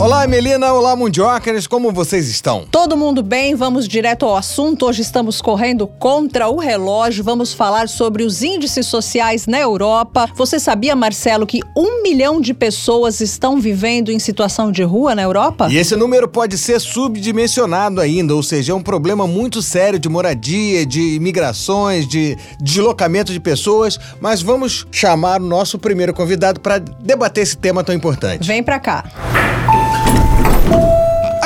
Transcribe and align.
Olá, 0.00 0.24
Melina. 0.28 0.72
Olá, 0.72 0.94
Mundiocas. 0.94 1.66
Como 1.66 1.90
vocês 1.90 2.28
estão? 2.28 2.64
Todo 2.70 2.96
mundo 2.96 3.20
bem? 3.20 3.56
Vamos 3.56 3.88
direto 3.88 4.24
ao 4.24 4.36
assunto. 4.36 4.86
Hoje 4.86 5.02
estamos 5.02 5.42
correndo 5.42 5.88
contra 5.88 6.48
o 6.48 6.56
relógio. 6.56 7.24
Vamos 7.24 7.52
falar 7.52 7.88
sobre 7.88 8.22
os 8.22 8.40
índices 8.40 8.86
sociais 8.86 9.48
na 9.48 9.58
Europa. 9.58 10.30
Você 10.36 10.60
sabia, 10.60 10.94
Marcelo, 10.94 11.44
que 11.44 11.62
um 11.76 12.00
milhão 12.00 12.40
de 12.40 12.54
pessoas 12.54 13.20
estão 13.20 13.60
vivendo 13.60 14.12
em 14.12 14.20
situação 14.20 14.70
de 14.70 14.84
rua 14.84 15.16
na 15.16 15.22
Europa? 15.22 15.66
E 15.68 15.76
esse 15.76 15.96
número 15.96 16.28
pode 16.28 16.56
ser 16.56 16.80
subdimensionado 16.80 18.00
ainda, 18.00 18.36
ou 18.36 18.42
seja, 18.42 18.70
é 18.70 18.74
um 18.76 18.82
problema 18.82 19.26
muito 19.26 19.60
sério 19.60 19.98
de 19.98 20.08
moradia, 20.08 20.86
de 20.86 21.16
imigrações, 21.16 22.06
de 22.06 22.38
deslocamento 22.60 23.32
de 23.32 23.40
pessoas. 23.40 23.98
Mas 24.20 24.42
vamos 24.42 24.86
chamar 24.92 25.40
o 25.40 25.44
nosso 25.44 25.76
primeiro 25.76 26.14
convidado 26.14 26.60
para 26.60 26.78
debater 26.78 27.42
esse 27.42 27.56
tema 27.56 27.82
tão 27.82 27.92
importante. 27.92 28.46
Vem 28.46 28.62
para 28.62 28.78
cá. 28.78 29.04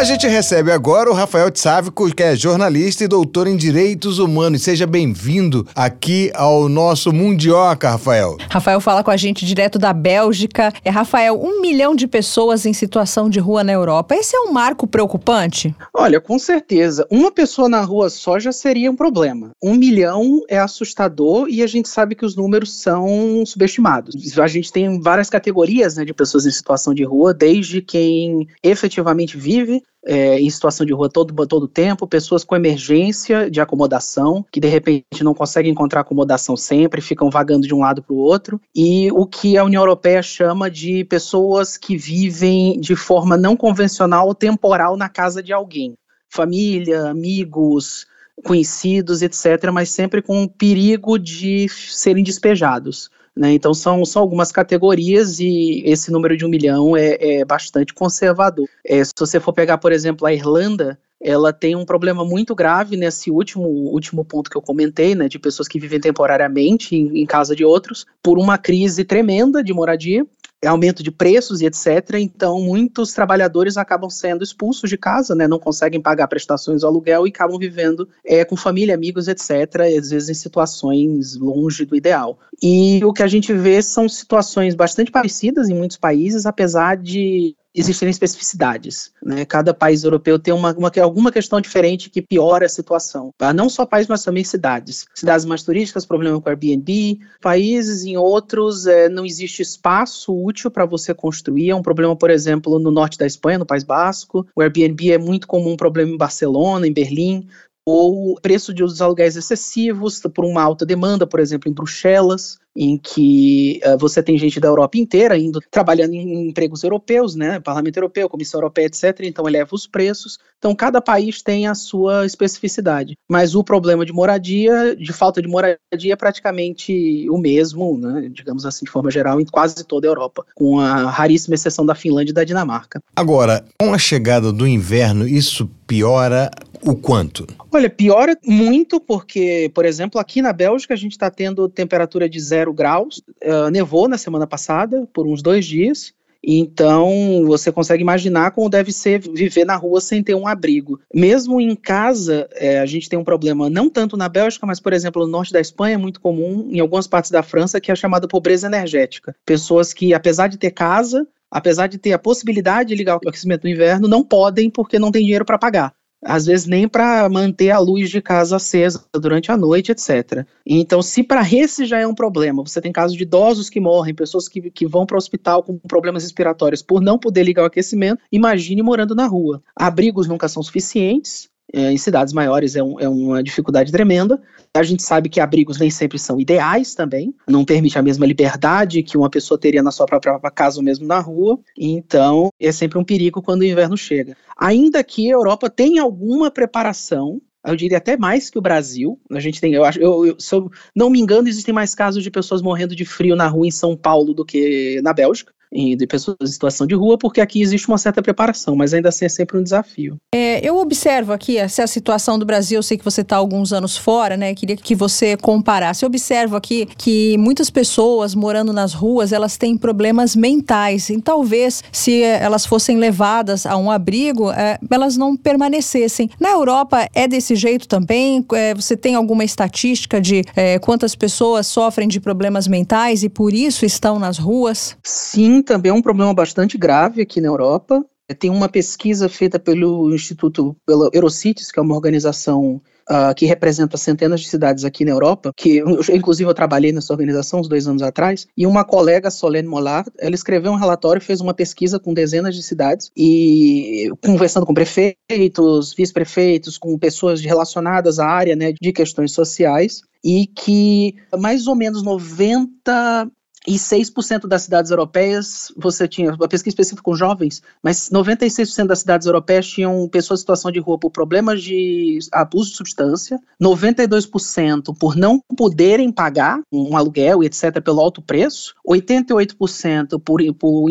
A 0.03 0.05
gente 0.05 0.27
recebe 0.27 0.73
agora 0.73 1.09
o 1.09 1.15
Rafael 1.15 1.49
Tsávico, 1.49 2.13
que 2.13 2.25
é 2.25 2.35
jornalista 2.35 3.05
e 3.05 3.07
doutor 3.07 3.47
em 3.47 3.57
Direitos 3.57 4.19
Humanos. 4.19 4.63
Seja 4.63 4.85
bem-vindo 4.85 5.65
aqui 5.77 6.33
ao 6.35 6.69
nosso 6.69 7.13
Mundioca, 7.13 7.89
Rafael. 7.89 8.37
Rafael 8.51 8.81
fala 8.81 9.05
com 9.05 9.13
a 9.13 9.17
gente 9.17 9.47
direto 9.47 9.79
da 9.79 9.93
Bélgica. 9.93 10.73
É, 10.85 10.91
Rafael, 10.91 11.41
um 11.41 11.61
milhão 11.61 11.95
de 11.95 12.09
pessoas 12.09 12.67
em 12.67 12.73
situação 12.73 13.31
de 13.31 13.39
rua 13.39 13.63
na 13.63 13.71
Europa. 13.71 14.17
Esse 14.17 14.35
é 14.35 14.41
um 14.41 14.51
marco 14.51 14.89
preocupante? 14.89 15.73
Olha, 15.95 16.21
com 16.21 16.37
certeza. 16.37 17.07
Uma 17.09 17.31
pessoa 17.31 17.69
na 17.69 17.83
rua 17.83 18.11
só 18.11 18.41
já 18.41 18.51
seria 18.51 18.91
um 18.91 18.97
problema. 18.97 19.53
Um 19.63 19.77
milhão 19.77 20.41
é 20.49 20.59
assustador 20.59 21.47
e 21.49 21.63
a 21.63 21.67
gente 21.69 21.89
sabe 21.89 22.17
que 22.17 22.27
os 22.27 22.35
números 22.35 22.75
são 22.75 23.47
subestimados. 23.47 24.17
A 24.37 24.49
gente 24.49 24.73
tem 24.73 25.01
várias 25.01 25.31
categorias 25.31 25.95
né, 25.95 26.05
de 26.05 26.13
pessoas 26.13 26.45
em 26.45 26.51
situação 26.51 26.93
de 26.93 27.05
rua, 27.05 27.33
desde 27.33 27.81
quem 27.81 28.49
efetivamente 28.65 29.37
vive 29.37 29.81
é, 30.05 30.41
em 30.41 30.51
situação 30.51 30.85
de 30.85 30.93
rua 30.93 31.09
todo 31.09 31.35
todo 31.47 31.69
tempo, 31.69 32.07
pessoas 32.07 32.45
com 32.45 32.57
emergência 32.57 33.51
de 33.51 33.61
acomodação, 33.61 34.45
que 34.51 34.61
de 34.61 34.69
repente 34.69 35.23
não 35.23 35.35
conseguem 35.35 35.73
encontrar 35.73 36.01
acomodação 36.01 36.57
sempre, 36.57 37.01
ficam 37.01 37.31
vagando 37.31 37.67
de 37.67 37.75
um 37.75 37.81
lado 37.81 38.03
para 38.03 38.15
o 38.15 38.19
outro, 38.19 38.61
e 38.75 39.11
o 39.13 39.27
que 39.27 39.57
a 39.57 39.65
União 39.65 39.83
Europeia 39.83 40.23
chama 40.23 40.71
de 40.71 41.05
pessoas 41.05 41.77
que 41.77 41.97
vivem 41.97 42.81
de 42.81 42.97
forma 42.97 43.37
não 43.37 43.57
convencional 43.57 44.27
ou 44.27 44.35
temporal 44.35 44.97
na 44.97 45.09
casa 45.09 45.43
de 45.43 45.53
alguém. 45.53 45.95
Família, 46.29 47.09
amigos, 47.09 48.07
conhecidos, 48.45 49.23
etc., 49.23 49.71
mas 49.73 49.91
sempre 49.91 50.23
com 50.23 50.43
o 50.43 50.49
perigo 50.49 51.19
de 51.19 51.69
serem 51.69 52.25
despejados. 52.25 53.11
Né? 53.37 53.53
Então 53.53 53.73
são, 53.73 54.05
são 54.05 54.21
algumas 54.21 54.53
categorias 54.53 55.41
e 55.41 55.83
esse 55.87 56.11
número 56.13 56.37
de 56.37 56.45
um 56.45 56.49
milhão 56.49 56.97
é, 56.97 57.17
é 57.21 57.45
bastante 57.45 57.95
conservador. 57.95 58.69
É, 58.85 59.03
se 59.03 59.13
você 59.19 59.41
for 59.41 59.53
pegar, 59.53 59.79
por 59.79 59.91
exemplo, 59.91 60.27
a 60.27 60.33
Irlanda, 60.33 60.99
ela 61.21 61.53
tem 61.53 61.75
um 61.77 61.85
problema 61.85 62.25
muito 62.25 62.55
grave 62.55 62.97
nesse 62.97 63.31
último, 63.31 63.67
último 63.69 64.25
ponto 64.25 64.51
que 64.51 64.57
eu 64.57 64.63
comentei, 64.63 65.15
né, 65.15 65.29
de 65.29 65.39
pessoas 65.39 65.69
que 65.69 65.79
vivem 65.79 66.01
temporariamente 66.01 66.97
em, 66.97 67.23
em 67.23 67.27
casa 67.27 67.55
de 67.55 67.65
outros, 67.65 68.05
por 68.23 68.39
uma 68.39 68.59
crise 68.59 69.05
tremenda 69.05 69.63
de 69.63 69.73
moradia, 69.73 70.27
aumento 70.65 71.03
de 71.03 71.11
preços 71.11 71.61
e 71.61 71.67
etc. 71.67 72.15
Então, 72.19 72.61
muitos 72.61 73.13
trabalhadores 73.13 73.77
acabam 73.77 74.09
sendo 74.09 74.45
expulsos 74.45 74.89
de 74.89 74.97
casa, 74.97 75.35
né? 75.35 75.49
Não 75.49 75.59
conseguem 75.59 76.01
pagar 76.01 76.29
prestações 76.29 76.83
do 76.83 76.87
aluguel 76.87 77.27
e 77.27 77.31
acabam 77.31 77.59
vivendo 77.59 78.09
é, 78.25 78.45
com 78.45 78.57
família, 78.57 78.95
amigos, 78.95 79.29
etc. 79.29 79.51
Às 79.99 80.11
vezes 80.11 80.29
em 80.29 80.35
situações 80.35 81.37
longe 81.37 81.85
do 81.85 81.97
ideal. 81.97 82.39
E 82.63 83.05
o 83.05 83.13
que 83.13 83.23
a 83.23 83.27
gente 83.27 83.53
vê 83.53 83.83
são 83.83 84.09
situações 84.09 84.75
bastante 84.75 85.11
parecidas 85.11 85.69
em 85.69 85.75
muitos 85.75 85.97
países, 85.97 86.47
apesar 86.47 86.97
de 86.97 87.57
existem 87.75 88.09
especificidades. 88.09 89.13
Né? 89.23 89.45
Cada 89.45 89.73
país 89.73 90.05
europeu 90.05 90.39
tem 90.39 90.53
uma, 90.53 90.73
uma, 90.75 90.91
alguma 91.01 91.33
questão 91.33 91.61
diferente 91.61 92.11
que 92.11 92.21
piora 92.21 92.67
a 92.67 92.69
situação. 92.69 93.33
Tá? 93.37 93.53
Não 93.53 93.69
só 93.69 93.87
países, 93.87 94.09
mas 94.09 94.23
também 94.23 94.45
cidades. 94.45 95.07
Cidades 95.15 95.45
mais 95.45 95.63
turísticas, 95.63 96.05
problema 96.05 96.41
com 96.41 96.49
Airbnb. 96.49 97.19
Países, 97.41 98.05
em 98.05 98.17
outros, 98.17 98.87
é, 98.87 99.09
não 99.09 99.25
existe 99.25 99.63
espaço 99.63 100.35
útil 100.35 100.71
para 100.71 100.85
você 100.85 101.15
construir. 101.15 101.71
É 101.71 101.75
um 101.75 101.83
problema, 101.83 102.15
por 102.17 102.31
exemplo, 102.31 102.79
no 102.79 102.91
norte 102.91 103.19
da 103.19 103.27
Espanha, 103.27 103.59
no 103.59 103.67
País 103.67 103.85
Basco. 103.85 104.47
O 104.55 104.63
Airbnb 104.63 105.13
é 105.13 105.19
muito 105.19 105.47
comum 105.47 105.73
um 105.73 105.77
problema 105.77 106.11
em 106.11 106.19
Barcelona, 106.19 106.87
em 106.87 106.93
Berlim 106.93 107.49
ou 107.87 108.39
preço 108.41 108.73
de 108.73 108.83
os 108.83 109.01
aluguéis 109.01 109.37
excessivos 109.37 110.21
por 110.35 110.45
uma 110.45 110.63
alta 110.63 110.87
demanda, 110.87 111.27
por 111.27 111.41
exemplo, 111.41 111.71
em 111.71 111.75
Bruxelas 111.75 112.59
em 112.75 112.97
que 112.97 113.81
uh, 113.85 113.99
você 113.99 114.23
tem 114.23 114.39
gente 114.39 114.59
da 114.59 114.69
Europa 114.69 114.99
inteira 114.99 115.37
indo 115.37 115.61
trabalhando 115.71 116.15
em 116.15 116.49
empregos 116.49 116.83
europeus, 116.83 117.35
né, 117.35 117.61
Parlamento 117.61 117.97
Europeu, 117.97 118.29
Comissão 118.29 118.59
Europeia, 118.59 118.87
etc. 118.87 119.21
Então 119.23 119.47
eleva 119.47 119.75
os 119.75 119.87
preços. 119.87 120.39
Então 120.59 120.75
cada 120.75 121.01
país 121.01 121.43
tem 121.43 121.67
a 121.67 121.75
sua 121.75 122.25
especificidade. 122.25 123.17
Mas 123.29 123.55
o 123.55 123.63
problema 123.63 124.05
de 124.07 124.13
moradia, 124.13 124.97
de 124.97 125.13
falta 125.13 125.43
de 125.43 125.49
moradia, 125.49 125.79
é 126.13 126.17
praticamente 126.17 127.29
o 127.29 127.39
mesmo, 127.39 127.99
né, 127.99 128.31
digamos 128.33 128.65
assim, 128.65 128.85
de 128.85 128.91
forma 128.91 129.11
geral, 129.11 129.41
em 129.41 129.45
quase 129.45 129.85
toda 129.85 130.07
a 130.07 130.11
Europa, 130.11 130.45
com 130.55 130.81
a 130.81 131.11
raríssima 131.11 131.55
exceção 131.55 131.85
da 131.85 131.95
Finlândia 131.95 132.31
e 132.31 132.35
da 132.35 132.45
Dinamarca. 132.45 133.01
Agora, 133.15 133.65
com 133.79 133.93
a 133.93 133.99
chegada 133.99 134.53
do 134.53 134.67
inverno, 134.67 135.29
isso 135.29 135.69
piora 135.87 136.51
o 136.85 136.97
quanto? 136.97 137.47
Olha, 137.71 137.89
piora 137.89 138.37
muito 138.45 139.01
porque, 139.01 139.71
por 139.75 139.85
exemplo, 139.85 140.21
aqui 140.21 140.43
na 140.43 140.53
Bélgica 140.53 140.95
a 140.95 140.97
gente 140.97 141.13
está 141.13 141.31
tendo 141.31 141.69
temperatura 141.69 142.29
de 142.29 142.41
zero 142.41 142.73
graus. 142.73 143.23
Uh, 143.43 143.71
nevou 143.71 144.09
na 144.09 144.19
semana 144.19 144.47
passada 144.47 145.09
por 145.13 145.27
uns 145.27 145.43
dois 145.43 145.65
dias. 145.65 146.13
Então, 146.45 147.45
você 147.47 147.71
consegue 147.71 148.03
imaginar 148.03 148.51
como 148.51 148.69
deve 148.69 148.93
ser 148.93 149.21
viver 149.21 149.65
na 149.65 149.77
rua 149.77 150.01
sem 150.01 150.23
ter 150.25 150.35
um 150.35 150.47
abrigo. 150.47 151.01
Mesmo 151.15 151.61
em 151.61 151.77
casa, 151.77 152.49
é, 152.55 152.81
a 152.81 152.87
gente 152.87 153.09
tem 153.09 153.17
um 153.17 153.23
problema, 153.23 153.71
não 153.71 153.89
tanto 153.89 154.17
na 154.17 154.29
Bélgica, 154.29 154.67
mas, 154.67 154.81
por 154.81 154.93
exemplo, 154.93 155.25
no 155.25 155.31
norte 155.31 155.53
da 155.53 155.61
Espanha 155.61 155.95
é 155.95 155.99
muito 155.99 156.21
comum, 156.21 156.69
em 156.73 156.81
algumas 156.81 157.07
partes 157.07 157.31
da 157.31 157.45
França, 157.45 157.81
que 157.81 157.93
é 157.93 157.95
a 157.95 157.97
chamada 157.97 158.27
pobreza 158.27 158.67
energética. 158.67 159.37
Pessoas 159.47 159.95
que, 159.95 160.13
apesar 160.13 160.49
de 160.49 160.59
ter 160.59 160.73
casa, 160.73 161.29
apesar 161.49 161.87
de 161.87 161.97
ter 161.97 162.13
a 162.13 162.19
possibilidade 162.19 162.89
de 162.89 162.97
ligar 162.97 163.15
o 163.15 163.29
aquecimento 163.29 163.63
no 163.63 163.71
inverno, 163.71 164.09
não 164.09 164.25
podem 164.25 164.69
porque 164.69 164.99
não 164.99 165.13
tem 165.13 165.23
dinheiro 165.23 165.45
para 165.45 165.59
pagar 165.59 165.95
às 166.25 166.47
vezes 166.47 166.67
nem 166.67 166.89
para 166.89 167.29
manter 167.29 167.71
a 167.71 167.79
luz 167.79 168.11
de 168.11 168.23
casa 168.23 168.57
acesa 168.57 169.05
durante 169.13 169.51
a 169.51 169.57
noite, 169.57 169.93
etc. 169.93 170.47
Então, 170.65 171.03
se 171.03 171.23
para 171.23 171.43
esse 171.43 171.85
já 171.85 171.99
é 171.99 172.07
um 172.07 172.15
problema, 172.15 172.63
você 172.63 172.81
tem 172.81 172.93
casos 172.93 173.17
de 173.17 173.25
idosos 173.25 173.69
que 173.69 173.81
morrem, 173.81 174.15
pessoas 174.15 174.49
que, 174.49 174.71
que 174.71 174.87
vão 174.87 175.05
para 175.05 175.17
o 175.17 175.19
hospital 175.19 175.63
com 175.63 175.79
problemas 175.79 176.23
respiratórios 176.23 176.83
por 176.83 177.01
não 177.01 177.19
poder 177.19 177.43
ligar 177.43 177.63
o 177.63 177.67
aquecimento, 177.67 178.23
imagine 178.31 178.83
morando 178.83 179.15
na 179.15 179.27
rua. 179.27 179.63
Abrigos 179.75 180.27
nunca 180.27 180.49
são 180.49 180.63
suficientes, 180.63 181.49
é, 181.73 181.91
em 181.91 181.97
cidades 181.97 182.33
maiores 182.33 182.77
é, 182.77 182.83
um, 182.83 183.01
é, 183.01 183.09
uma 183.09 183.43
dificuldade 183.43 183.91
tremenda. 183.91 184.41
A 184.75 184.83
gente 184.83 185.03
sabe 185.03 185.29
que 185.29 185.41
abrigos 185.41 185.79
nem 185.79 185.91
sempre 185.91 186.19
são 186.19 186.41
ideais 186.41 186.95
também, 186.95 187.35
não 187.49 187.65
permite 187.65 187.99
a 187.99 188.03
mesma 188.03 188.27
liberdade 188.27 189.03
que 189.03 189.17
uma 189.17 189.31
pessoa 189.31 189.59
teria 189.59 189.83
na 189.83 189.91
sua 189.91 190.07
própria 190.07 190.39
casa 190.51 190.79
ou 190.79 190.85
mesmo 190.85 191.07
na 191.07 191.19
rua. 191.19 191.59
Então, 191.77 192.51
é 192.61 192.73
sempre 192.73 192.99
um 192.99 193.05
perigo 193.05 193.43
quando 193.43 193.63
o 193.63 193.65
inverno 193.67 193.97
chega. 193.97 194.37
Ainda 194.57 195.03
que 195.03 195.31
a 195.31 195.35
Europa 195.35 195.69
tenha 195.69 196.03
alguma 196.03 196.51
preparação 196.51 197.41
eu 197.65 197.77
diria 197.77 197.99
até 197.99 198.17
mais 198.17 198.51
que 198.51 198.59
o 198.59 198.63
Brasil. 198.63 199.21
A 199.31 199.39
gente 199.39 199.61
tem, 199.61 199.73
eu 199.73 199.85
acho, 199.85 200.01
eu, 200.01 200.27
eu, 200.27 200.41
se 200.41 200.53
eu 200.53 200.69
não 200.95 201.09
me 201.09 201.21
engano, 201.21 201.47
existem 201.47 201.73
mais 201.73 201.95
casos 201.95 202.23
de 202.23 202.31
pessoas 202.31 202.61
morrendo 202.61 202.97
de 202.97 203.05
frio 203.05 203.37
na 203.37 203.47
rua 203.47 203.67
em 203.67 203.71
São 203.71 203.97
Paulo 203.97 204.35
do 204.35 204.45
que 204.45 205.01
na 205.03 205.13
Bélgica 205.13 205.53
de 205.73 206.07
pessoas 206.07 206.37
em 206.43 206.47
situação 206.47 206.87
de 206.87 206.95
rua, 206.95 207.17
porque 207.19 207.41
aqui 207.41 207.63
existe 207.63 207.89
uma 207.89 207.99
certa 207.99 208.23
preparação, 208.23 208.77
mas 208.77 208.93
ainda 208.93 209.09
assim 209.09 209.25
é 209.25 209.29
sempre 209.29 209.59
um 209.59 209.63
desafio. 209.63 210.17
É, 210.35 210.67
eu 210.67 210.77
observo 210.77 211.33
aqui 211.33 211.57
essa 211.57 211.87
situação 211.87 212.39
do 212.39 212.45
Brasil, 212.45 212.79
eu 212.79 212.83
sei 212.83 212.99
que 212.99 213.05
você 213.05 213.23
está 213.23 213.37
alguns 213.37 213.73
anos 213.73 213.97
fora, 213.97 214.37
né? 214.37 214.55
Queria 214.55 214.77
que 214.77 214.95
você 214.95 215.37
comparasse. 215.37 216.05
Eu 216.05 216.09
observo 216.09 216.57
aqui 216.57 216.87
que 216.97 217.37
muitas 217.39 217.71
pessoas 217.71 218.35
morando 218.35 218.73
nas 218.73 218.93
ruas, 218.93 219.33
elas 219.33 219.57
têm 219.57 219.77
problemas 219.77 220.37
mentais, 220.37 221.09
e 221.09 221.21
talvez 221.21 221.83
se 221.91 222.23
elas 222.23 222.67
fossem 222.67 222.97
levadas 222.97 223.67
a 223.67 223.77
um 223.77 223.91
abrigo, 223.91 224.51
é, 224.51 224.79
elas 224.91 225.17
não 225.17 225.37
permanecessem. 225.37 226.31
Na 226.39 226.51
Europa 226.51 227.09
é 227.15 227.27
desse 227.27 227.55
jeito 227.57 227.89
também? 227.89 228.45
É, 228.53 228.75
você 228.75 228.97
tem 228.97 229.15
alguma 229.15 229.45
estatística 229.45 230.21
de 230.21 230.43
é, 230.55 230.79
quantas 230.79 231.15
pessoas 231.15 231.67
sofrem 231.67 232.09
de 232.09 232.21
problemas 232.21 232.69
mentais 232.69 233.23
e 233.23 233.29
por 233.29 233.55
isso 233.55 233.87
estão 233.87 234.19
nas 234.19 234.39
ruas? 234.39 234.97
Sim, 235.03 235.62
também 235.63 235.91
é 235.91 235.95
um 235.95 236.03
problema 236.03 236.33
bastante 236.35 236.77
grave 236.77 237.23
aqui 237.23 237.41
na 237.41 237.49
Europa. 237.49 238.05
Tem 238.39 238.51
uma 238.51 238.69
pesquisa 238.69 239.29
feita 239.29 239.59
pelo 239.59 240.15
Instituto, 240.15 240.77
pela 240.87 241.11
Eurocities, 241.13 241.71
que 241.71 241.79
é 241.79 241.83
uma 241.83 241.95
organização 241.95 242.81
uh, 243.11 243.35
que 243.35 243.47
representa 243.47 243.97
centenas 243.97 244.41
de 244.41 244.49
cidades 244.49 244.85
aqui 244.85 245.05
na 245.05 245.11
Europa, 245.11 245.53
que 245.57 245.79
eu, 245.79 246.01
inclusive 246.15 246.49
eu 246.49 246.55
trabalhei 246.55 246.93
nessa 246.93 247.13
organização 247.13 247.61
uns 247.61 247.69
dois 247.69 247.87
anos 247.87 248.03
atrás, 248.03 248.47
e 248.57 248.67
uma 248.67 248.85
colega, 248.85 249.31
Solène 249.31 249.69
Mollard, 249.69 250.11
ela 250.19 250.35
escreveu 250.35 250.73
um 250.73 250.77
relatório, 250.77 251.21
fez 251.21 251.41
uma 251.41 251.55
pesquisa 251.55 251.99
com 251.99 252.15
dezenas 252.15 252.55
de 252.55 252.63
cidades 252.63 253.11
e 253.17 254.11
conversando 254.25 254.67
com 254.67 254.75
prefeitos, 254.75 255.95
vice-prefeitos, 255.95 256.79
com 256.79 256.99
pessoas 256.99 257.41
relacionadas 257.41 258.19
à 258.19 258.27
área 258.27 258.57
né, 258.57 258.73
de 258.73 258.93
questões 258.93 259.33
sociais, 259.33 260.03
e 260.25 260.47
que 260.47 261.17
mais 261.39 261.67
ou 261.67 261.75
menos 261.75 262.03
90 262.03 263.31
e 263.67 263.75
6% 263.75 264.47
das 264.47 264.63
cidades 264.63 264.91
europeias, 264.91 265.73
você 265.77 266.09
tinha 266.09 266.35
uma 266.35 266.49
pesquisa 266.49 266.73
específica 266.73 267.03
com 267.03 267.15
jovens, 267.15 267.63
mas 267.83 268.11
96% 268.11 268.87
das 268.87 269.01
cidades 269.01 269.27
europeias 269.27 269.67
tinham 269.67 270.09
pessoas 270.09 270.41
em 270.41 270.43
situação 270.43 270.71
de 270.71 270.81
rua 270.81 270.99
por 270.99 271.11
problemas 271.11 271.63
de 271.63 272.19
abuso 272.33 272.71
de 272.71 272.77
substância, 272.77 273.41
92% 273.61 274.97
por 274.99 275.17
não 275.17 275.41
poderem 275.57 276.11
pagar 276.11 276.61
um 276.73 276.97
aluguel 276.97 277.43
etc. 277.43 277.81
pelo 277.83 278.01
alto 278.01 278.21
preço, 278.21 278.75
88% 278.89 280.21
por, 280.25 280.41
por 280.55 280.91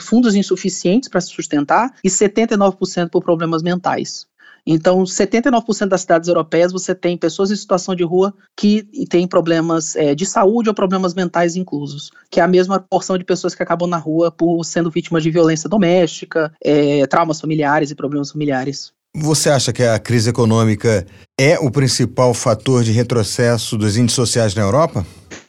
fundos 0.00 0.34
insuficientes 0.34 1.08
para 1.08 1.20
se 1.20 1.28
sustentar 1.28 1.94
e 2.02 2.08
79% 2.08 3.10
por 3.10 3.22
problemas 3.22 3.62
mentais. 3.62 4.26
Então, 4.66 5.02
79% 5.02 5.88
das 5.88 6.02
cidades 6.02 6.28
europeias 6.28 6.72
você 6.72 6.94
tem 6.94 7.16
pessoas 7.16 7.50
em 7.50 7.56
situação 7.56 7.94
de 7.94 8.04
rua 8.04 8.32
que 8.56 8.84
têm 9.08 9.26
problemas 9.26 9.96
é, 9.96 10.14
de 10.14 10.24
saúde 10.24 10.68
ou 10.68 10.74
problemas 10.74 11.14
mentais 11.14 11.56
inclusos, 11.56 12.10
que 12.30 12.38
é 12.38 12.42
a 12.42 12.48
mesma 12.48 12.78
porção 12.78 13.18
de 13.18 13.24
pessoas 13.24 13.54
que 13.54 13.62
acabam 13.62 13.88
na 13.88 13.96
rua 13.96 14.30
por 14.30 14.62
sendo 14.64 14.90
vítimas 14.90 15.22
de 15.22 15.30
violência 15.30 15.68
doméstica, 15.68 16.52
é, 16.62 17.06
traumas 17.06 17.40
familiares 17.40 17.90
e 17.90 17.94
problemas 17.96 18.30
familiares. 18.30 18.92
Você 19.14 19.50
acha 19.50 19.74
que 19.74 19.82
a 19.82 19.98
crise 19.98 20.30
econômica 20.30 21.06
é 21.38 21.58
o 21.58 21.70
principal 21.70 22.32
fator 22.32 22.82
de 22.82 22.92
retrocesso 22.92 23.76
dos 23.76 23.98
índices 23.98 24.16
sociais 24.16 24.54
na 24.54 24.62
Europa? 24.62 25.04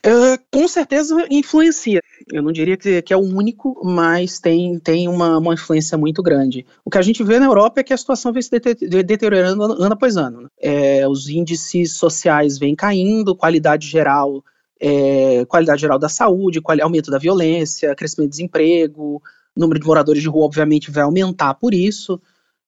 Uh, 0.05 0.37
com 0.51 0.67
certeza 0.67 1.15
influencia. 1.29 2.01
Eu 2.29 2.41
não 2.41 2.51
diria 2.51 2.75
que, 2.75 3.01
que 3.01 3.13
é 3.13 3.15
o 3.15 3.21
único, 3.21 3.79
mas 3.85 4.37
tem, 4.37 4.77
tem 4.79 5.07
uma, 5.07 5.37
uma, 5.37 5.53
influência 5.53 5.97
muito 5.97 6.21
grande. 6.21 6.65
O 6.83 6.89
que 6.89 6.97
a 6.97 7.01
gente 7.01 7.23
vê 7.23 7.39
na 7.39 7.45
Europa 7.45 7.79
é 7.79 7.83
que 7.83 7.93
a 7.93 7.97
situação 7.97 8.33
vem 8.33 8.41
se 8.41 8.51
deteriorando 8.51 9.63
ano 9.63 9.93
após 9.93 10.17
ano. 10.17 10.41
Né? 10.41 10.47
É, 10.61 11.07
os 11.07 11.29
índices 11.29 11.93
sociais 11.93 12.59
vêm 12.59 12.75
caindo, 12.75 13.33
qualidade 13.33 13.87
geral, 13.87 14.43
é, 14.77 15.45
qualidade 15.45 15.79
geral 15.79 15.97
da 15.97 16.09
saúde, 16.09 16.61
aumento 16.81 17.09
da 17.09 17.17
violência, 17.17 17.95
crescimento 17.95 18.27
do 18.27 18.31
desemprego, 18.31 19.21
número 19.55 19.79
de 19.79 19.85
moradores 19.85 20.21
de 20.21 20.27
rua, 20.27 20.43
obviamente, 20.43 20.91
vai 20.91 21.03
aumentar 21.03 21.53
por 21.53 21.73
isso. 21.73 22.19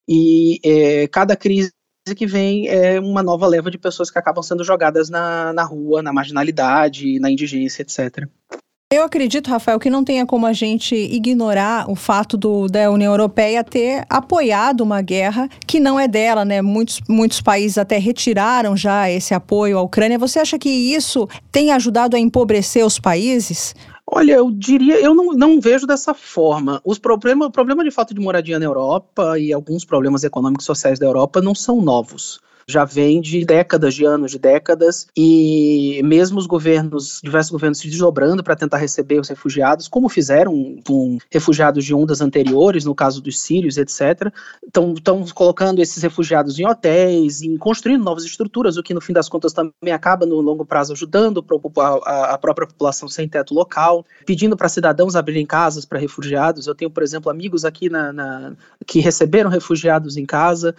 E 0.08 0.60
é, 0.64 1.08
cada 1.08 1.36
crise 1.36 1.72
que 2.16 2.26
vem 2.26 2.68
é 2.68 3.00
uma 3.00 3.22
nova 3.22 3.46
leva 3.46 3.70
de 3.70 3.78
pessoas 3.78 4.10
que 4.10 4.18
acabam 4.18 4.42
sendo 4.42 4.62
jogadas 4.62 5.10
na, 5.10 5.52
na 5.52 5.64
rua, 5.64 6.02
na 6.02 6.12
marginalidade, 6.12 7.18
na 7.18 7.30
indigência, 7.30 7.82
etc. 7.82 8.28
Eu 8.92 9.02
acredito, 9.02 9.50
Rafael, 9.50 9.80
que 9.80 9.90
não 9.90 10.04
tenha 10.04 10.24
como 10.24 10.46
a 10.46 10.52
gente 10.52 10.94
ignorar 10.94 11.90
o 11.90 11.96
fato 11.96 12.36
do, 12.36 12.68
da 12.68 12.88
União 12.88 13.12
Europeia 13.12 13.64
ter 13.64 14.04
apoiado 14.08 14.82
uma 14.82 15.02
guerra 15.02 15.48
que 15.66 15.80
não 15.80 15.98
é 15.98 16.06
dela, 16.06 16.44
né? 16.44 16.62
Muitos, 16.62 17.00
muitos 17.08 17.40
países 17.40 17.78
até 17.78 17.98
retiraram 17.98 18.76
já 18.76 19.10
esse 19.10 19.34
apoio 19.34 19.76
à 19.76 19.82
Ucrânia. 19.82 20.20
Você 20.20 20.38
acha 20.38 20.56
que 20.56 20.68
isso 20.68 21.28
tem 21.50 21.72
ajudado 21.72 22.14
a 22.14 22.20
empobrecer 22.20 22.86
os 22.86 23.00
países? 23.00 23.74
Olha, 24.08 24.34
eu 24.34 24.50
diria, 24.50 25.00
eu 25.00 25.14
não, 25.14 25.32
não 25.32 25.60
vejo 25.60 25.86
dessa 25.86 26.14
forma. 26.14 26.80
Os 26.84 26.98
problemas, 26.98 27.48
o 27.48 27.50
problema 27.50 27.82
de 27.82 27.90
falta 27.90 28.14
de 28.14 28.20
moradia 28.20 28.58
na 28.58 28.64
Europa 28.64 29.38
e 29.38 29.52
alguns 29.52 29.84
problemas 29.84 30.22
econômicos 30.22 30.64
sociais 30.64 30.98
da 30.98 31.06
Europa 31.06 31.40
não 31.40 31.54
são 31.54 31.82
novos 31.82 32.40
já 32.68 32.84
vem 32.84 33.20
de 33.20 33.44
décadas, 33.44 33.94
de 33.94 34.04
anos, 34.04 34.32
de 34.32 34.38
décadas, 34.40 35.06
e 35.16 36.00
mesmo 36.04 36.38
os 36.38 36.46
governos, 36.46 37.20
diversos 37.22 37.52
governos 37.52 37.78
se 37.78 37.88
desdobrando 37.88 38.42
para 38.42 38.56
tentar 38.56 38.78
receber 38.78 39.20
os 39.20 39.28
refugiados, 39.28 39.86
como 39.86 40.08
fizeram 40.08 40.76
com 40.84 41.16
refugiados 41.30 41.84
de 41.84 41.94
ondas 41.94 42.20
anteriores, 42.20 42.84
no 42.84 42.94
caso 42.94 43.22
dos 43.22 43.40
sírios, 43.40 43.76
etc., 43.76 44.32
estão 44.66 45.24
colocando 45.32 45.80
esses 45.80 46.02
refugiados 46.02 46.58
em 46.58 46.66
hotéis, 46.66 47.40
em 47.40 47.56
construindo 47.56 48.02
novas 48.02 48.24
estruturas, 48.24 48.76
o 48.76 48.82
que 48.82 48.92
no 48.92 49.00
fim 49.00 49.12
das 49.12 49.28
contas 49.28 49.52
também 49.52 49.92
acaba 49.92 50.26
no 50.26 50.40
longo 50.40 50.66
prazo 50.66 50.92
ajudando 50.92 51.44
a, 52.04 52.38
própria 52.38 52.66
população 52.66 53.08
sem 53.08 53.28
teto 53.28 53.54
local, 53.54 54.04
pedindo 54.26 54.56
para 54.56 54.68
cidadãos 54.68 55.14
abrirem 55.14 55.46
casas 55.46 55.84
para 55.84 56.00
refugiados. 56.00 56.66
Eu 56.66 56.74
tenho, 56.74 56.90
por 56.90 57.04
exemplo, 57.04 57.30
amigos 57.30 57.64
aqui 57.64 57.88
na, 57.88 58.12
na, 58.12 58.52
que 58.84 58.98
receberam 58.98 59.50
refugiados 59.50 60.16
em 60.16 60.26
casa. 60.26 60.74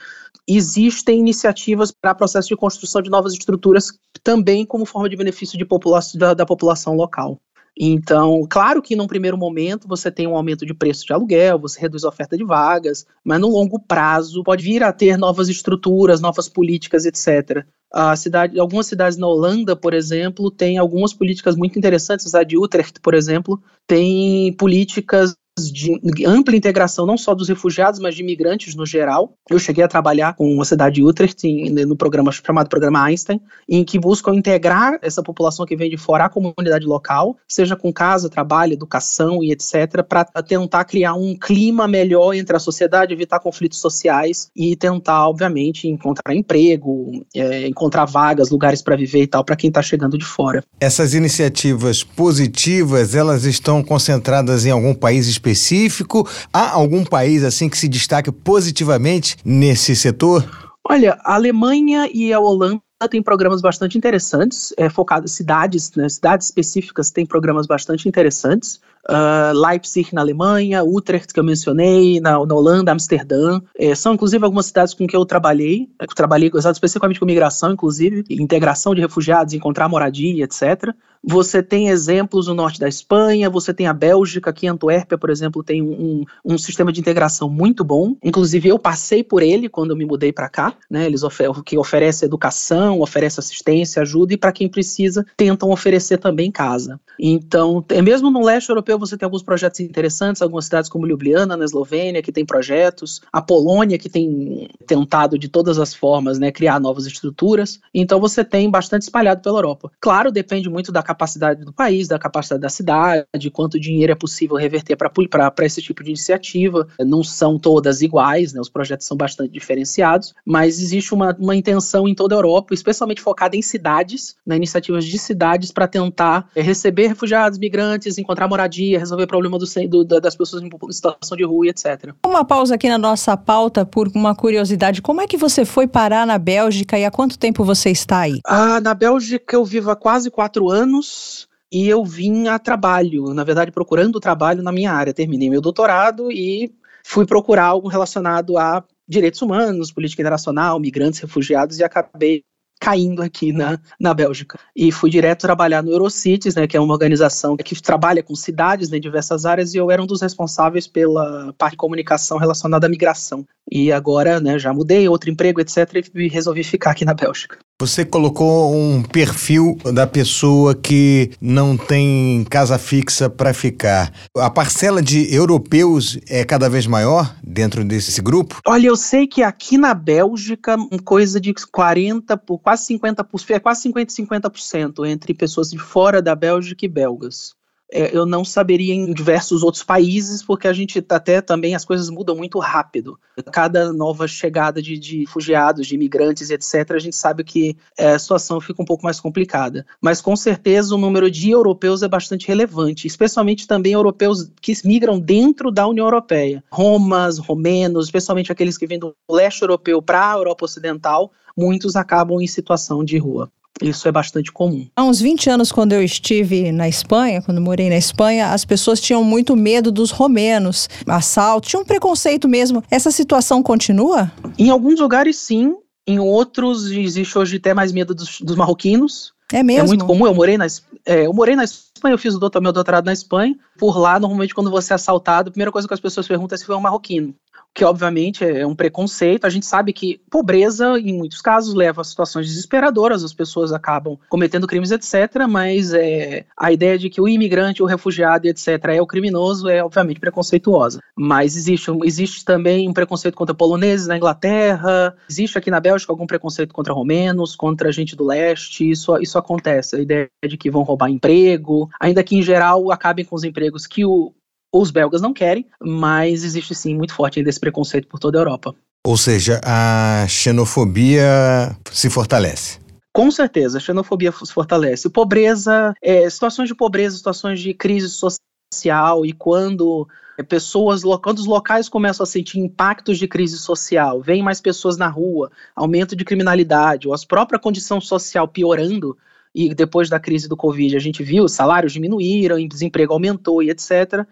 Existem 0.50 1.20
iniciativas 1.20 1.77
iniciativas 1.78 1.92
para 1.92 2.16
processo 2.16 2.50
de 2.50 2.56
construção 2.56 3.02
de 3.02 3.10
novas 3.10 3.34
estruturas, 3.34 3.92
também 4.24 4.66
como 4.66 4.86
forma 4.86 5.10
de 5.10 5.16
benefício 5.16 5.58
de 5.58 5.66
população, 5.66 6.20
da, 6.20 6.34
da 6.34 6.46
população 6.46 6.96
local. 6.96 7.40
Então, 7.80 8.44
claro 8.50 8.82
que 8.82 8.96
num 8.96 9.06
primeiro 9.06 9.38
momento 9.38 9.88
você 9.88 10.10
tem 10.10 10.26
um 10.26 10.36
aumento 10.36 10.66
de 10.66 10.74
preço 10.74 11.06
de 11.06 11.14
aluguel, 11.14 11.60
você 11.60 11.80
reduz 11.80 12.04
a 12.04 12.10
oferta 12.10 12.36
de 12.36 12.44
vagas, 12.44 13.06
mas 13.24 13.40
no 13.40 13.50
longo 13.50 13.80
prazo 13.80 14.44
pode 14.44 14.64
vir 14.64 14.82
a 14.82 14.92
ter 14.92 15.16
novas 15.16 15.48
estruturas, 15.48 16.20
novas 16.20 16.50
políticas, 16.50 17.06
etc. 17.06 17.64
A 17.94 18.16
cidade, 18.16 18.60
algumas 18.60 18.88
cidades 18.88 19.16
na 19.16 19.28
Holanda, 19.28 19.76
por 19.76 19.94
exemplo, 19.94 20.50
têm 20.50 20.80
algumas 20.80 21.14
políticas 21.14 21.56
muito 21.56 21.78
interessantes. 21.78 22.34
A 22.34 22.44
de 22.44 22.58
Utrecht, 22.58 23.00
por 23.00 23.14
exemplo, 23.14 23.62
tem 23.86 24.52
políticas 24.54 25.36
de 25.58 26.00
ampla 26.26 26.56
integração 26.56 27.06
não 27.06 27.18
só 27.18 27.34
dos 27.34 27.50
refugiados, 27.50 28.00
mas 28.00 28.16
de 28.16 28.22
imigrantes 28.22 28.76
no 28.76 28.86
geral. 28.86 29.34
Eu 29.50 29.60
cheguei 29.60 29.84
a 29.84 29.88
trabalhar 29.88 30.36
com 30.36 30.62
a 30.62 30.66
cidade 30.66 30.96
de 30.96 31.04
Utrecht 31.04 31.48
em, 31.48 31.72
no 31.86 31.96
programa 31.96 32.32
chamado 32.32 32.70
Programa 32.70 33.04
Einstein, 33.04 33.42
em 33.68 33.84
que 33.84 34.00
buscam 34.00 34.34
integrar 34.36 34.98
essa 35.02 35.24
população 35.24 35.66
que 35.66 35.76
vem 35.76 35.90
de 35.90 35.98
fora 35.98 36.26
à 36.26 36.30
comunidade 36.30 36.86
local, 36.86 37.38
seja 37.48 37.76
com 37.76 37.92
casa, 37.92 38.30
trabalho, 38.30 38.74
educação 38.74 39.44
e 39.44 39.52
etc, 39.52 40.04
para 40.08 40.26
tentar 40.46 40.86
criar 40.86 41.14
um 41.14 41.36
clima 41.36 41.88
melhor 41.88 42.34
entre 42.34 42.56
a 42.56 42.60
sociedade, 42.60 43.14
evitar 43.14 43.40
conflitos 43.40 43.80
sociais 43.80 44.50
e 44.56 44.76
tentar, 44.76 45.28
obviamente, 45.28 45.88
encontrar 45.88 46.34
emprego, 46.36 47.26
é, 47.36 47.68
encontrar 47.68 48.06
vagas, 48.06 48.50
lugares 48.50 48.82
para 48.82 48.96
viver 48.96 49.24
e 49.24 49.28
tal 49.28 49.44
para 49.44 49.56
quem 49.56 49.70
está 49.70 49.82
chegando 49.82 50.18
de 50.18 50.26
fora. 50.26 50.64
Essas 50.80 51.14
iniciativas 51.14 52.04
positivas, 52.04 53.16
elas 53.16 53.46
estão 53.46 53.84
concentradas 53.84 54.66
em 54.66 54.72
algum 54.72 54.94
país 54.94 55.28
específico? 55.28 55.47
Específico? 55.48 56.28
Há 56.52 56.72
algum 56.72 57.04
país 57.04 57.44
assim 57.44 57.70
que 57.70 57.78
se 57.78 57.88
destaque 57.88 58.32
positivamente 58.32 59.38
nesse 59.44 59.96
setor? 59.96 60.46
Olha, 60.84 61.18
a 61.24 61.36
Alemanha 61.36 62.10
e 62.14 62.32
a 62.32 62.40
Holanda 62.40 62.82
têm 63.10 63.22
programas 63.22 63.62
bastante 63.62 63.98
interessantes, 63.98 64.74
é, 64.78 64.90
focados 64.90 65.34
cidades, 65.34 65.92
né, 65.96 66.10
cidades 66.10 66.48
específicas 66.48 67.12
têm 67.12 67.26
programas 67.26 67.68
bastante 67.68 68.08
interessantes. 68.08 68.80
Uh, 69.10 69.54
Leipzig 69.54 70.14
na 70.14 70.20
Alemanha, 70.20 70.84
Utrecht 70.84 71.34
que 71.34 71.40
eu 71.40 71.44
mencionei, 71.44 72.20
na, 72.20 72.32
na 72.46 72.56
Holanda, 72.56 72.92
Amsterdã. 72.92 73.62
É, 73.78 73.96
são 73.96 74.14
inclusive 74.14 74.44
algumas 74.44 74.66
cidades 74.66 74.94
com 74.94 75.08
que 75.08 75.16
eu 75.16 75.26
trabalhei, 75.26 75.88
eu 76.00 76.08
trabalhei 76.08 76.52
especificamente 76.54 77.20
com 77.20 77.26
migração, 77.26 77.72
inclusive, 77.72 78.26
integração 78.30 78.94
de 78.94 79.00
refugiados, 79.00 79.54
encontrar 79.54 79.88
moradia, 79.88 80.44
etc. 80.44 80.94
Você 81.30 81.62
tem 81.62 81.90
exemplos 81.90 82.48
no 82.48 82.54
norte 82.54 82.80
da 82.80 82.88
Espanha, 82.88 83.50
você 83.50 83.74
tem 83.74 83.86
a 83.86 83.94
Bélgica, 83.94 84.50
aqui 84.50 84.66
em 84.66 84.70
Antuérpia, 84.70 85.18
por 85.18 85.30
exemplo, 85.30 85.62
tem 85.62 85.82
um, 85.82 86.24
um 86.44 86.58
sistema 86.58 86.90
de 86.90 87.02
integração 87.02 87.50
muito 87.50 87.84
bom. 87.84 88.16
Inclusive, 88.24 88.70
eu 88.70 88.80
passei 88.80 89.22
por 89.22 89.44
ele 89.44 89.68
quando 89.68 89.92
eu 89.92 89.98
me 89.98 90.06
mudei 90.06 90.32
para 90.32 90.48
cá, 90.48 90.74
né? 90.90 91.06
Eles 91.06 91.24
ofer 91.24 91.52
que 91.66 91.78
oferece 91.78 92.24
educação, 92.24 93.02
oferece 93.02 93.42
assistência, 93.42 94.02
ajuda, 94.02 94.34
e 94.34 94.38
para 94.38 94.54
quem 94.54 94.70
precisa, 94.70 95.26
tentam 95.36 95.70
oferecer 95.70 96.18
também 96.18 96.50
casa. 96.50 96.98
Então, 97.20 97.84
é 97.90 98.02
mesmo 98.02 98.32
no 98.32 98.42
leste 98.42 98.70
europeu, 98.70 98.98
você 98.98 99.18
tem 99.18 99.26
alguns 99.26 99.44
projetos 99.44 99.82
interessantes, 99.82 100.42
algumas 100.42 100.64
cidades 100.64 100.90
como 100.90 101.06
Ljubljana, 101.06 101.58
na 101.58 101.66
Eslovênia, 101.66 102.22
que 102.22 102.32
tem 102.32 102.46
projetos, 102.46 103.20
a 103.34 103.42
Polônia, 103.42 103.98
que 103.98 104.08
tem 104.08 104.70
tentado 104.86 105.38
de 105.38 105.50
todas 105.50 105.78
as 105.78 105.94
formas, 105.94 106.40
né, 106.40 106.54
criar 106.54 106.80
novas 106.80 107.06
estruturas. 107.06 107.82
Então, 107.94 108.18
você 108.18 108.46
tem 108.46 108.72
bastante 108.72 109.02
espalhado 109.02 109.42
pela 109.42 109.58
Europa. 109.58 109.92
Claro, 110.00 110.32
depende 110.32 110.70
muito 110.70 110.90
da 110.90 111.04
capacidade 111.04 111.17
do 111.66 111.74
país, 111.74 112.08
da 112.08 112.20
capacidade 112.20 112.62
da 112.62 112.70
cidade, 112.70 113.26
quanto 113.52 113.80
dinheiro 113.80 114.12
é 114.12 114.16
possível 114.16 114.56
reverter 114.56 114.96
para 114.96 115.66
esse 115.66 115.82
tipo 115.82 116.04
de 116.04 116.10
iniciativa. 116.12 116.88
Não 117.00 117.24
são 117.24 117.58
todas 117.58 118.02
iguais, 118.02 118.54
né, 118.54 118.62
os 118.62 118.70
projetos 118.70 119.08
são 119.08 119.18
bastante 119.18 119.52
diferenciados, 119.52 120.34
mas 120.46 120.80
existe 120.80 121.14
uma, 121.14 121.36
uma 121.40 121.56
intenção 121.56 122.08
em 122.08 122.16
toda 122.16 122.36
a 122.36 122.38
Europa, 122.38 122.74
especialmente 122.74 123.22
focada 123.22 123.56
em 123.56 123.62
cidades, 123.62 124.36
né, 124.46 124.56
iniciativas 124.56 125.06
de 125.06 125.18
cidades 125.18 125.72
para 125.72 125.88
tentar 125.88 126.50
é, 126.56 126.62
receber 126.62 127.08
refugiados, 127.08 127.58
migrantes, 127.58 128.18
encontrar 128.18 128.48
moradia, 128.48 129.00
resolver 129.00 129.28
problema 129.28 129.58
do, 129.58 129.66
do, 129.88 130.22
das 130.22 130.36
pessoas 130.36 130.62
em 130.62 130.70
situação 130.92 131.38
de 131.38 131.44
rua, 131.44 131.68
etc. 131.68 132.14
Uma 132.26 132.46
pausa 132.46 132.76
aqui 132.76 132.90
na 132.90 132.98
nossa 132.98 133.36
pauta 133.36 133.86
por 133.86 134.10
uma 134.14 134.36
curiosidade. 134.36 135.02
Como 135.02 135.22
é 135.22 135.28
que 135.28 135.38
você 135.38 135.66
foi 135.66 135.88
parar 135.88 136.26
na 136.26 136.38
Bélgica 136.38 136.98
e 136.98 137.06
há 137.06 137.12
quanto 137.12 137.38
tempo 137.38 137.64
você 137.64 137.90
está 137.90 138.20
aí? 138.20 138.40
Ah, 138.46 138.80
na 138.82 138.94
Bélgica 138.94 139.56
eu 139.56 139.66
vivo 139.66 139.90
há 139.90 139.96
quase 139.96 140.30
quatro 140.30 140.70
anos 140.70 140.97
anos 140.98 141.48
e 141.72 141.88
eu 141.88 142.04
vim 142.04 142.48
a 142.48 142.58
trabalho, 142.58 143.34
na 143.34 143.44
verdade 143.44 143.72
procurando 143.72 144.20
trabalho 144.20 144.64
na 144.64 144.72
minha 144.72 144.92
área. 144.92 145.14
Terminei 145.14 145.50
meu 145.50 145.62
doutorado 145.62 146.32
e 146.32 146.74
fui 147.04 147.26
procurar 147.26 147.66
algo 147.66 147.88
relacionado 147.88 148.58
a 148.58 148.84
direitos 149.08 149.42
humanos, 149.42 149.92
política 149.92 150.22
internacional, 150.22 150.80
migrantes, 150.80 151.20
refugiados, 151.20 151.80
e 151.80 151.84
acabei 151.84 152.44
caindo 152.80 153.22
aqui 153.22 153.52
na, 153.52 153.80
na 154.00 154.14
Bélgica. 154.14 154.60
E 154.76 154.92
fui 154.92 155.10
direto 155.10 155.42
trabalhar 155.42 155.84
no 155.84 155.92
Eurocities, 155.92 156.56
né, 156.56 156.68
que 156.68 156.78
é 156.78 156.80
uma 156.80 156.94
organização 156.94 157.58
que 157.58 157.82
trabalha 157.82 158.24
com 158.24 158.36
cidades 158.36 158.90
né, 158.90 158.98
em 158.98 159.02
diversas 159.02 159.46
áreas, 159.46 159.74
e 159.74 159.78
eu 159.78 159.92
era 159.92 160.02
um 160.02 160.08
dos 160.08 160.22
responsáveis 160.22 160.88
pela 160.88 161.54
parte 161.58 161.74
de 161.74 161.78
comunicação 161.78 162.38
relacionada 162.38 162.88
à 162.88 162.90
migração. 162.90 163.46
E 163.70 163.92
agora, 163.92 164.40
né, 164.40 164.58
já 164.58 164.74
mudei, 164.74 165.10
outro 165.10 165.30
emprego, 165.30 165.60
etc, 165.60 166.08
e 166.16 166.28
resolvi 166.28 166.64
ficar 166.64 166.92
aqui 166.92 167.04
na 167.04 167.14
Bélgica. 167.14 167.58
Você 167.80 168.04
colocou 168.04 168.76
um 168.76 169.04
perfil 169.04 169.78
da 169.94 170.08
pessoa 170.08 170.74
que 170.74 171.32
não 171.40 171.78
tem 171.78 172.44
casa 172.50 172.80
fixa 172.80 173.30
para 173.30 173.54
ficar. 173.54 174.12
A 174.36 174.50
parcela 174.50 175.00
de 175.00 175.32
europeus 175.32 176.18
é 176.28 176.44
cada 176.44 176.68
vez 176.70 176.88
maior 176.88 177.36
dentro 177.44 177.84
desse 177.84 178.20
grupo? 178.20 178.60
Olha, 178.66 178.88
eu 178.88 178.96
sei 178.96 179.28
que 179.28 179.44
aqui 179.44 179.78
na 179.78 179.94
Bélgica, 179.94 180.76
coisa 181.06 181.40
de 181.40 181.54
40, 181.72 182.36
por 182.38 182.58
quase 182.68 182.94
50%, 183.00 183.50
é 183.52 183.60
quase 183.62 183.84
50 183.84 184.14
50% 184.14 185.08
entre 185.08 185.34
pessoas 185.34 185.70
de 185.70 185.80
fora 185.80 186.22
da 186.22 186.36
Bélgica 186.36 186.86
e 186.86 186.90
belgas 186.90 187.56
eu 187.90 188.26
não 188.26 188.44
saberia 188.44 188.94
em 188.94 189.14
diversos 189.14 189.64
outros 189.64 189.84
países, 189.84 190.44
porque 190.44 190.68
a 190.68 190.74
gente 190.74 191.02
tá 191.02 191.16
até 191.16 191.42
também 191.42 191.74
as 191.74 191.86
coisas 191.86 192.10
mudam 192.10 192.36
muito 192.36 192.60
rápido. 192.60 193.18
Cada 193.52 193.94
nova 193.94 194.28
chegada 194.28 194.82
de, 194.82 194.98
de 194.98 195.20
refugiados, 195.20 195.88
de 195.88 195.96
imigrantes, 195.96 196.50
etc., 196.50 196.92
a 196.92 197.00
gente 197.00 197.16
sabe 197.16 197.44
que 197.44 197.78
é, 197.98 198.12
a 198.14 198.20
situação 198.20 198.60
fica 198.60 198.82
um 198.82 198.86
pouco 198.86 199.04
mais 199.04 199.20
complicada. 199.20 199.86
Mas 200.02 200.22
com 200.22 200.36
certeza 200.36 200.96
o 200.96 200.98
número 200.98 201.32
de 201.32 201.52
europeus 201.52 202.04
é 202.04 202.08
bastante 202.08 202.48
relevante, 202.48 203.08
especialmente 203.08 203.68
também 203.68 203.94
europeus 203.94 204.52
que 204.62 204.74
migram 204.84 205.20
dentro 205.20 205.72
da 205.72 205.88
União 205.88 206.06
Europeia. 206.06 206.64
Romas, 206.72 207.38
romenos, 207.38 208.06
especialmente 208.06 208.52
aqueles 208.52 208.78
que 208.78 208.88
vêm 208.88 209.00
do 209.00 209.16
leste 209.30 209.62
europeu 209.62 210.02
para 210.02 210.34
a 210.34 210.36
Europa 210.36 210.66
Ocidental, 210.66 211.32
muitos 211.56 211.96
acabam 211.96 212.40
em 212.42 212.48
situação 212.48 213.04
de 213.04 213.18
rua. 213.18 213.52
Isso 213.82 214.08
é 214.08 214.12
bastante 214.12 214.52
comum. 214.52 214.88
Há 214.96 215.04
uns 215.04 215.20
20 215.20 215.50
anos, 215.50 215.72
quando 215.72 215.94
eu 215.94 216.04
estive 216.04 216.72
na 216.72 216.88
Espanha, 216.88 217.42
quando 217.42 217.62
morei 217.62 217.90
na 217.90 217.98
Espanha, 217.98 218.52
as 218.52 218.66
pessoas 218.66 219.00
tinham 219.00 219.24
muito 219.24 219.56
medo 219.56 219.92
dos 219.92 220.12
romenos, 220.12 220.90
assalto, 221.08 221.68
tinha 221.68 221.80
um 221.80 221.86
preconceito 221.86 222.48
mesmo. 222.48 222.84
Essa 222.90 223.12
situação 223.12 223.62
continua? 223.62 224.32
Em 224.58 224.70
alguns 224.70 225.00
lugares, 225.00 225.38
sim. 225.38 225.76
Em 226.06 226.20
outros, 226.20 226.90
existe 226.90 227.38
hoje 227.38 227.58
até 227.58 227.74
mais 227.74 227.92
medo 227.92 228.16
dos, 228.16 228.40
dos 228.42 228.56
marroquinos. 228.56 229.34
É 229.52 229.64
mesmo? 229.64 229.86
É 229.86 229.88
muito 229.88 230.06
comum. 230.06 230.26
Eu 230.26 230.34
morei 230.34 230.58
na, 230.58 230.68
é, 231.06 231.26
eu 231.26 231.34
morei 231.34 231.56
na 231.56 231.64
Espanha, 231.64 232.14
eu 232.14 232.18
fiz 232.18 232.36
o 232.36 232.40
doutor, 232.40 232.62
meu 232.62 232.74
doutorado 232.74 233.06
na 233.06 233.14
Espanha. 233.14 233.56
Por 233.78 233.98
lá, 233.98 234.20
normalmente, 234.20 234.54
quando 234.54 234.70
você 234.70 234.94
é 234.94 234.96
assaltado, 234.96 235.50
a 235.50 235.52
primeira 235.52 235.72
coisa 235.72 235.88
que 235.88 235.94
as 235.94 236.00
pessoas 236.00 236.28
perguntam 236.28 236.56
é 236.56 236.60
se 236.60 236.66
foi 236.66 236.76
um 236.76 236.82
marroquino 236.82 237.34
que 237.78 237.86
obviamente 237.86 238.44
é 238.44 238.66
um 238.66 238.74
preconceito. 238.74 239.46
A 239.46 239.52
gente 239.52 239.68
sabe 239.68 239.94
que 239.94 240.20
pobreza, 240.32 241.00
em 241.00 241.16
muitos 241.16 241.42
casos, 241.42 241.76
leva 241.76 242.02
a 242.02 242.04
situações 242.04 242.48
desesperadoras, 242.48 243.24
as 243.24 243.36
pessoas 243.36 243.72
acabam 243.72 244.18
cometendo 244.30 244.66
crimes, 244.66 244.90
etc. 244.90 245.46
Mas 245.48 245.94
é, 245.94 246.44
a 246.58 246.72
ideia 246.72 246.98
de 246.98 247.08
que 247.08 247.22
o 247.22 247.28
imigrante, 247.28 247.84
o 247.84 247.86
refugiado, 247.86 248.48
etc., 248.48 248.84
é 248.86 249.00
o 249.00 249.06
criminoso 249.06 249.70
é 249.70 249.84
obviamente 249.84 250.20
preconceituosa. 250.20 251.00
Mas 251.16 251.56
existe, 251.56 251.92
existe 252.04 252.44
também 252.44 252.90
um 252.90 252.94
preconceito 252.94 253.36
contra 253.36 253.54
poloneses 253.54 254.08
na 254.08 254.18
Inglaterra, 254.18 255.16
existe 255.30 255.56
aqui 255.56 255.70
na 255.70 255.80
Bélgica 255.80 256.12
algum 256.12 256.26
preconceito 256.26 256.74
contra 256.74 256.96
romenos, 256.96 257.56
contra 257.56 257.92
gente 257.92 258.16
do 258.16 258.26
leste, 258.26 258.90
isso, 258.90 259.16
isso 259.20 259.38
acontece. 259.38 259.98
A 259.98 260.00
ideia 260.00 260.28
de 260.50 260.58
que 260.58 260.72
vão 260.72 260.82
roubar 260.82 261.12
emprego, 261.12 261.88
ainda 262.00 262.24
que 262.24 262.36
em 262.36 262.42
geral 262.42 262.92
acabem 262.92 263.24
com 263.24 263.36
os 263.36 263.44
empregos 263.44 263.86
que 263.86 264.04
o, 264.04 264.34
os 264.74 264.92
belgas 264.92 265.22
não 265.22 265.34
querem, 265.34 265.66
mas 265.82 266.44
existe 266.44 266.76
sim 266.76 266.96
muito 266.96 267.14
forte 267.14 267.40
ainda 267.40 267.50
esse 267.50 267.60
preconceito 267.60 268.08
por 268.08 268.20
toda 268.20 268.38
a 268.38 268.42
Europa. 268.42 268.76
Ou 269.06 269.16
seja, 269.16 269.62
a 269.64 270.26
xenofobia 270.28 271.76
se 271.92 272.10
fortalece. 272.10 272.80
Com 273.14 273.32
certeza, 273.32 273.78
a 273.78 273.82
xenofobia 273.82 274.32
se 274.32 274.54
fortalece. 274.54 275.10
Pobreza, 275.10 275.94
é, 276.02 276.30
situações 276.30 276.68
de 276.68 276.76
pobreza, 276.76 277.16
situações 277.16 277.60
de 277.60 277.74
crise 277.74 278.10
social 278.10 279.26
e 279.26 279.32
quando 279.32 280.08
é, 280.38 280.44
pessoas, 280.44 281.04
quando 281.24 281.40
os 281.40 281.46
locais 281.46 281.88
começam 281.88 282.24
a 282.24 282.28
sentir 282.28 282.60
impactos 282.60 283.18
de 283.18 283.28
crise 283.28 283.58
social, 283.58 284.22
vem 284.22 284.44
mais 284.44 284.60
pessoas 284.60 284.98
na 284.98 285.08
rua, 285.08 285.52
aumento 285.76 286.16
de 286.16 286.26
criminalidade, 286.26 287.08
ou 287.08 287.14
a 287.14 287.18
própria 287.28 287.58
condição 287.58 288.02
social 288.02 288.48
piorando, 288.48 289.18
e 289.56 289.74
depois 289.74 290.10
da 290.10 290.20
crise 290.20 290.48
do 290.48 290.58
Covid 290.58 290.96
a 290.96 291.00
gente 291.00 291.24
viu, 291.24 291.46
os 291.46 291.54
salários 291.54 291.94
diminuíram, 291.94 292.58
o 292.58 292.68
desemprego 292.68 293.14
aumentou 293.14 293.64
e 293.64 293.72
etc 293.72 294.28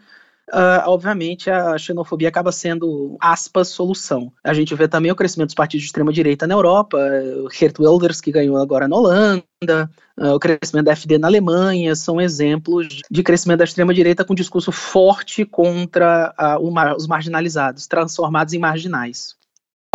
uh, 0.54 0.88
obviamente 0.88 1.50
a 1.50 1.78
xenofobia 1.78 2.30
acaba 2.30 2.52
sendo, 2.52 3.18
aspas, 3.20 3.70
solução. 3.70 4.32
A 4.44 4.54
gente 4.54 4.74
vê 4.76 4.88
também 4.88 5.12
o 5.12 5.16
crescimento 5.16 5.50
dos 5.50 5.56
partidos 5.56 5.84
de 5.84 5.88
extrema-direita 5.88 6.48
na 6.48 6.54
Europa, 6.54 6.98
o 7.44 7.50
Geert 7.50 7.80
Wilders, 7.80 8.22
que 8.22 8.32
ganhou 8.32 8.58
agora 8.58 8.88
na 8.88 8.96
Holanda, 8.96 9.90
uh, 10.20 10.34
o 10.34 10.40
crescimento 10.40 10.86
da 10.86 10.96
FD 10.96 11.18
na 11.18 11.28
Alemanha, 11.28 11.96
são 11.96 12.20
exemplos 12.20 13.02
de 13.10 13.24
crescimento 13.24 13.60
da 13.60 13.66
extrema-direita 13.66 14.26
com 14.26 14.36
discurso 14.36 14.72
forte 14.72 15.46
contra 15.46 16.34
uh, 16.40 16.96
os 16.96 17.08
marginalizados, 17.08 17.88
transformados 17.88 18.54
em 18.54 18.60
marginais. 18.60 19.36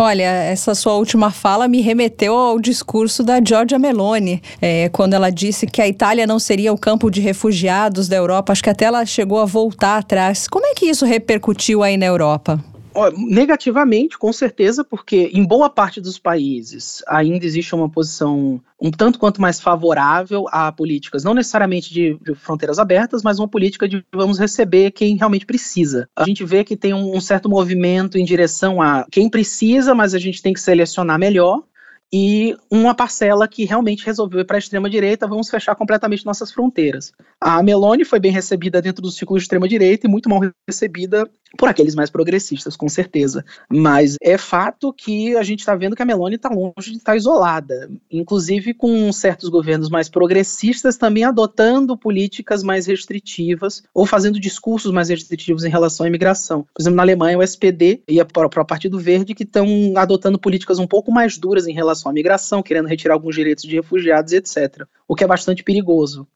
Olha, 0.03 0.23
essa 0.23 0.73
sua 0.73 0.93
última 0.95 1.29
fala 1.29 1.67
me 1.67 1.79
remeteu 1.79 2.33
ao 2.33 2.59
discurso 2.59 3.23
da 3.23 3.39
Giorgia 3.39 3.77
Meloni, 3.77 4.41
é, 4.59 4.89
quando 4.89 5.13
ela 5.13 5.29
disse 5.29 5.67
que 5.67 5.79
a 5.79 5.87
Itália 5.87 6.25
não 6.25 6.39
seria 6.39 6.73
o 6.73 6.77
campo 6.77 7.11
de 7.11 7.21
refugiados 7.21 8.07
da 8.07 8.15
Europa. 8.15 8.51
Acho 8.51 8.63
que 8.63 8.69
até 8.71 8.85
ela 8.85 9.05
chegou 9.05 9.37
a 9.37 9.45
voltar 9.45 9.99
atrás. 9.99 10.47
Como 10.47 10.65
é 10.65 10.73
que 10.73 10.87
isso 10.87 11.05
repercutiu 11.05 11.83
aí 11.83 11.97
na 11.97 12.07
Europa? 12.07 12.59
Negativamente, 13.15 14.17
com 14.17 14.33
certeza, 14.33 14.83
porque 14.83 15.29
em 15.33 15.43
boa 15.45 15.69
parte 15.69 16.01
dos 16.01 16.19
países 16.19 17.01
ainda 17.07 17.45
existe 17.45 17.73
uma 17.73 17.89
posição 17.89 18.61
um 18.81 18.89
tanto 18.89 19.19
quanto 19.19 19.39
mais 19.39 19.61
favorável 19.61 20.45
a 20.49 20.71
políticas, 20.71 21.23
não 21.23 21.35
necessariamente 21.35 21.93
de, 21.93 22.17
de 22.19 22.33
fronteiras 22.33 22.79
abertas, 22.79 23.21
mas 23.21 23.37
uma 23.37 23.47
política 23.47 23.87
de 23.87 24.03
vamos 24.11 24.39
receber 24.39 24.89
quem 24.91 25.15
realmente 25.15 25.45
precisa. 25.45 26.09
A 26.15 26.25
gente 26.25 26.43
vê 26.43 26.63
que 26.63 26.75
tem 26.75 26.93
um, 26.93 27.15
um 27.15 27.21
certo 27.21 27.47
movimento 27.47 28.17
em 28.17 28.25
direção 28.25 28.81
a 28.81 29.05
quem 29.11 29.29
precisa, 29.29 29.93
mas 29.93 30.15
a 30.15 30.19
gente 30.19 30.41
tem 30.41 30.51
que 30.51 30.59
selecionar 30.59 31.19
melhor 31.19 31.61
e 32.13 32.55
uma 32.69 32.93
parcela 32.93 33.47
que 33.47 33.63
realmente 33.63 34.05
resolveu 34.05 34.41
ir 34.41 34.45
para 34.45 34.57
a 34.57 34.59
extrema-direita, 34.59 35.27
vamos 35.27 35.49
fechar 35.49 35.75
completamente 35.75 36.25
nossas 36.25 36.51
fronteiras. 36.51 37.13
A 37.39 37.63
Meloni 37.63 38.03
foi 38.03 38.19
bem 38.19 38.31
recebida 38.31 38.81
dentro 38.81 39.01
do 39.01 39.11
ciclo 39.11 39.37
de 39.37 39.43
extrema-direita 39.43 40.07
e 40.07 40.09
muito 40.09 40.29
mal 40.29 40.41
recebida 40.67 41.29
por 41.57 41.67
aqueles 41.67 41.95
mais 41.95 42.09
progressistas, 42.09 42.75
com 42.75 42.87
certeza. 42.87 43.43
Mas 43.69 44.15
é 44.21 44.37
fato 44.37 44.93
que 44.93 45.35
a 45.35 45.43
gente 45.43 45.59
está 45.59 45.75
vendo 45.75 45.95
que 45.95 46.01
a 46.01 46.05
Meloni 46.05 46.35
está 46.35 46.49
longe 46.49 46.91
de 46.91 46.97
estar 46.97 47.13
tá 47.13 47.15
isolada, 47.15 47.89
inclusive 48.09 48.73
com 48.73 49.11
certos 49.11 49.49
governos 49.49 49.89
mais 49.89 50.09
progressistas 50.09 50.97
também 50.97 51.23
adotando 51.23 51.97
políticas 51.97 52.63
mais 52.63 52.85
restritivas 52.85 53.83
ou 53.93 54.05
fazendo 54.05 54.39
discursos 54.39 54.91
mais 54.91 55.09
restritivos 55.09 55.63
em 55.63 55.69
relação 55.69 56.05
à 56.05 56.09
imigração. 56.09 56.65
Por 56.73 56.81
exemplo, 56.81 56.97
na 56.97 57.03
Alemanha, 57.03 57.37
o 57.37 57.43
SPD 57.43 58.01
e 58.07 58.21
o 58.21 58.65
Partido 58.65 58.99
Verde 58.99 59.35
que 59.35 59.43
estão 59.43 59.65
adotando 59.95 60.39
políticas 60.39 60.79
um 60.79 60.87
pouco 60.87 61.11
mais 61.11 61.37
duras 61.37 61.67
em 61.67 61.73
relação 61.73 62.00
à 62.09 62.13
migração, 62.13 62.63
querendo 62.63 62.87
retirar 62.87 63.13
alguns 63.13 63.35
direitos 63.35 63.63
de 63.63 63.75
refugiados, 63.75 64.33
etc. 64.33 64.85
O 65.07 65.15
que 65.15 65.23
é 65.23 65.27
bastante 65.27 65.63
perigoso 65.63 66.27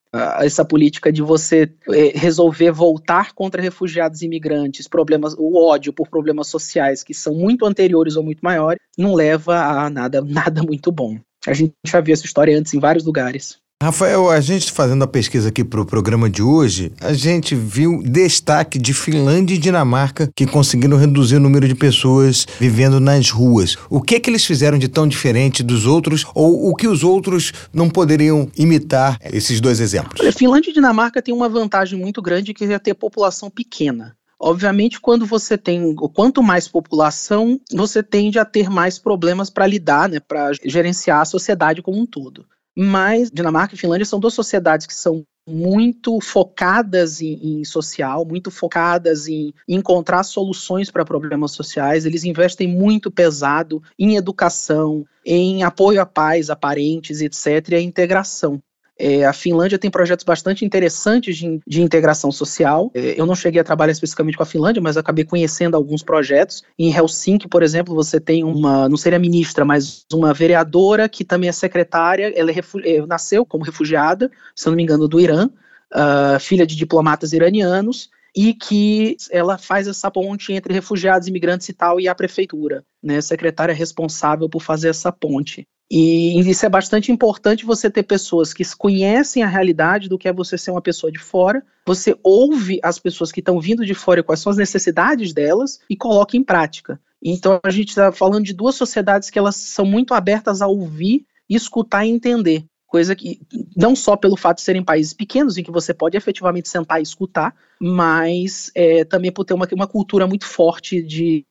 essa 0.41 0.63
política 0.63 1.11
de 1.11 1.21
você 1.21 1.69
é, 1.89 2.17
resolver 2.17 2.71
voltar 2.71 3.33
contra 3.33 3.61
refugiados 3.61 4.21
e 4.21 4.25
imigrantes, 4.25 4.87
problemas, 4.87 5.35
o 5.37 5.57
ódio 5.57 5.91
por 5.91 6.07
problemas 6.07 6.47
sociais 6.47 7.03
que 7.03 7.13
são 7.13 7.33
muito 7.33 7.65
anteriores 7.65 8.15
ou 8.15 8.23
muito 8.23 8.39
maiores, 8.41 8.79
não 8.97 9.13
leva 9.13 9.57
a 9.57 9.89
nada, 9.89 10.21
nada 10.25 10.63
muito 10.63 10.91
bom. 10.91 11.19
A 11.45 11.53
gente 11.53 11.73
já 11.85 11.99
viu 11.99 12.13
essa 12.13 12.25
história 12.25 12.57
antes 12.57 12.73
em 12.73 12.79
vários 12.79 13.05
lugares. 13.05 13.57
Rafael, 13.83 14.29
a 14.29 14.39
gente 14.39 14.71
fazendo 14.71 15.03
a 15.03 15.07
pesquisa 15.07 15.49
aqui 15.49 15.61
para 15.63 15.81
o 15.81 15.85
programa 15.85 16.29
de 16.29 16.41
hoje, 16.41 16.93
a 17.01 17.11
gente 17.11 17.53
viu 17.53 18.01
destaque 18.01 18.79
de 18.79 18.93
Finlândia 18.93 19.53
e 19.53 19.57
Dinamarca 19.57 20.29
que 20.33 20.47
conseguiram 20.47 20.97
reduzir 20.97 21.35
o 21.35 21.41
número 21.41 21.67
de 21.67 21.75
pessoas 21.75 22.47
vivendo 22.57 23.01
nas 23.01 23.29
ruas. 23.29 23.77
O 23.89 24.01
que 24.01 24.15
é 24.15 24.19
que 24.19 24.29
eles 24.29 24.45
fizeram 24.45 24.79
de 24.79 24.87
tão 24.87 25.05
diferente 25.05 25.61
dos 25.61 25.85
outros 25.85 26.25
ou 26.33 26.69
o 26.69 26.73
que 26.73 26.87
os 26.87 27.03
outros 27.03 27.51
não 27.73 27.89
poderiam 27.89 28.49
imitar 28.57 29.19
esses 29.21 29.59
dois 29.59 29.81
exemplos? 29.81 30.21
Olha, 30.21 30.31
Finlândia 30.31 30.71
e 30.71 30.73
Dinamarca 30.73 31.21
têm 31.21 31.33
uma 31.33 31.49
vantagem 31.49 31.99
muito 31.99 32.21
grande 32.21 32.53
que 32.53 32.63
é 32.63 32.79
ter 32.79 32.93
população 32.93 33.49
pequena. 33.49 34.15
Obviamente, 34.39 35.01
quando 35.01 35.25
você 35.25 35.57
tem, 35.57 35.93
quanto 36.13 36.41
mais 36.41 36.67
população, 36.67 37.59
você 37.73 38.01
tende 38.01 38.39
a 38.39 38.45
ter 38.45 38.69
mais 38.69 38.97
problemas 38.97 39.49
para 39.49 39.67
lidar, 39.67 40.09
né, 40.09 40.19
para 40.19 40.51
gerenciar 40.63 41.21
a 41.21 41.25
sociedade 41.25 41.81
como 41.81 41.99
um 41.99 42.05
todo. 42.05 42.45
Mas 42.75 43.31
Dinamarca 43.31 43.75
e 43.75 43.77
Finlândia 43.77 44.05
são 44.05 44.19
duas 44.19 44.33
sociedades 44.33 44.85
que 44.85 44.93
são 44.93 45.23
muito 45.47 46.19
focadas 46.19 47.21
em, 47.21 47.59
em, 47.59 47.65
social, 47.65 48.25
muito 48.25 48.49
focadas 48.49 49.27
em, 49.27 49.53
em 49.67 49.75
encontrar 49.75 50.23
soluções 50.23 50.89
para 50.89 51.05
problemas 51.05 51.51
sociais. 51.51 52.05
Eles 52.05 52.23
investem 52.23 52.67
muito 52.67 53.11
pesado 53.11 53.81
em 53.97 54.15
educação, 54.15 55.05
em 55.23 55.63
apoio 55.63 56.01
a 56.01 56.05
pais, 56.05 56.49
a 56.49 56.55
parentes, 56.55 57.21
etc., 57.21 57.69
e 57.69 57.75
a 57.75 57.81
integração. 57.81 58.61
É, 58.97 59.25
a 59.25 59.33
Finlândia 59.33 59.77
tem 59.77 59.91
projetos 59.91 60.23
bastante 60.23 60.63
interessantes 60.63 61.35
de, 61.35 61.59
de 61.67 61.81
integração 61.81 62.31
social. 62.31 62.89
É, 62.93 63.19
eu 63.19 63.25
não 63.25 63.35
cheguei 63.35 63.59
a 63.59 63.63
trabalhar 63.63 63.91
especificamente 63.91 64.37
com 64.37 64.43
a 64.43 64.45
Finlândia, 64.45 64.81
mas 64.81 64.95
acabei 64.95 65.25
conhecendo 65.25 65.75
alguns 65.75 66.01
projetos. 66.01 66.63
Em 66.79 66.93
Helsinki, 66.93 67.47
por 67.47 67.61
exemplo, 67.61 67.93
você 67.93 68.19
tem 68.19 68.43
uma, 68.43 68.87
não 68.87 68.97
seria 68.97 69.19
ministra, 69.19 69.65
mas 69.65 70.05
uma 70.13 70.33
vereadora 70.33 71.09
que 71.09 71.25
também 71.25 71.49
é 71.49 71.53
secretária. 71.53 72.31
Ela 72.35 72.51
é, 72.51 72.55
é 72.85 73.05
nasceu 73.05 73.45
como 73.45 73.65
refugiada, 73.65 74.31
se 74.55 74.67
não 74.67 74.75
me 74.75 74.83
engano, 74.83 75.07
do 75.07 75.19
Irã, 75.19 75.49
uh, 75.93 76.39
filha 76.39 76.65
de 76.65 76.75
diplomatas 76.75 77.33
iranianos 77.33 78.09
e 78.35 78.53
que 78.53 79.15
ela 79.31 79.57
faz 79.57 79.87
essa 79.87 80.11
ponte 80.11 80.51
entre 80.51 80.73
refugiados, 80.73 81.27
imigrantes 81.27 81.69
e 81.69 81.73
tal, 81.73 82.01
e 82.01 82.07
a 82.07 82.13
prefeitura, 82.13 82.83
né, 83.01 83.21
secretária 83.21 83.73
responsável 83.73 84.49
por 84.49 84.61
fazer 84.61 84.89
essa 84.89 85.09
ponte. 85.09 85.65
E 85.89 86.39
isso 86.39 86.65
é 86.65 86.69
bastante 86.69 87.11
importante 87.11 87.65
você 87.65 87.89
ter 87.89 88.03
pessoas 88.03 88.53
que 88.53 88.63
conhecem 88.75 89.43
a 89.43 89.47
realidade 89.47 90.09
do 90.09 90.17
que 90.17 90.27
é 90.27 90.33
você 90.33 90.57
ser 90.57 90.71
uma 90.71 90.81
pessoa 90.81 91.11
de 91.11 91.19
fora, 91.19 91.63
você 91.85 92.17
ouve 92.23 92.79
as 92.83 92.97
pessoas 92.97 93.31
que 93.31 93.39
estão 93.39 93.59
vindo 93.59 93.85
de 93.85 93.93
fora 93.93 94.23
quais 94.23 94.39
são 94.39 94.49
as 94.49 94.57
necessidades 94.57 95.31
delas 95.31 95.79
e 95.89 95.95
coloca 95.95 96.35
em 96.35 96.43
prática. 96.43 96.99
Então 97.23 97.59
a 97.63 97.69
gente 97.69 97.89
está 97.89 98.11
falando 98.11 98.45
de 98.45 98.53
duas 98.53 98.75
sociedades 98.75 99.29
que 99.29 99.37
elas 99.37 99.55
são 99.55 99.85
muito 99.85 100.13
abertas 100.13 100.61
a 100.61 100.67
ouvir, 100.67 101.25
escutar 101.47 102.05
e 102.05 102.09
entender 102.09 102.65
coisa 102.95 103.13
que 103.13 103.41
não 103.75 103.93
só 103.93 104.15
pelo 104.15 104.37
fato 104.37 104.59
de 104.59 104.63
serem 104.63 104.81
países 104.81 105.11
pequenos 105.11 105.57
em 105.57 105.63
que 105.63 105.69
você 105.69 105.93
pode 105.93 106.15
efetivamente 106.15 106.69
sentar 106.69 107.01
e 107.01 107.03
escutar, 107.03 107.53
mas 107.77 108.71
é, 108.73 109.03
também 109.03 109.33
por 109.33 109.43
ter 109.43 109.53
uma, 109.53 109.67
uma 109.73 109.85
cultura 109.85 110.25
muito 110.25 110.45
forte 110.45 111.03
de, 111.03 111.45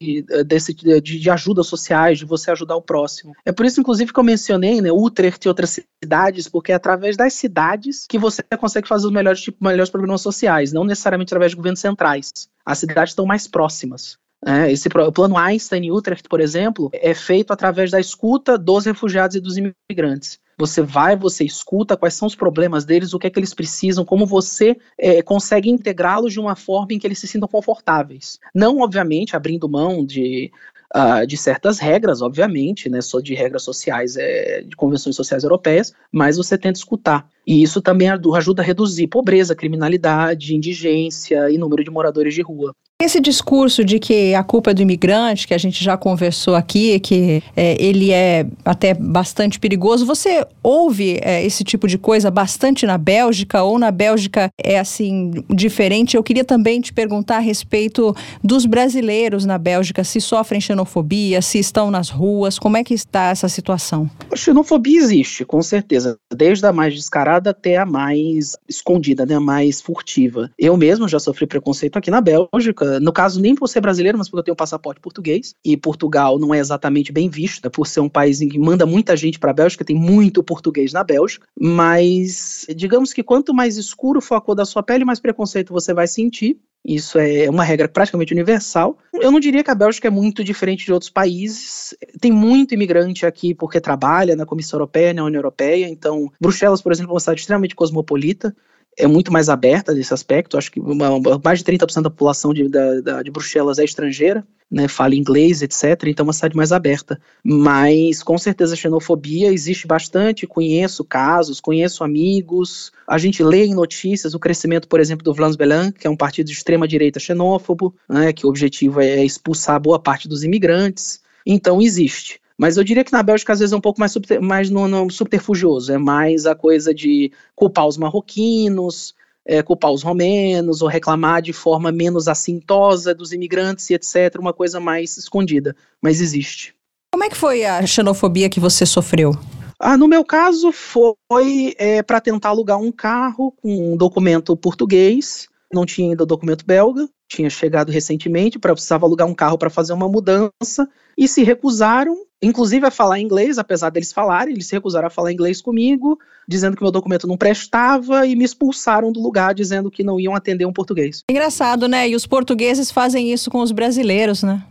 desse, 0.47 0.73
de, 0.73 1.03
de 1.03 1.31
ajuda 1.31 1.63
sociais, 1.63 2.19
de 2.19 2.25
você 2.25 2.51
ajudar 2.51 2.77
o 2.77 2.81
próximo. 2.81 3.35
É 3.45 3.53
por 3.53 3.67
isso, 3.67 3.79
inclusive, 3.79 4.11
que 4.11 4.19
eu 4.19 4.25
mencionei 4.25 4.81
né, 4.81 4.91
Utrecht 4.91 5.45
e 5.45 5.49
outras 5.51 5.79
cidades, 6.03 6.49
porque 6.49 6.73
é 6.73 6.77
através 6.77 7.15
das 7.15 7.35
cidades 7.35 8.07
que 8.09 8.17
você 8.17 8.43
consegue 8.59 8.89
fazer 8.89 9.05
os 9.05 9.13
melhores, 9.13 9.43
tipo, 9.43 9.63
melhores 9.63 9.91
programas 9.91 10.23
sociais, 10.23 10.73
não 10.73 10.83
necessariamente 10.83 11.29
através 11.29 11.51
de 11.51 11.57
governos 11.57 11.81
centrais. 11.81 12.31
As 12.65 12.79
cidades 12.79 13.11
estão 13.11 13.27
mais 13.27 13.47
próximas. 13.47 14.17
É, 14.47 14.73
esse 14.73 14.89
o 14.89 15.13
plano 15.13 15.37
Einstein 15.37 15.85
em 15.85 15.93
Utrecht, 15.93 16.27
por 16.27 16.41
exemplo, 16.41 16.89
é 16.95 17.13
feito 17.13 17.53
através 17.53 17.91
da 17.91 18.01
escuta 18.01 18.57
dos 18.57 18.87
refugiados 18.87 19.37
e 19.37 19.41
dos 19.41 19.59
imigrantes. 19.59 20.43
Você 20.59 20.83
vai, 20.83 21.17
você 21.17 21.45
escuta 21.45 21.97
quais 21.97 22.15
são 22.15 22.27
os 22.27 22.35
problemas 22.35 22.85
deles, 22.85 23.13
o 23.13 23.19
que 23.19 23.27
é 23.27 23.31
que 23.31 23.39
eles 23.39 23.55
precisam, 23.55 24.05
como 24.05 24.27
você 24.27 24.77
é, 24.99 25.23
consegue 25.23 25.71
integrá-los 25.71 26.33
de 26.33 26.41
uma 26.41 26.57
forma 26.57 26.93
em 26.93 26.99
que 26.99 27.07
eles 27.07 27.19
se 27.19 27.27
sintam 27.27 27.49
confortáveis. 27.49 28.39
Não, 28.55 28.81
obviamente, 28.81 29.37
abrindo 29.37 29.69
mão 29.69 30.05
de, 30.05 30.53
uh, 30.95 31.27
de 31.27 31.37
certas 31.37 31.79
regras, 31.79 32.23
obviamente, 32.23 32.89
né, 32.89 33.01
só 33.01 33.21
de 33.21 33.35
regras 33.35 33.63
sociais, 33.63 34.17
é, 34.17 34.63
de 34.63 34.77
convenções 34.77 35.17
sociais 35.17 35.43
europeias, 35.43 35.93
mas 36.13 36.37
você 36.37 36.57
tenta 36.57 36.79
escutar. 36.79 37.29
E 37.47 37.63
isso 37.63 37.83
também 37.83 38.09
ajuda 38.09 38.63
a 38.63 38.65
reduzir 38.65 39.09
pobreza, 39.09 39.55
criminalidade, 39.55 40.55
indigência 40.55 41.51
e 41.51 41.59
número 41.59 41.83
de 41.83 41.91
moradores 41.91 42.35
de 42.35 42.43
rua. 42.43 42.75
Esse 43.03 43.21
discurso 43.21 43.85
de 43.85 43.99
que 43.99 44.35
a 44.35 44.45
culpa 44.45 44.71
é 44.71 44.75
do 44.75 44.81
imigrante, 44.81 45.49
que 45.49 45.53
a 45.53 45.59
gente 45.59 45.83
já 45.83 45.97
conversou 45.97 46.55
aqui, 46.55 47.01
que 47.01 47.43
é, 47.57 47.77
ele 47.83 48.13
é 48.13 48.47
até 48.65 48.95
bastante 48.95 49.59
perigoso, 49.59 50.07
você 50.07 50.47
ouve 50.63 51.19
é, 51.21 51.45
esse 51.45 51.65
tipo 51.65 51.89
de 51.89 51.99
coisa 51.99 52.31
bastante 52.31 52.87
na 52.87 52.97
Bélgica 52.97 53.65
ou 53.65 53.81
na 53.81 53.91
Bélgica 53.91 54.49
é 54.63 54.79
assim 54.79 55.33
diferente? 55.51 56.17
Eu 56.17 56.23
queria 56.23 56.45
também 56.45 56.81
te 56.81 56.93
perguntar 56.93 57.39
a 57.39 57.41
respeito 57.41 58.15
dos 58.45 58.65
brasileiros 58.65 59.45
na 59.45 59.59
Bélgica, 59.59 60.05
se 60.05 60.21
sofrem 60.21 60.61
xenofobia, 60.61 61.43
se 61.43 61.59
estão 61.59 61.91
nas 61.91 62.09
ruas, 62.09 62.61
como 62.61 62.77
é 62.77 62.85
que 62.85 62.95
está 62.95 63.31
essa 63.31 63.49
situação? 63.49 64.09
A 64.31 64.37
xenofobia 64.37 65.01
existe, 65.01 65.45
com 65.45 65.61
certeza, 65.61 66.17
desde 66.33 66.65
a 66.65 66.73
mais 66.73 66.95
descarada 66.95 67.51
até 67.51 67.77
a 67.77 67.85
mais 67.85 68.53
escondida, 68.69 69.27
né, 69.27 69.35
a 69.35 69.41
mais 69.41 69.81
furtiva. 69.81 70.49
Eu 70.57 70.77
mesmo 70.77 71.09
já 71.09 71.19
sofri 71.19 71.45
preconceito 71.45 71.99
aqui 71.99 72.09
na 72.09 72.21
Bélgica 72.21 72.84
no 73.01 73.13
caso, 73.13 73.41
nem 73.41 73.55
por 73.55 73.69
ser 73.69 73.81
brasileiro, 73.81 74.19
mas 74.19 74.29
porque 74.29 74.41
eu 74.41 74.45
tenho 74.45 74.57
passaporte 74.57 75.01
português. 75.01 75.55
E 75.65 75.77
Portugal 75.77 76.39
não 76.39 76.55
é 76.55 76.59
exatamente 76.59 77.13
bem 77.13 77.29
visto, 77.29 77.65
né, 77.65 77.71
por 77.71 77.87
ser 77.87 78.01
um 78.01 78.09
país 78.09 78.41
em 78.41 78.49
que 78.49 78.59
manda 78.59 78.87
muita 78.87 79.17
gente 79.17 79.39
para 79.39 79.51
a 79.51 79.55
Bélgica, 79.55 79.85
tem 79.85 79.97
muito 79.97 80.43
português 80.43 80.93
na 80.93 81.05
Bélgica. 81.05 81.47
Mas 81.59 82.67
digamos 82.75 83.13
que 83.13 83.23
quanto 83.23 83.55
mais 83.55 83.77
escuro 83.77 84.21
for 84.21 84.37
a 84.37 84.41
cor 84.41 84.55
da 84.55 84.65
sua 84.65 84.83
pele, 84.83 85.05
mais 85.05 85.21
preconceito 85.21 85.73
você 85.73 85.93
vai 85.93 86.07
sentir. 86.07 86.59
Isso 86.85 87.19
é 87.19 87.49
uma 87.49 87.65
regra 87.65 87.89
praticamente 87.89 88.35
universal. 88.35 88.99
Eu 89.15 89.33
não 89.33 89.41
diria 89.41 89.65
que 89.65 89.71
a 89.71 89.75
Bélgica 89.75 90.09
é 90.09 90.11
muito 90.11 90.45
diferente 90.45 90.85
de 90.85 90.93
outros 90.93 91.11
países. 91.11 91.97
Tem 92.21 92.31
muito 92.31 92.75
imigrante 92.75 93.25
aqui 93.25 93.55
porque 93.55 93.81
trabalha 93.81 94.37
na 94.37 94.45
Comissão 94.45 94.77
Europeia, 94.77 95.15
na 95.15 95.25
União 95.25 95.39
Europeia. 95.39 95.89
Então, 95.89 96.31
Bruxelas, 96.39 96.83
por 96.83 96.93
exemplo, 96.93 97.13
é 97.13 97.15
uma 97.15 97.21
cidade 97.21 97.41
extremamente 97.41 97.75
cosmopolita 97.75 98.55
é 98.97 99.07
muito 99.07 99.33
mais 99.33 99.49
aberta 99.49 99.93
nesse 99.93 100.13
aspecto. 100.13 100.57
Acho 100.57 100.71
que 100.71 100.81
uma, 100.81 101.21
mais 101.43 101.61
de 101.61 101.65
30% 101.65 102.03
da 102.03 102.11
população 102.11 102.53
de, 102.53 102.69
da, 102.69 103.01
da, 103.01 103.23
de 103.23 103.31
Bruxelas 103.31 103.79
é 103.79 103.85
estrangeira, 103.85 104.47
né, 104.71 104.89
fala 104.89 105.15
inglês, 105.15 105.63
etc. 105.63 106.05
Então 106.07 106.25
é 106.25 106.27
uma 106.29 106.33
cidade 106.33 106.57
mais 106.57 106.73
aberta. 106.73 107.21
Mas 107.43 108.23
com 108.23 108.39
certeza 108.39 108.75
a 108.75 108.77
xenofobia 108.77 109.53
existe 109.53 109.87
bastante. 109.87 110.47
Conheço 110.47 111.05
casos, 111.05 111.61
conheço 111.61 112.05
amigos. 112.05 112.93
A 113.07 113.19
gente 113.19 113.43
lê 113.43 113.65
em 113.65 113.75
notícias 113.75 114.35
o 114.35 114.39
crescimento, 114.39 114.89
por 114.89 115.01
exemplo, 115.01 115.25
do 115.25 115.35
Vlaams 115.35 115.57
Belang, 115.57 115.93
que 115.93 116.07
é 116.07 116.11
um 116.11 116.17
partido 116.17 116.47
de 116.47 116.53
extrema 116.53 116.89
direita 116.89 117.21
xenófobo, 117.21 117.95
né, 118.09 118.33
que 118.33 118.47
o 118.47 118.49
objetivo 118.49 119.01
é 119.01 119.25
expulsar 119.25 119.81
boa 119.81 119.99
parte 119.99 120.29
dos 120.29 120.45
imigrantes. 120.45 121.21
Então 121.47 121.81
existe. 121.81 122.41
Mas 122.59 122.77
eu 122.77 122.85
diria 122.85 123.05
que 123.05 123.13
na 123.13 123.23
Bélgica 123.23 123.53
às 123.53 123.59
vezes 123.59 123.73
é 123.73 123.77
um 123.77 123.81
pouco 123.81 124.01
mais, 124.01 124.13
subter, 124.13 124.41
mais 124.41 124.71
no, 124.71 124.87
no 124.87 125.11
subterfugioso, 125.11 125.93
é 125.93 125.99
mais 125.99 126.47
a 126.47 126.55
coisa 126.55 126.95
de 126.95 127.33
culpar 127.55 127.87
os 127.87 127.97
marroquinos, 127.97 129.15
é, 129.45 129.63
culpar 129.63 129.91
os 129.91 130.03
romenos, 130.03 130.81
ou 130.81 130.89
reclamar 130.89 131.43
de 131.43 131.53
forma 131.53 131.93
menos 131.93 132.29
assintosa 132.29 133.15
dos 133.15 133.33
imigrantes 133.33 133.91
e 133.91 133.95
etc., 133.95 134.37
uma 134.39 134.53
coisa 134.53 134.81
mais 134.81 135.17
escondida, 135.17 135.77
mas 136.01 136.21
existe. 136.21 136.75
Como 137.13 137.25
é 137.25 137.29
que 137.29 137.37
foi 137.37 137.65
a 137.65 137.85
xenofobia 137.87 138.49
que 138.49 138.61
você 138.61 138.87
sofreu? 138.87 139.33
Ah, 139.79 139.97
no 139.97 140.09
meu 140.09 140.25
caso 140.25 140.73
foi 140.73 141.75
é, 141.79 142.03
para 142.03 142.21
tentar 142.21 142.51
alugar 142.51 142.79
um 142.79 142.91
carro 142.91 143.53
com 143.53 143.93
um 143.93 143.97
documento 143.97 144.57
português, 144.57 145.49
não 145.75 145.85
tinha 145.85 146.11
ainda 146.11 146.25
documento 146.25 146.65
belga, 146.65 147.09
tinha 147.29 147.51
chegado 147.51 147.91
recentemente, 147.91 148.59
para 148.59 148.73
precisava 148.73 149.07
alugar 149.07 149.27
um 149.27 149.35
carro 149.35 149.59
para 149.59 149.71
fazer 149.71 149.93
uma 149.93 150.09
mudança 150.09 150.89
e 151.19 151.27
se 151.29 151.43
recusaram, 151.43 152.17
inclusive 152.43 152.87
a 152.87 152.91
falar 152.91 153.21
inglês, 153.21 153.59
apesar 153.59 153.91
deles 153.91 154.13
falarem, 154.13 154.55
eles 154.55 154.67
se 154.67 154.75
recusaram 154.75 155.07
a 155.07 155.11
falar 155.11 155.33
inglês 155.33 155.61
comigo, 155.61 156.19
dizendo 156.49 156.77
que 156.77 156.83
meu 156.83 156.93
documento 156.93 157.27
não 157.27 157.37
prestava 157.37 158.27
e 158.27 158.37
me 158.37 158.45
expulsaram 158.45 159.13
do 159.13 159.21
lugar 159.21 159.55
dizendo 159.55 159.91
que 159.91 160.05
não 160.05 160.21
iam 160.21 160.35
atender 160.35 160.67
um 160.67 160.73
português. 160.73 161.23
Engraçado, 161.31 161.89
né? 161.89 162.09
E 162.09 162.15
os 162.15 162.27
portugueses 162.27 162.91
fazem 162.91 163.33
isso 163.33 163.51
com 163.51 163.61
os 163.61 163.73
brasileiros, 163.73 164.43
né? 164.43 164.63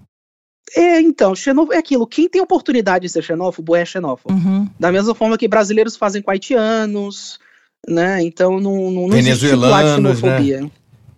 É, 0.75 0.99
então, 0.99 1.35
xenófobo 1.35 1.73
é 1.73 1.77
aquilo. 1.77 2.07
Quem 2.07 2.27
tem 2.27 2.41
oportunidade 2.41 3.03
de 3.03 3.09
ser 3.09 3.21
xenófobo 3.21 3.75
é 3.75 3.85
xenófobo. 3.85 4.33
Uhum. 4.33 4.67
Da 4.79 4.91
mesma 4.91 5.13
forma 5.13 5.37
que 5.37 5.47
brasileiros 5.47 5.95
fazem 5.95 6.21
com 6.21 6.31
haitianos, 6.31 7.39
né? 7.87 8.23
Então 8.23 8.59
não, 8.59 8.89
não, 8.89 9.07
não 9.07 9.17
existe 9.17 9.47
xenofobia. 9.47 10.61
Né? 10.61 10.71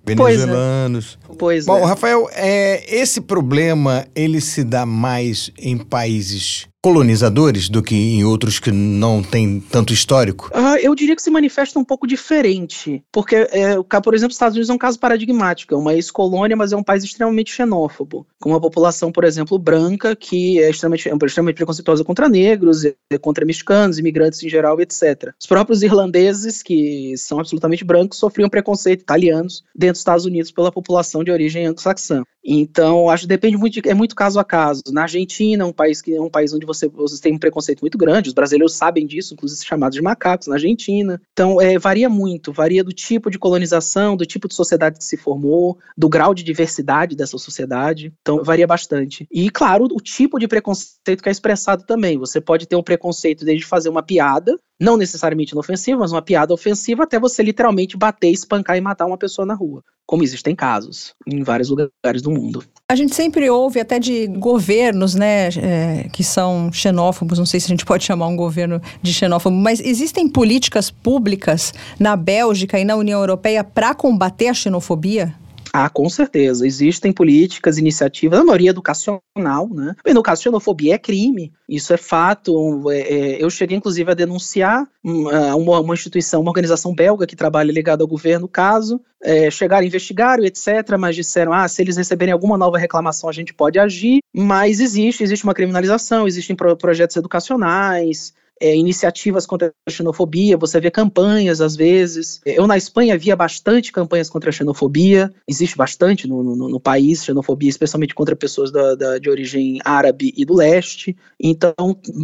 Venezuelanos. 0.06 1.18
Pois 1.28 1.34
é. 1.34 1.38
Pois 1.38 1.66
Bom, 1.66 1.80
é. 1.80 1.86
Rafael, 1.86 2.30
é, 2.34 2.96
esse 2.96 3.22
problema 3.22 4.06
ele 4.16 4.40
se 4.40 4.64
dá 4.64 4.86
mais 4.86 5.52
em 5.58 5.78
países 5.78 6.68
colonizadores 6.86 7.68
do 7.68 7.82
que 7.82 7.96
em 7.96 8.24
outros 8.24 8.60
que 8.60 8.72
não 8.72 9.24
têm 9.24 9.60
tanto 9.60 9.92
histórico? 9.92 10.52
Uh, 10.54 10.78
eu 10.80 10.94
diria 10.94 11.16
que 11.16 11.22
se 11.24 11.32
manifesta 11.32 11.80
um 11.80 11.84
pouco 11.84 12.06
diferente, 12.06 13.04
porque, 13.12 13.36
é, 13.36 13.76
por 14.04 14.14
exemplo, 14.14 14.30
os 14.30 14.36
Estados 14.36 14.56
Unidos 14.56 14.70
é 14.70 14.74
um 14.74 14.78
caso 14.78 15.00
paradigmático, 15.00 15.74
é 15.74 15.78
uma 15.78 15.96
ex-colônia, 15.96 16.56
mas 16.56 16.74
é 16.74 16.78
um 16.78 16.84
país 16.84 17.04
extremamente 17.04 17.52
xenófobo, 17.52 18.28
com 18.40 18.52
uma 18.52 18.62
população, 18.62 19.12
por 19.12 19.24
exemplo, 19.24 19.58
branca, 19.58 20.16
que 20.16 20.60
é 20.60 20.70
extremamente, 20.70 21.10
é 21.10 21.26
extremamente 21.26 21.56
preconceituosa 21.56 22.04
contra 22.04 22.30
negros, 22.30 22.84
contra 23.20 23.44
mexicanos, 23.46 23.98
imigrantes 23.98 24.44
em 24.44 24.50
geral, 24.50 24.80
etc. 24.80 25.34
Os 25.42 25.48
próprios 25.48 25.82
irlandeses, 25.82 26.62
que 26.62 27.18
são 27.18 27.40
absolutamente 27.40 27.84
brancos, 27.84 28.20
sofriam 28.20 28.48
preconceito, 28.48 29.02
italianos, 29.02 29.64
dentro 29.76 29.94
dos 29.94 30.02
Estados 30.02 30.26
Unidos 30.26 30.52
pela 30.52 30.72
população 30.72 31.24
de 31.24 31.32
origem 31.32 31.66
anglo-saxã. 31.66 32.22
Então, 32.48 33.10
acho 33.10 33.24
que 33.24 33.30
depende 33.30 33.58
muito, 33.58 33.82
de, 33.82 33.90
é 33.90 33.96
muito 33.96 34.16
caso 34.16 34.40
a 34.40 34.44
caso. 34.44 34.84
Na 34.92 35.02
Argentina, 35.02 35.66
um 35.66 35.74
país 35.74 36.00
que 36.00 36.14
é 36.14 36.22
um 36.22 36.30
país 36.30 36.54
onde 36.54 36.64
você, 36.64 36.75
você 36.94 37.22
tem 37.22 37.34
um 37.34 37.40
preconceito 37.40 37.82
muito 37.82 37.98
grande, 37.98 38.30
os 38.30 38.34
brasileiros 38.34 38.74
sabem 38.74 39.06
disso, 39.06 39.34
inclusive 39.34 39.66
chamados 39.66 39.96
de 39.96 40.02
macacos 40.02 40.48
na 40.48 40.56
Argentina. 40.56 41.22
Então, 41.34 41.62
é, 41.62 41.78
varia 41.78 42.10
muito, 42.10 42.52
varia 42.52 42.84
do 42.84 42.92
tipo 42.92 43.30
de 43.30 43.40
colonização, 43.40 44.16
do 44.16 44.26
tipo 44.26 44.48
de 44.48 44.56
sociedade 44.56 44.98
que 44.98 45.04
se 45.04 45.18
formou, 45.18 45.78
do 45.98 46.10
grau 46.10 46.34
de 46.34 46.44
diversidade 46.44 47.16
dessa 47.16 47.38
sociedade. 47.38 48.14
Então, 48.22 48.44
varia 48.44 48.68
bastante. 48.68 49.28
E, 49.32 49.50
claro, 49.50 49.86
o 49.92 50.02
tipo 50.02 50.40
de 50.40 50.48
preconceito 50.48 51.22
que 51.22 51.30
é 51.30 51.32
expressado 51.32 51.84
também. 51.86 52.18
Você 52.18 52.42
pode 52.42 52.68
ter 52.68 52.76
um 52.76 52.84
preconceito 52.84 53.46
desde 53.46 53.66
fazer 53.66 53.90
uma 53.90 54.04
piada, 54.04 54.58
não 54.80 54.98
necessariamente 54.98 55.54
inofensiva, 55.54 56.00
mas 56.00 56.12
uma 56.12 56.22
piada 56.22 56.54
ofensiva, 56.54 57.04
até 57.04 57.20
você 57.20 57.42
literalmente 57.42 57.98
bater, 57.98 58.30
espancar 58.30 58.78
e 58.78 58.82
matar 58.82 59.06
uma 59.06 59.18
pessoa 59.18 59.46
na 59.46 59.54
rua, 59.54 59.84
como 60.06 60.24
existem 60.24 60.56
casos 60.56 61.14
em 61.26 61.44
vários 61.44 61.70
lugares 61.70 62.22
do 62.22 62.32
mundo. 62.32 62.64
A 62.88 62.94
gente 62.94 63.16
sempre 63.16 63.50
ouve 63.50 63.80
até 63.80 63.98
de 63.98 64.28
governos, 64.28 65.16
né, 65.16 65.48
é, 65.48 66.08
que 66.14 66.24
são 66.24 66.72
xenófobos, 66.72 67.40
não 67.40 67.46
sei 67.46 67.60
se 67.60 67.66
a 67.66 67.70
gente 67.70 67.84
pode 67.84 68.04
chamar 68.04 68.28
um 68.28 68.36
governo 68.36 68.80
de 69.02 69.12
xenófobo, 69.12 69.56
mas 69.56 69.80
existem 69.80 70.30
políticas 70.30 70.92
públicas 70.92 71.74
na 72.00 72.16
Bélgica 72.16 72.80
e 72.80 72.86
na 72.86 72.96
União 72.96 73.20
Europeia 73.20 73.64
para 73.64 73.96
combater 73.96 74.50
a 74.50 74.54
xenofobia? 74.54 75.34
Ah, 75.78 75.90
com 75.90 76.08
certeza. 76.08 76.66
Existem 76.66 77.12
políticas, 77.12 77.78
iniciativas, 77.78 78.40
na 78.40 78.46
maioria 78.46 78.70
educacional, 78.70 79.68
né? 79.70 79.94
No 80.14 80.24
caso, 80.24 80.44
xenofobia 80.44 80.96
é 80.96 80.98
crime, 80.98 81.52
isso 81.68 81.94
é 81.94 81.98
fato. 81.98 82.90
É, 82.90 83.00
é, 83.00 83.44
eu 83.44 83.50
cheguei, 83.50 83.76
inclusive, 83.76 84.10
a 84.10 84.14
denunciar 84.14 84.88
uma, 85.04 85.82
uma, 85.82 85.94
instituição, 85.94 86.40
uma 86.40 86.50
organização 86.52 86.96
belga 86.96 87.28
que 87.28 87.36
trabalha 87.36 87.74
ligada 87.74 88.02
ao 88.02 88.08
governo, 88.08 88.48
caso. 88.48 89.02
É, 89.22 89.52
chegaram, 89.52 89.86
investigaram, 89.86 90.46
etc., 90.46 90.98
mas 90.98 91.14
disseram: 91.14 91.52
ah, 91.52 91.68
se 91.68 91.82
eles 91.82 91.98
receberem 91.98 92.32
alguma 92.32 92.58
nova 92.58 92.78
reclamação, 92.78 93.30
a 93.30 93.34
gente 93.34 93.54
pode 93.54 93.78
agir. 93.78 94.20
Mas 94.34 94.80
existe, 94.80 95.24
existe 95.24 95.44
uma 95.44 95.54
criminalização, 95.54 96.26
existem 96.26 96.56
pro, 96.56 96.78
projetos 96.78 97.18
educacionais, 97.18 98.34
é, 98.62 98.76
iniciativas 98.76 99.46
contra 99.46 99.74
a 99.86 99.92
xenofobia, 99.92 100.58
você 100.58 100.80
vê 100.80 100.90
campanhas 100.90 101.62
às 101.62 101.76
vezes. 101.76 102.42
Eu 102.46 102.68
na 102.68 102.78
Espanha 102.78 103.18
via 103.18 103.36
bastante 103.36 103.92
campanhas 103.92 104.30
contra 104.30 104.50
a 104.50 104.54
xenofobia, 104.54 105.34
existe 105.48 105.76
bastante 105.76 106.28
no, 106.28 106.44
no, 106.44 106.70
no 106.70 106.80
país 106.80 107.24
xenofobia, 107.24 107.70
especialmente 107.70 108.16
contra 108.16 108.36
pessoas 108.36 108.72
da, 108.72 108.96
da, 108.96 109.18
de 109.18 109.30
origem 109.30 109.80
árabe 109.84 110.34
e 110.36 110.46
do 110.46 110.54
leste. 110.54 111.16
Então, 111.40 111.76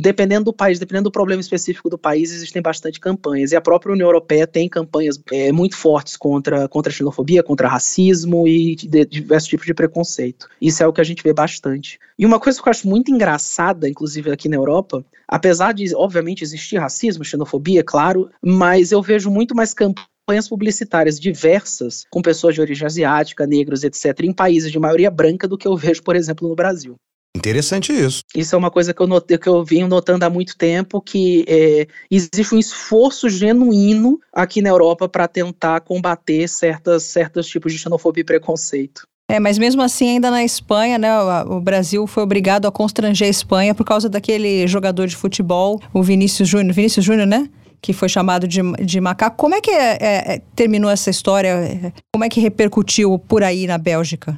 dependendo 0.01 0.45
do 0.45 0.53
país, 0.53 0.79
dependendo 0.79 1.05
do 1.05 1.11
problema 1.11 1.41
específico 1.41 1.89
do 1.89 1.97
país, 1.97 2.31
existem 2.31 2.61
bastante 2.61 2.99
campanhas. 2.99 3.51
E 3.51 3.55
a 3.55 3.61
própria 3.61 3.93
União 3.93 4.07
Europeia 4.07 4.47
tem 4.47 4.69
campanhas 4.69 5.21
é, 5.31 5.51
muito 5.51 5.75
fortes 5.75 6.15
contra, 6.15 6.67
contra 6.67 6.91
a 6.91 6.95
xenofobia, 6.95 7.43
contra 7.43 7.67
racismo 7.67 8.47
e 8.47 8.75
de, 8.75 9.05
diversos 9.05 9.49
tipos 9.49 9.65
de 9.65 9.73
preconceito. 9.73 10.47
Isso 10.61 10.81
é 10.83 10.87
o 10.87 10.93
que 10.93 11.01
a 11.01 11.03
gente 11.03 11.23
vê 11.23 11.33
bastante. 11.33 11.99
E 12.17 12.25
uma 12.25 12.39
coisa 12.39 12.61
que 12.61 12.67
eu 12.67 12.71
acho 12.71 12.87
muito 12.87 13.11
engraçada, 13.11 13.89
inclusive 13.89 14.31
aqui 14.31 14.47
na 14.47 14.55
Europa, 14.55 15.03
apesar 15.27 15.73
de, 15.73 15.95
obviamente, 15.95 16.20
obviamente 16.21 16.43
existir 16.43 16.77
racismo, 16.77 17.25
xenofobia, 17.25 17.83
claro, 17.83 18.29
mas 18.41 18.91
eu 18.91 19.01
vejo 19.01 19.29
muito 19.29 19.55
mais 19.55 19.73
campanhas 19.73 20.47
publicitárias 20.47 21.19
diversas 21.19 22.05
com 22.09 22.21
pessoas 22.21 22.55
de 22.55 22.61
origem 22.61 22.85
asiática, 22.85 23.47
negros, 23.47 23.83
etc., 23.83 24.21
em 24.21 24.33
países 24.33 24.71
de 24.71 24.79
maioria 24.79 25.11
branca 25.11 25.47
do 25.47 25.57
que 25.57 25.67
eu 25.67 25.75
vejo, 25.75 26.03
por 26.03 26.15
exemplo, 26.15 26.47
no 26.47 26.55
Brasil. 26.55 26.95
Interessante 27.35 27.93
isso. 27.93 28.21
Isso 28.35 28.53
é 28.53 28.57
uma 28.57 28.69
coisa 28.69 28.93
que 28.93 29.01
eu, 29.01 29.07
notei, 29.07 29.37
que 29.37 29.47
eu 29.47 29.63
venho 29.63 29.87
notando 29.87 30.25
há 30.25 30.29
muito 30.29 30.55
tempo, 30.57 31.01
que 31.01 31.45
é, 31.47 31.87
existe 32.09 32.53
um 32.53 32.59
esforço 32.59 33.29
genuíno 33.29 34.19
aqui 34.33 34.61
na 34.61 34.69
Europa 34.69 35.07
para 35.07 35.29
tentar 35.29 35.79
combater 35.81 36.47
certas, 36.49 37.03
certos 37.03 37.47
tipos 37.47 37.71
de 37.71 37.79
xenofobia 37.79 38.21
e 38.21 38.25
preconceito. 38.25 39.03
É, 39.31 39.39
mas 39.39 39.57
mesmo 39.57 39.81
assim, 39.81 40.09
ainda 40.09 40.29
na 40.29 40.43
Espanha, 40.43 40.97
né, 40.97 41.09
o 41.45 41.61
Brasil 41.61 42.05
foi 42.05 42.21
obrigado 42.21 42.65
a 42.65 42.71
constranger 42.71 43.27
a 43.27 43.31
Espanha 43.31 43.73
por 43.73 43.85
causa 43.85 44.09
daquele 44.09 44.67
jogador 44.67 45.07
de 45.07 45.15
futebol, 45.15 45.79
o 45.93 46.03
Vinícius 46.03 46.49
Júnior. 46.49 46.73
Vinícius 46.73 47.05
Júnior, 47.05 47.25
né? 47.25 47.47
que 47.81 47.93
foi 47.93 48.09
chamado 48.09 48.45
de, 48.45 48.61
de 48.83 48.99
macaco. 49.01 49.37
Como 49.37 49.55
é 49.55 49.61
que 49.61 49.71
é, 49.71 49.97
é, 49.99 50.33
é 50.33 50.41
terminou 50.53 50.91
essa 50.91 51.09
história? 51.09 51.93
Como 52.13 52.25
é 52.25 52.29
que 52.29 52.41
repercutiu 52.41 53.17
por 53.17 53.41
aí 53.41 53.65
na 53.65 53.77
Bélgica? 53.77 54.37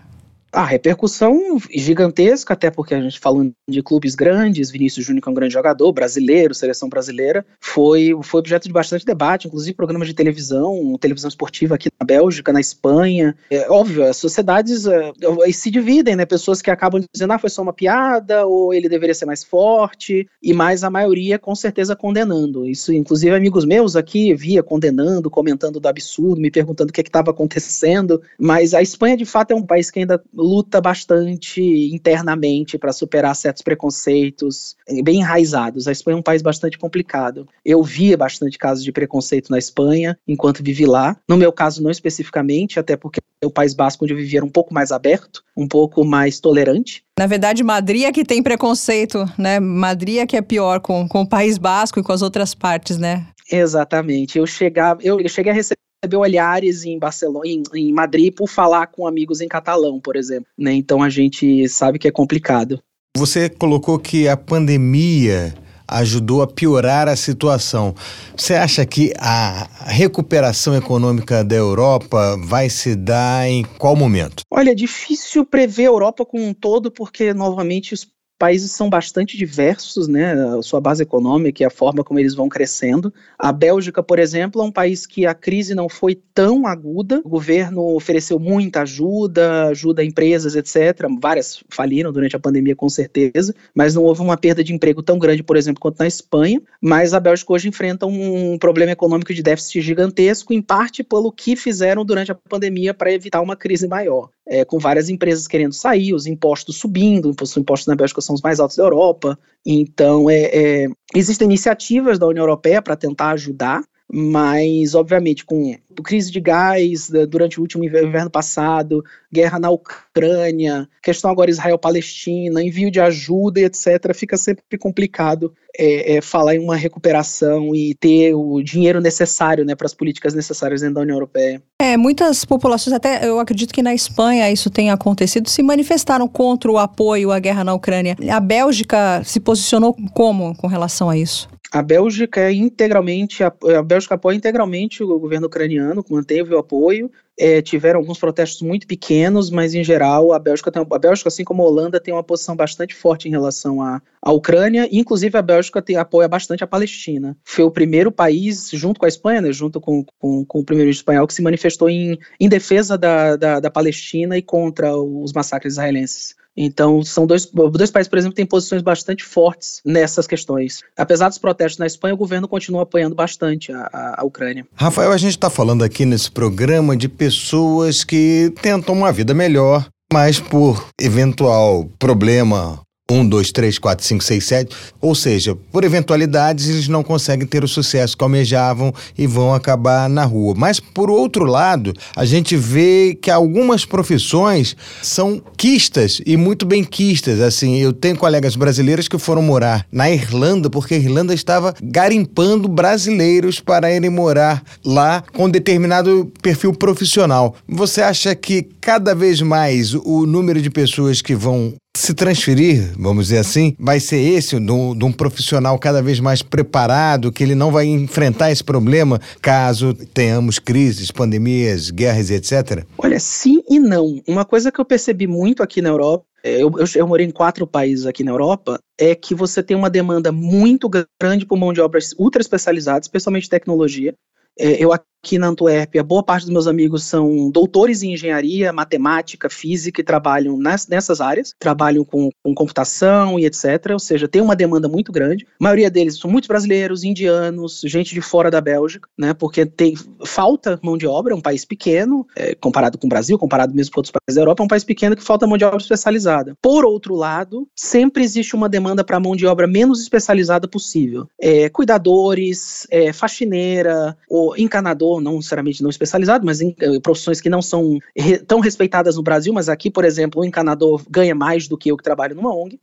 A 0.54 0.64
repercussão 0.64 1.58
gigantesca, 1.74 2.54
até 2.54 2.70
porque 2.70 2.94
a 2.94 3.02
gente 3.02 3.20
falando 3.20 3.52
de 3.68 3.82
clubes 3.82 4.14
grandes, 4.14 4.70
Vinícius 4.70 5.04
Júnior 5.04 5.24
é 5.26 5.30
um 5.32 5.34
grande 5.34 5.54
jogador, 5.54 5.92
brasileiro, 5.92 6.54
seleção 6.54 6.88
brasileira, 6.88 7.44
foi, 7.60 8.12
foi 8.22 8.40
objeto 8.40 8.68
de 8.68 8.74
bastante 8.74 9.04
debate, 9.04 9.48
inclusive 9.48 9.76
programas 9.76 10.08
de 10.08 10.14
televisão, 10.14 10.96
televisão 11.02 11.28
esportiva 11.28 11.74
aqui 11.74 11.90
na 12.00 12.06
Bélgica, 12.06 12.54
na 12.54 12.60
Espanha. 12.60 13.36
É 13.50 13.68
óbvio, 13.68 14.04
as 14.04 14.18
sociedades 14.18 14.86
é, 14.86 15.12
se 15.52 15.72
dividem, 15.72 16.16
né? 16.16 16.24
Pessoas 16.24 16.62
que 16.62 16.70
acabam 16.70 17.04
dizendo, 17.12 17.34
ah, 17.34 17.40
foi 17.40 17.50
só 17.50 17.64
uma 17.64 17.74
piada, 17.74 18.46
ou 18.46 18.72
ele 18.72 18.88
deveria 18.88 19.16
ser 19.16 19.26
mais 19.26 19.44
forte, 19.44 20.28
e 20.40 20.54
mais 20.54 20.84
a 20.84 20.90
maioria 20.92 21.40
com 21.40 21.56
certeza 21.56 21.96
condenando. 21.96 22.70
Isso, 22.70 22.94
inclusive, 22.94 23.36
amigos 23.36 23.66
meus 23.66 23.96
aqui 23.96 24.36
via 24.36 24.62
condenando, 24.62 25.32
comentando 25.32 25.80
do 25.80 25.88
absurdo, 25.88 26.40
me 26.40 26.52
perguntando 26.52 26.92
o 26.92 26.94
que 26.94 27.02
é 27.02 27.04
estava 27.04 27.32
acontecendo, 27.32 28.22
mas 28.40 28.76
a 28.76 28.84
Espanha, 28.84 29.18
de 29.18 29.26
fato, 29.26 29.52
é 29.52 29.56
um 29.56 29.66
país 29.66 29.90
que 29.90 30.00
ainda 30.00 30.22
luta 30.44 30.82
bastante 30.82 31.62
internamente 31.94 32.78
para 32.78 32.92
superar 32.92 33.36
certos 33.36 33.64
preconceitos 33.64 34.76
bem 35.04 35.22
enraizados. 35.22 35.88
A 35.88 35.92
Espanha 35.92 36.18
é 36.18 36.20
um 36.20 36.24
país 36.24 36.42
bastante 36.42 36.78
complicado. 36.78 37.48
Eu 37.66 37.82
via 37.82 38.18
bastante 38.18 38.58
casos 38.58 38.84
de 38.84 38.92
preconceito 38.92 39.50
na 39.50 39.58
Espanha 39.58 40.18
enquanto 40.28 40.64
vivi 40.64 40.86
lá. 40.86 41.16
No 41.28 41.38
meu 41.38 41.52
caso, 41.52 41.82
não 41.82 41.90
especificamente, 41.90 42.80
até 42.80 42.98
porque 42.98 43.22
o 43.44 43.50
País 43.50 43.74
Basco 43.74 44.04
onde 44.04 44.14
eu 44.14 44.18
vivia 44.18 44.40
era 44.40 44.46
um 44.46 44.50
pouco 44.50 44.74
mais 44.74 44.92
aberto, 44.92 45.44
um 45.56 45.68
pouco 45.68 46.04
mais 46.04 46.40
tolerante. 46.40 47.04
Na 47.18 47.28
verdade, 47.28 47.64
Madrid 47.64 48.04
é 48.04 48.12
que 48.12 48.26
tem 48.26 48.44
preconceito, 48.44 49.26
né? 49.38 49.60
Madrid 49.60 50.18
é 50.18 50.26
que 50.26 50.36
é 50.36 50.42
pior 50.42 50.80
com, 50.80 51.08
com 51.08 51.22
o 51.22 51.30
País 51.30 51.58
Basco 51.58 52.00
e 52.00 52.04
com 52.04 52.12
as 52.12 52.22
outras 52.22 52.54
partes, 52.54 52.98
né? 52.98 53.28
Exatamente. 53.52 54.38
Eu 54.38 54.48
chegava, 54.48 55.00
eu 55.04 55.28
cheguei 55.30 55.52
a 55.52 55.56
receber 55.56 55.80
recebeu 56.04 56.20
olhares 56.20 56.84
em 56.84 57.00
Barcelona, 57.00 57.48
em, 57.48 57.64
em, 57.74 57.94
Madrid 57.94 58.34
por 58.34 58.48
falar 58.48 58.88
com 58.88 59.08
amigos 59.08 59.40
em 59.40 59.48
catalão, 59.48 60.00
por 60.00 60.18
exemplo. 60.18 60.48
Né? 60.58 60.74
Então 60.74 61.02
a 61.02 61.10
gente 61.10 61.68
sabe 61.70 61.98
que 61.98 62.08
é 62.08 62.12
complicado. 62.12 62.82
Você 63.16 63.50
colocou 63.50 63.98
que 63.98 64.28
a 64.28 64.36
pandemia 64.36 65.54
ajudou 65.88 66.42
a 66.42 66.48
piorar 66.48 67.08
a 67.08 67.16
situação. 67.16 67.94
Você 68.36 68.54
acha 68.56 68.86
que 68.86 69.14
a 69.20 69.68
recuperação 69.86 70.76
econômica 70.76 71.44
da 71.44 71.56
Europa 71.56 72.38
vai 72.44 72.70
se 72.70 72.96
dar 72.96 73.48
em 73.48 73.64
qual 73.78 73.96
momento? 73.96 74.44
Olha, 74.50 74.72
é 74.72 74.76
difícil 74.76 75.46
prever 75.46 75.84
a 75.84 75.88
Europa 75.88 76.26
como 76.26 76.44
um 76.44 76.54
todo, 76.54 76.90
porque, 76.90 77.34
novamente, 77.34 77.94
os 77.94 78.08
países 78.44 78.72
são 78.72 78.90
bastante 78.90 79.38
diversos, 79.38 80.06
né? 80.06 80.34
A 80.34 80.62
sua 80.62 80.82
base 80.82 81.02
econômica 81.02 81.64
e 81.64 81.66
a 81.66 81.70
forma 81.70 82.04
como 82.04 82.20
eles 82.20 82.36
vão 82.36 82.50
crescendo. 82.50 83.14
A 83.40 83.54
Bélgica, 83.54 84.04
por 84.04 84.20
exemplo, 84.20 84.62
é 84.62 84.66
um 84.66 84.72
país 84.72 85.06
que 85.06 85.26
a 85.26 85.34
crise 85.34 85.74
não 85.74 85.88
foi 85.88 86.14
tão 86.34 86.68
aguda. 86.68 87.22
O 87.24 87.30
governo 87.30 87.96
ofereceu 87.96 88.38
muita 88.38 88.82
ajuda, 88.82 89.68
ajuda 89.68 90.02
a 90.02 90.06
empresas, 90.06 90.58
etc. 90.58 91.08
Várias 91.22 91.64
faliram 91.70 92.12
durante 92.12 92.36
a 92.36 92.40
pandemia, 92.40 92.76
com 92.76 92.90
certeza, 92.90 93.56
mas 93.74 93.96
não 93.96 94.04
houve 94.04 94.20
uma 94.20 94.36
perda 94.36 94.62
de 94.62 94.74
emprego 94.74 95.02
tão 95.02 95.18
grande, 95.18 95.42
por 95.42 95.56
exemplo, 95.56 95.80
quanto 95.80 96.00
na 96.00 96.08
Espanha. 96.08 96.62
Mas 96.82 97.14
a 97.14 97.22
Bélgica 97.22 97.54
hoje 97.54 97.70
enfrenta 97.70 98.06
um 98.06 98.58
problema 98.58 98.92
econômico 98.92 99.34
de 99.34 99.42
déficit 99.42 99.80
gigantesco, 99.80 100.52
em 100.52 100.62
parte 100.62 101.02
pelo 101.02 101.32
que 101.32 101.56
fizeram 101.56 102.04
durante 102.04 102.34
a 102.34 102.36
pandemia 102.36 102.94
para 102.94 103.14
evitar 103.14 103.40
uma 103.40 103.56
crise 103.56 103.88
maior 103.88 104.28
é, 104.46 104.66
com 104.66 104.78
várias 104.78 105.10
empresas 105.10 105.48
querendo 105.48 105.74
sair, 105.74 106.14
os 106.14 106.26
impostos 106.26 106.78
subindo, 106.78 107.34
os 107.42 107.58
impostos 107.58 107.88
na 107.88 107.96
Bélgica 107.96 108.22
são 108.22 108.33
os 108.34 108.42
mais 108.42 108.60
altos 108.60 108.78
da 108.78 108.84
Europa. 108.84 109.38
Então, 109.66 110.30
é, 110.30 110.44
é, 110.44 110.88
existem 111.16 111.46
iniciativas 111.46 112.20
da 112.20 112.28
União 112.28 112.44
Europeia 112.44 112.82
para 112.82 112.96
tentar 112.96 113.32
ajudar, 113.32 113.84
mas, 114.16 114.94
obviamente, 114.94 115.44
com 115.44 115.76
crise 116.04 116.32
de 116.32 116.40
gás 116.40 117.10
durante 117.28 117.58
o 117.58 117.64
último 117.64 117.84
inverno 117.84 118.30
passado, 118.30 119.04
guerra 119.32 119.58
na 119.58 119.72
Ucrânia, 119.72 120.88
questão 121.02 121.32
agora 121.32 121.50
Israel-Palestina, 121.50 122.64
envio 122.64 122.92
de 122.92 123.00
ajuda 123.00 123.60
e 123.60 123.64
etc., 123.64 124.14
fica 124.14 124.38
sempre 124.38 124.78
complicado 124.78 125.52
é, 125.76 126.18
é, 126.18 126.22
falar 126.22 126.54
em 126.54 126.60
uma 126.60 126.76
recuperação 126.76 127.74
e 127.74 127.96
ter 127.96 128.36
o 128.36 128.62
dinheiro 128.62 129.02
necessário 129.02 129.66
né, 129.66 129.74
para 129.74 129.88
as 129.88 129.96
políticas 129.96 130.36
necessárias 130.36 130.82
dentro 130.82 130.96
da 130.96 131.02
União 131.02 131.16
Europeia. 131.16 131.60
É, 131.82 131.98
muitas 131.98 132.46
populações, 132.46 132.94
até 132.94 133.28
eu 133.28 133.40
acredito 133.40 133.74
que 133.74 133.82
na 133.82 133.96
Espanha 133.96 134.52
isso 134.52 134.70
tenha 134.70 134.94
acontecido, 134.94 135.50
se 135.50 135.64
manifestaram 135.64 136.28
contra 136.28 136.72
o 136.72 136.78
apoio 136.78 137.32
à 137.32 137.40
guerra 137.40 137.64
na 137.64 137.74
Ucrânia. 137.74 138.16
A 138.30 138.40
Bélgica 138.40 139.24
se 139.26 139.40
posicionou 139.40 139.96
como 140.14 140.56
com 140.56 140.68
relação 140.68 141.10
a 141.10 141.18
isso? 141.18 141.50
A 141.74 141.82
Bélgica 141.82 142.40
é 142.40 142.54
integralmente, 142.54 143.44
a, 143.44 143.52
Bélgica 143.84 144.14
apoia 144.14 144.36
integralmente 144.36 145.02
o 145.02 145.18
governo 145.18 145.48
ucraniano, 145.48 146.06
manteve 146.08 146.54
o 146.54 146.60
apoio. 146.60 147.10
É, 147.36 147.64
tiveram 147.64 148.00
alguns 148.00 148.20
protestos 148.20 148.62
muito 148.62 148.86
pequenos, 148.86 149.50
mas 149.50 149.74
em 149.74 149.84
geral 149.84 150.34
a 150.34 150.38
Bélgica, 150.38 150.72
tem, 150.72 150.86
a 150.88 151.00
Bélgica, 151.00 151.30
assim 151.30 151.44
como 151.44 151.64
a 151.64 151.66
Holanda, 151.66 152.00
tem 152.00 152.14
uma 152.14 152.22
posição 152.22 152.56
bastante 152.56 152.94
forte 152.94 153.28
em 153.28 153.32
relação 153.32 153.82
à, 153.82 154.00
à 154.22 154.32
Ucrânia. 154.32 154.88
Inclusive 154.92 155.36
a 155.36 155.42
Bélgica 155.42 155.82
tem, 155.82 155.96
apoia 155.96 156.28
bastante 156.28 156.64
a 156.64 156.68
Palestina. 156.68 157.36
Foi 157.44 157.66
o 157.66 157.72
primeiro 157.72 158.12
país, 158.12 158.70
junto 158.72 159.00
com 159.00 159.08
a 159.08 159.10
Espanha, 159.10 159.42
né, 159.42 159.52
junto 159.52 159.82
com, 159.82 160.06
com, 160.20 160.46
com 160.46 160.60
o 160.60 160.64
primeiro-ministro 160.64 161.02
espanhol, 161.02 161.26
que 161.26 161.34
se 161.34 161.42
manifestou 161.42 161.90
em, 161.90 162.20
em 162.40 162.48
defesa 162.48 163.00
da, 163.00 163.36
da, 163.36 163.60
da 163.60 163.72
Palestina 163.72 164.38
e 164.38 164.44
contra 164.44 164.96
os 164.96 165.34
massacres 165.34 165.74
israelenses. 165.74 166.36
Então, 166.56 167.04
são 167.04 167.26
dois, 167.26 167.46
dois 167.46 167.90
países, 167.90 168.08
por 168.08 168.18
exemplo, 168.18 168.36
têm 168.36 168.46
posições 168.46 168.82
bastante 168.82 169.24
fortes 169.24 169.82
nessas 169.84 170.28
questões. 170.28 170.82
Apesar 170.98 171.30
dos 171.30 171.38
protestos 171.38 171.80
na 171.80 171.88
Espanha, 171.88 172.14
o 172.14 172.18
governo 172.18 172.48
continua 172.48 172.84
apoiando 172.84 173.16
bastante 173.16 173.72
a, 173.72 174.16
a, 174.18 174.24
Ucrânia. 174.24 174.66
Rafael, 174.76 175.12
a 175.12 175.18
gente 175.18 175.32
está 175.32 175.50
falando 175.50 175.84
aqui 175.84 176.06
nesse 176.06 176.32
programa 176.32 176.96
de 176.96 177.10
pessoas 177.10 178.04
que 178.04 178.54
tentam 178.62 178.94
uma 178.94 179.12
vida 179.12 179.34
melhor, 179.34 179.88
mas 180.12 180.40
por 180.40 180.88
eventual 181.02 181.90
problema 181.98 182.80
um, 183.12 183.28
dois, 183.28 183.52
três, 183.52 183.78
quatro, 183.78 184.06
cinco, 184.06 184.24
seis, 184.24 184.46
sete. 184.46 184.76
Ou 185.02 185.14
seja, 185.14 185.56
por 185.72 185.84
eventualidades, 185.84 186.70
eles 186.70 186.88
não 186.88 187.04
conseguem 187.04 187.46
ter 187.46 187.64
o 187.64 187.68
sucesso 187.68 188.18
que 188.18 188.24
almejavam 188.24 188.94
e 189.18 189.28
vão 189.28 189.54
acabar 189.54 190.08
na 190.10 190.24
rua. 190.24 190.54
Mas, 190.58 190.80
por 190.80 191.10
outro 191.10 191.44
lado, 191.44 191.94
a 192.16 192.24
gente 192.24 192.56
vê 192.56 193.18
que 193.22 193.30
algumas 193.30 193.86
profissões 193.86 194.76
são 195.02 195.42
quistas 195.58 196.22
e 196.26 196.38
muito 196.38 196.66
bem 196.66 196.84
quistas. 196.84 197.42
Assim, 197.42 197.78
eu 197.78 197.92
tenho 197.92 198.18
colegas 198.18 198.56
brasileiros 198.56 199.08
que 199.08 199.18
foram 199.18 199.42
morar 199.42 199.86
na 199.92 200.10
Irlanda 200.10 200.70
porque 200.70 200.94
a 200.94 200.98
Irlanda 200.98 201.34
estava 201.34 201.74
garimpando 201.84 202.70
brasileiros 202.70 203.60
para 203.60 203.94
irem 203.94 204.10
morar 204.10 204.64
lá 204.84 205.24
com 205.34 205.50
determinado 205.50 206.32
perfil 206.42 206.74
profissional. 206.74 207.56
Você 207.68 208.02
acha 208.02 208.34
que 208.34 208.64
cada 208.80 209.14
vez 209.14 209.42
mais 209.42 209.94
o 209.94 210.26
número 210.26 210.62
de 210.62 210.70
pessoas 210.70 211.22
que 211.22 211.36
vão 211.36 211.74
se 211.96 212.14
transferir, 212.14 212.92
vamos 212.98 213.26
dizer 213.26 213.38
assim, 213.38 213.76
vai 213.80 214.00
ser 214.00 214.18
esse 214.18 214.60
de 214.60 214.72
um 214.72 215.12
profissional 215.12 215.78
cada 215.78 216.02
vez 216.02 216.20
mais 216.20 216.42
preparado, 216.42 217.32
que 217.32 217.44
ele 217.44 217.54
não 217.54 217.72
vai 217.72 217.86
enfrentar 217.86 218.52
esse 218.52 218.64
problema 218.64 219.22
caso 219.42 219.94
tenhamos 220.14 220.58
crises, 220.58 221.12
pandemias, 221.12 221.92
guerras, 221.92 222.32
etc? 222.32 222.84
Olha, 222.98 223.20
sim 223.20 223.62
e 223.70 223.80
não. 223.80 224.22
Uma 224.28 224.44
coisa 224.44 224.72
que 224.72 224.82
eu 224.82 224.86
percebi 224.86 225.28
muito 225.28 225.62
aqui 225.62 225.82
na 225.82 225.90
Europa 225.90 226.26
é, 226.44 226.62
eu, 226.62 226.70
eu, 226.78 226.86
eu, 226.94 227.08
morei 227.08 227.26
em 227.26 227.32
quatro 227.32 227.66
países 227.66 228.06
aqui 228.06 228.22
na 228.22 228.32
Europa, 228.32 228.78
é 229.00 229.16
que 229.16 229.34
você 229.34 229.64
tem 229.64 229.78
uma 229.78 229.90
demanda 229.90 230.30
muito 230.30 230.90
grande 230.90 231.46
por 231.46 231.58
mão 231.58 231.72
de 231.72 231.80
obra 231.80 232.02
ultra 232.20 232.42
especializada, 232.42 233.00
especialmente 233.00 233.50
tecnologia. 233.50 234.14
É, 234.60 234.84
eu 234.84 234.92
aqui 235.24 235.40
na 235.40 235.48
Antuérpia, 235.48 236.04
boa 236.04 236.22
parte 236.22 236.44
dos 236.44 236.52
meus 236.52 236.68
amigos 236.68 237.06
são 237.06 237.50
doutores 237.50 238.04
em 238.04 238.12
engenharia, 238.12 238.74
matemática, 238.74 239.50
física 239.50 240.02
e 240.02 240.04
trabalham 240.04 240.58
nas, 240.58 240.86
nessas 240.86 241.22
áreas, 241.22 241.56
trabalham 241.58 242.04
com, 242.04 242.30
com, 242.44 242.54
computação 242.54 243.40
e 243.40 243.46
etc. 243.46 243.92
Ou 243.94 244.00
seja, 244.00 244.28
tem 244.28 244.42
uma 244.42 244.56
demanda 244.56 244.90
muito 244.90 245.14
grande. 245.14 245.48
A 245.58 245.64
maioria 245.64 245.90
deles 245.90 246.20
são 246.20 246.30
muitos 246.30 246.50
brasileiros, 246.50 247.06
indianos, 247.06 247.82
gente 247.86 248.14
de 248.14 248.20
fora 248.20 248.52
da 248.52 248.60
Bélgica, 248.60 249.08
né? 249.18 249.34
Porque 249.34 249.66
tem 249.66 249.96
falta 250.26 250.78
mão 250.84 250.98
de 250.98 251.08
obra, 251.08 251.34
é 251.34 251.38
um 251.38 251.42
país 251.42 251.64
pequeno, 251.64 252.28
é, 252.36 252.54
comparado 252.56 252.98
com 252.98 253.08
o 253.08 253.10
Brasil, 253.10 253.40
comparado 253.40 253.74
mesmo 253.74 253.94
com 253.94 254.02
outros 254.02 254.12
países 254.12 254.36
da 254.36 254.42
Europa, 254.42 254.62
é 254.62 254.66
um 254.66 254.68
país 254.68 254.84
pequeno 254.84 255.16
que 255.16 255.24
falta 255.24 255.48
mão 255.48 255.58
de 255.58 255.64
obra 255.64 255.78
especializada. 255.78 256.58
Por 256.62 256.84
outro 256.84 257.16
lado, 257.16 257.66
sempre 257.74 258.24
existe 258.24 258.56
uma 258.56 258.68
demanda 258.68 259.06
para 259.06 259.22
mão 259.22 259.38
de 259.38 259.48
obra 259.48 259.68
menos 259.68 260.02
especializada 260.02 260.68
possível. 260.68 261.28
É, 261.40 261.70
cuidadores, 261.70 262.86
é, 262.92 263.14
faxineira, 263.14 264.18
ou 264.28 264.58
encanador 264.58 265.13
não 265.22 265.38
necessariamente 265.38 265.82
não 265.82 265.90
especializado, 265.90 266.46
mas 266.46 266.62
em 266.62 266.76
eh, 266.80 267.00
profissões 267.00 267.42
que 267.42 267.50
não 267.50 267.62
são 267.62 268.00
re, 268.16 268.38
tão 268.40 268.60
respeitadas 268.60 269.16
no 269.16 269.24
Brasil, 269.24 269.54
mas 269.54 269.70
aqui, 269.70 269.90
por 269.90 270.06
exemplo, 270.06 270.42
o 270.42 270.46
encanador 270.46 271.04
ganha 271.10 271.36
mais 271.36 271.68
do 271.68 271.78
que 271.78 271.90
eu 271.90 271.98
que 271.98 272.04
trabalho 272.04 272.36
numa 272.36 272.56
ONG. 272.56 272.80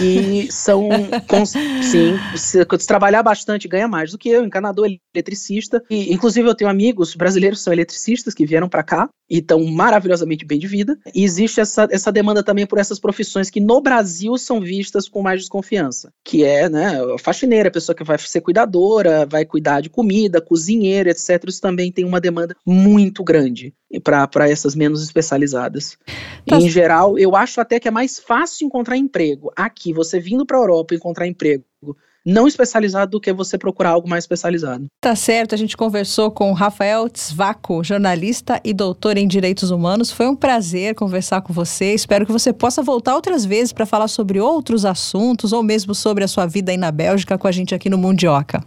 E 0.00 0.50
são. 0.50 0.88
sim, 1.82 2.14
se, 2.36 2.64
trabalhar 2.86 3.22
bastante, 3.22 3.68
ganha 3.68 3.86
mais 3.86 4.10
do 4.10 4.18
que 4.18 4.28
eu, 4.28 4.44
encanador, 4.44 4.88
eletricista. 5.14 5.82
E, 5.88 6.12
inclusive, 6.12 6.48
eu 6.48 6.54
tenho 6.54 6.70
amigos 6.70 7.14
brasileiros 7.14 7.60
que 7.60 7.64
são 7.64 7.72
eletricistas 7.72 8.34
que 8.34 8.46
vieram 8.46 8.68
para 8.68 8.82
cá 8.82 9.08
e 9.30 9.38
estão 9.38 9.64
maravilhosamente 9.64 10.44
bem 10.44 10.58
de 10.58 10.66
vida. 10.66 10.98
E 11.14 11.24
existe 11.24 11.60
essa, 11.60 11.86
essa 11.90 12.10
demanda 12.10 12.42
também 12.42 12.66
por 12.66 12.78
essas 12.78 12.98
profissões 12.98 13.50
que 13.50 13.60
no 13.60 13.80
Brasil 13.80 14.36
são 14.36 14.60
vistas 14.60 15.08
com 15.08 15.22
mais 15.22 15.40
desconfiança, 15.40 16.10
que 16.24 16.44
é 16.44 16.68
né, 16.68 16.98
faxineira, 17.18 17.68
a 17.68 17.72
pessoa 17.72 17.94
que 17.94 18.04
vai 18.04 18.18
ser 18.18 18.40
cuidadora, 18.40 19.26
vai 19.26 19.44
cuidar 19.44 19.80
de 19.80 19.88
comida, 19.88 20.40
cozinheiro, 20.40 21.08
etc. 21.08 21.44
Isso 21.46 21.60
também 21.60 21.92
tem 21.92 22.04
uma 22.04 22.20
demanda 22.20 22.56
muito 22.66 23.22
grande 23.22 23.72
para 24.02 24.50
essas 24.50 24.74
menos 24.74 25.02
especializadas. 25.02 25.96
Tá. 26.46 26.58
em 26.58 26.68
geral, 26.68 27.18
eu 27.18 27.34
acho 27.34 27.60
até 27.60 27.80
que 27.80 27.88
é 27.88 27.90
mais 27.90 28.18
fácil 28.18 28.66
encontrar 28.66 28.98
emprego 28.98 29.43
aqui, 29.56 29.92
você 29.92 30.20
vindo 30.20 30.46
para 30.46 30.56
a 30.56 30.60
Europa 30.60 30.94
encontrar 30.94 31.26
emprego 31.26 31.64
não 32.24 32.48
especializado 32.48 33.10
do 33.10 33.20
que 33.20 33.32
você 33.32 33.58
procurar 33.58 33.90
algo 33.90 34.08
mais 34.08 34.24
especializado. 34.24 34.86
Tá 35.00 35.14
certo, 35.14 35.54
a 35.54 35.58
gente 35.58 35.76
conversou 35.76 36.30
com 36.30 36.52
Rafael 36.52 37.08
Tzvaco, 37.08 37.84
jornalista 37.84 38.60
e 38.64 38.72
doutor 38.72 39.18
em 39.18 39.28
Direitos 39.28 39.70
Humanos. 39.70 40.10
Foi 40.10 40.26
um 40.26 40.34
prazer 40.34 40.94
conversar 40.94 41.42
com 41.42 41.52
você. 41.52 41.92
Espero 41.92 42.24
que 42.24 42.32
você 42.32 42.52
possa 42.52 42.82
voltar 42.82 43.14
outras 43.14 43.44
vezes 43.44 43.72
para 43.72 43.84
falar 43.84 44.08
sobre 44.08 44.40
outros 44.40 44.86
assuntos 44.86 45.52
ou 45.52 45.62
mesmo 45.62 45.94
sobre 45.94 46.24
a 46.24 46.28
sua 46.28 46.46
vida 46.46 46.72
aí 46.72 46.78
na 46.78 46.90
Bélgica 46.90 47.36
com 47.36 47.46
a 47.46 47.52
gente 47.52 47.74
aqui 47.74 47.90
no 47.90 47.98
Mundioca. 47.98 48.64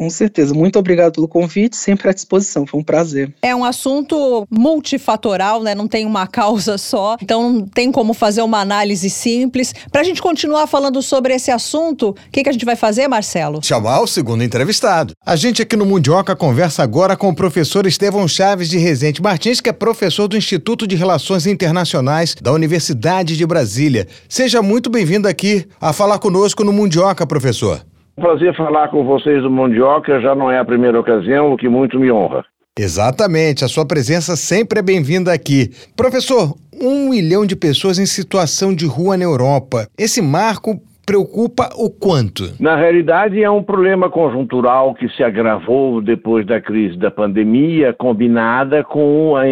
Com 0.00 0.08
certeza. 0.08 0.54
Muito 0.54 0.78
obrigado 0.78 1.12
pelo 1.12 1.28
convite, 1.28 1.76
sempre 1.76 2.08
à 2.08 2.12
disposição. 2.14 2.66
Foi 2.66 2.80
um 2.80 2.82
prazer. 2.82 3.34
É 3.42 3.54
um 3.54 3.62
assunto 3.62 4.48
multifatoral, 4.50 5.62
né? 5.62 5.74
Não 5.74 5.86
tem 5.86 6.06
uma 6.06 6.26
causa 6.26 6.78
só, 6.78 7.18
então 7.20 7.52
não 7.52 7.66
tem 7.66 7.92
como 7.92 8.14
fazer 8.14 8.40
uma 8.40 8.60
análise 8.60 9.10
simples. 9.10 9.74
Para 9.92 10.00
a 10.00 10.04
gente 10.04 10.22
continuar 10.22 10.66
falando 10.66 11.02
sobre 11.02 11.34
esse 11.34 11.50
assunto, 11.50 12.12
o 12.12 12.30
que, 12.32 12.42
que 12.42 12.48
a 12.48 12.52
gente 12.52 12.64
vai 12.64 12.76
fazer, 12.76 13.08
Marcelo? 13.08 13.62
Chamar 13.62 14.00
o 14.00 14.06
segundo 14.06 14.42
entrevistado. 14.42 15.12
A 15.22 15.36
gente 15.36 15.60
aqui 15.60 15.76
no 15.76 15.84
Mundioca 15.84 16.34
conversa 16.34 16.82
agora 16.82 17.14
com 17.14 17.28
o 17.28 17.34
professor 17.34 17.86
Estevão 17.86 18.26
Chaves 18.26 18.70
de 18.70 18.78
Rezende 18.78 19.20
Martins, 19.20 19.60
que 19.60 19.68
é 19.68 19.72
professor 19.72 20.26
do 20.26 20.34
Instituto 20.34 20.86
de 20.86 20.96
Relações 20.96 21.46
Internacionais 21.46 22.34
da 22.40 22.54
Universidade 22.54 23.36
de 23.36 23.44
Brasília. 23.44 24.08
Seja 24.30 24.62
muito 24.62 24.88
bem-vindo 24.88 25.28
aqui 25.28 25.66
a 25.78 25.92
falar 25.92 26.18
conosco 26.18 26.64
no 26.64 26.72
Mundioca, 26.72 27.26
professor 27.26 27.82
prazer 28.20 28.56
falar 28.56 28.88
com 28.88 29.04
vocês 29.04 29.42
do 29.42 29.50
Mundioca, 29.50 30.20
já 30.20 30.34
não 30.34 30.50
é 30.50 30.58
a 30.58 30.64
primeira 30.64 31.00
ocasião, 31.00 31.52
o 31.52 31.56
que 31.56 31.68
muito 31.68 31.98
me 31.98 32.12
honra. 32.12 32.44
Exatamente, 32.78 33.64
a 33.64 33.68
sua 33.68 33.84
presença 33.84 34.36
sempre 34.36 34.78
é 34.78 34.82
bem-vinda 34.82 35.32
aqui. 35.32 35.70
Professor, 35.96 36.54
um 36.80 37.10
milhão 37.10 37.44
de 37.44 37.56
pessoas 37.56 37.98
em 37.98 38.06
situação 38.06 38.74
de 38.74 38.86
rua 38.86 39.16
na 39.16 39.24
Europa. 39.24 39.88
Esse 39.98 40.22
marco 40.22 40.80
preocupa 41.10 41.68
o 41.74 41.90
quanto? 41.90 42.44
Na 42.60 42.76
realidade, 42.76 43.42
é 43.42 43.50
um 43.50 43.64
problema 43.64 44.08
conjuntural 44.08 44.94
que 44.94 45.08
se 45.08 45.24
agravou 45.24 46.00
depois 46.00 46.46
da 46.46 46.60
crise 46.60 46.96
da 46.96 47.10
pandemia, 47.10 47.92
combinada 47.92 48.84
com 48.84 49.34
a, 49.34 49.42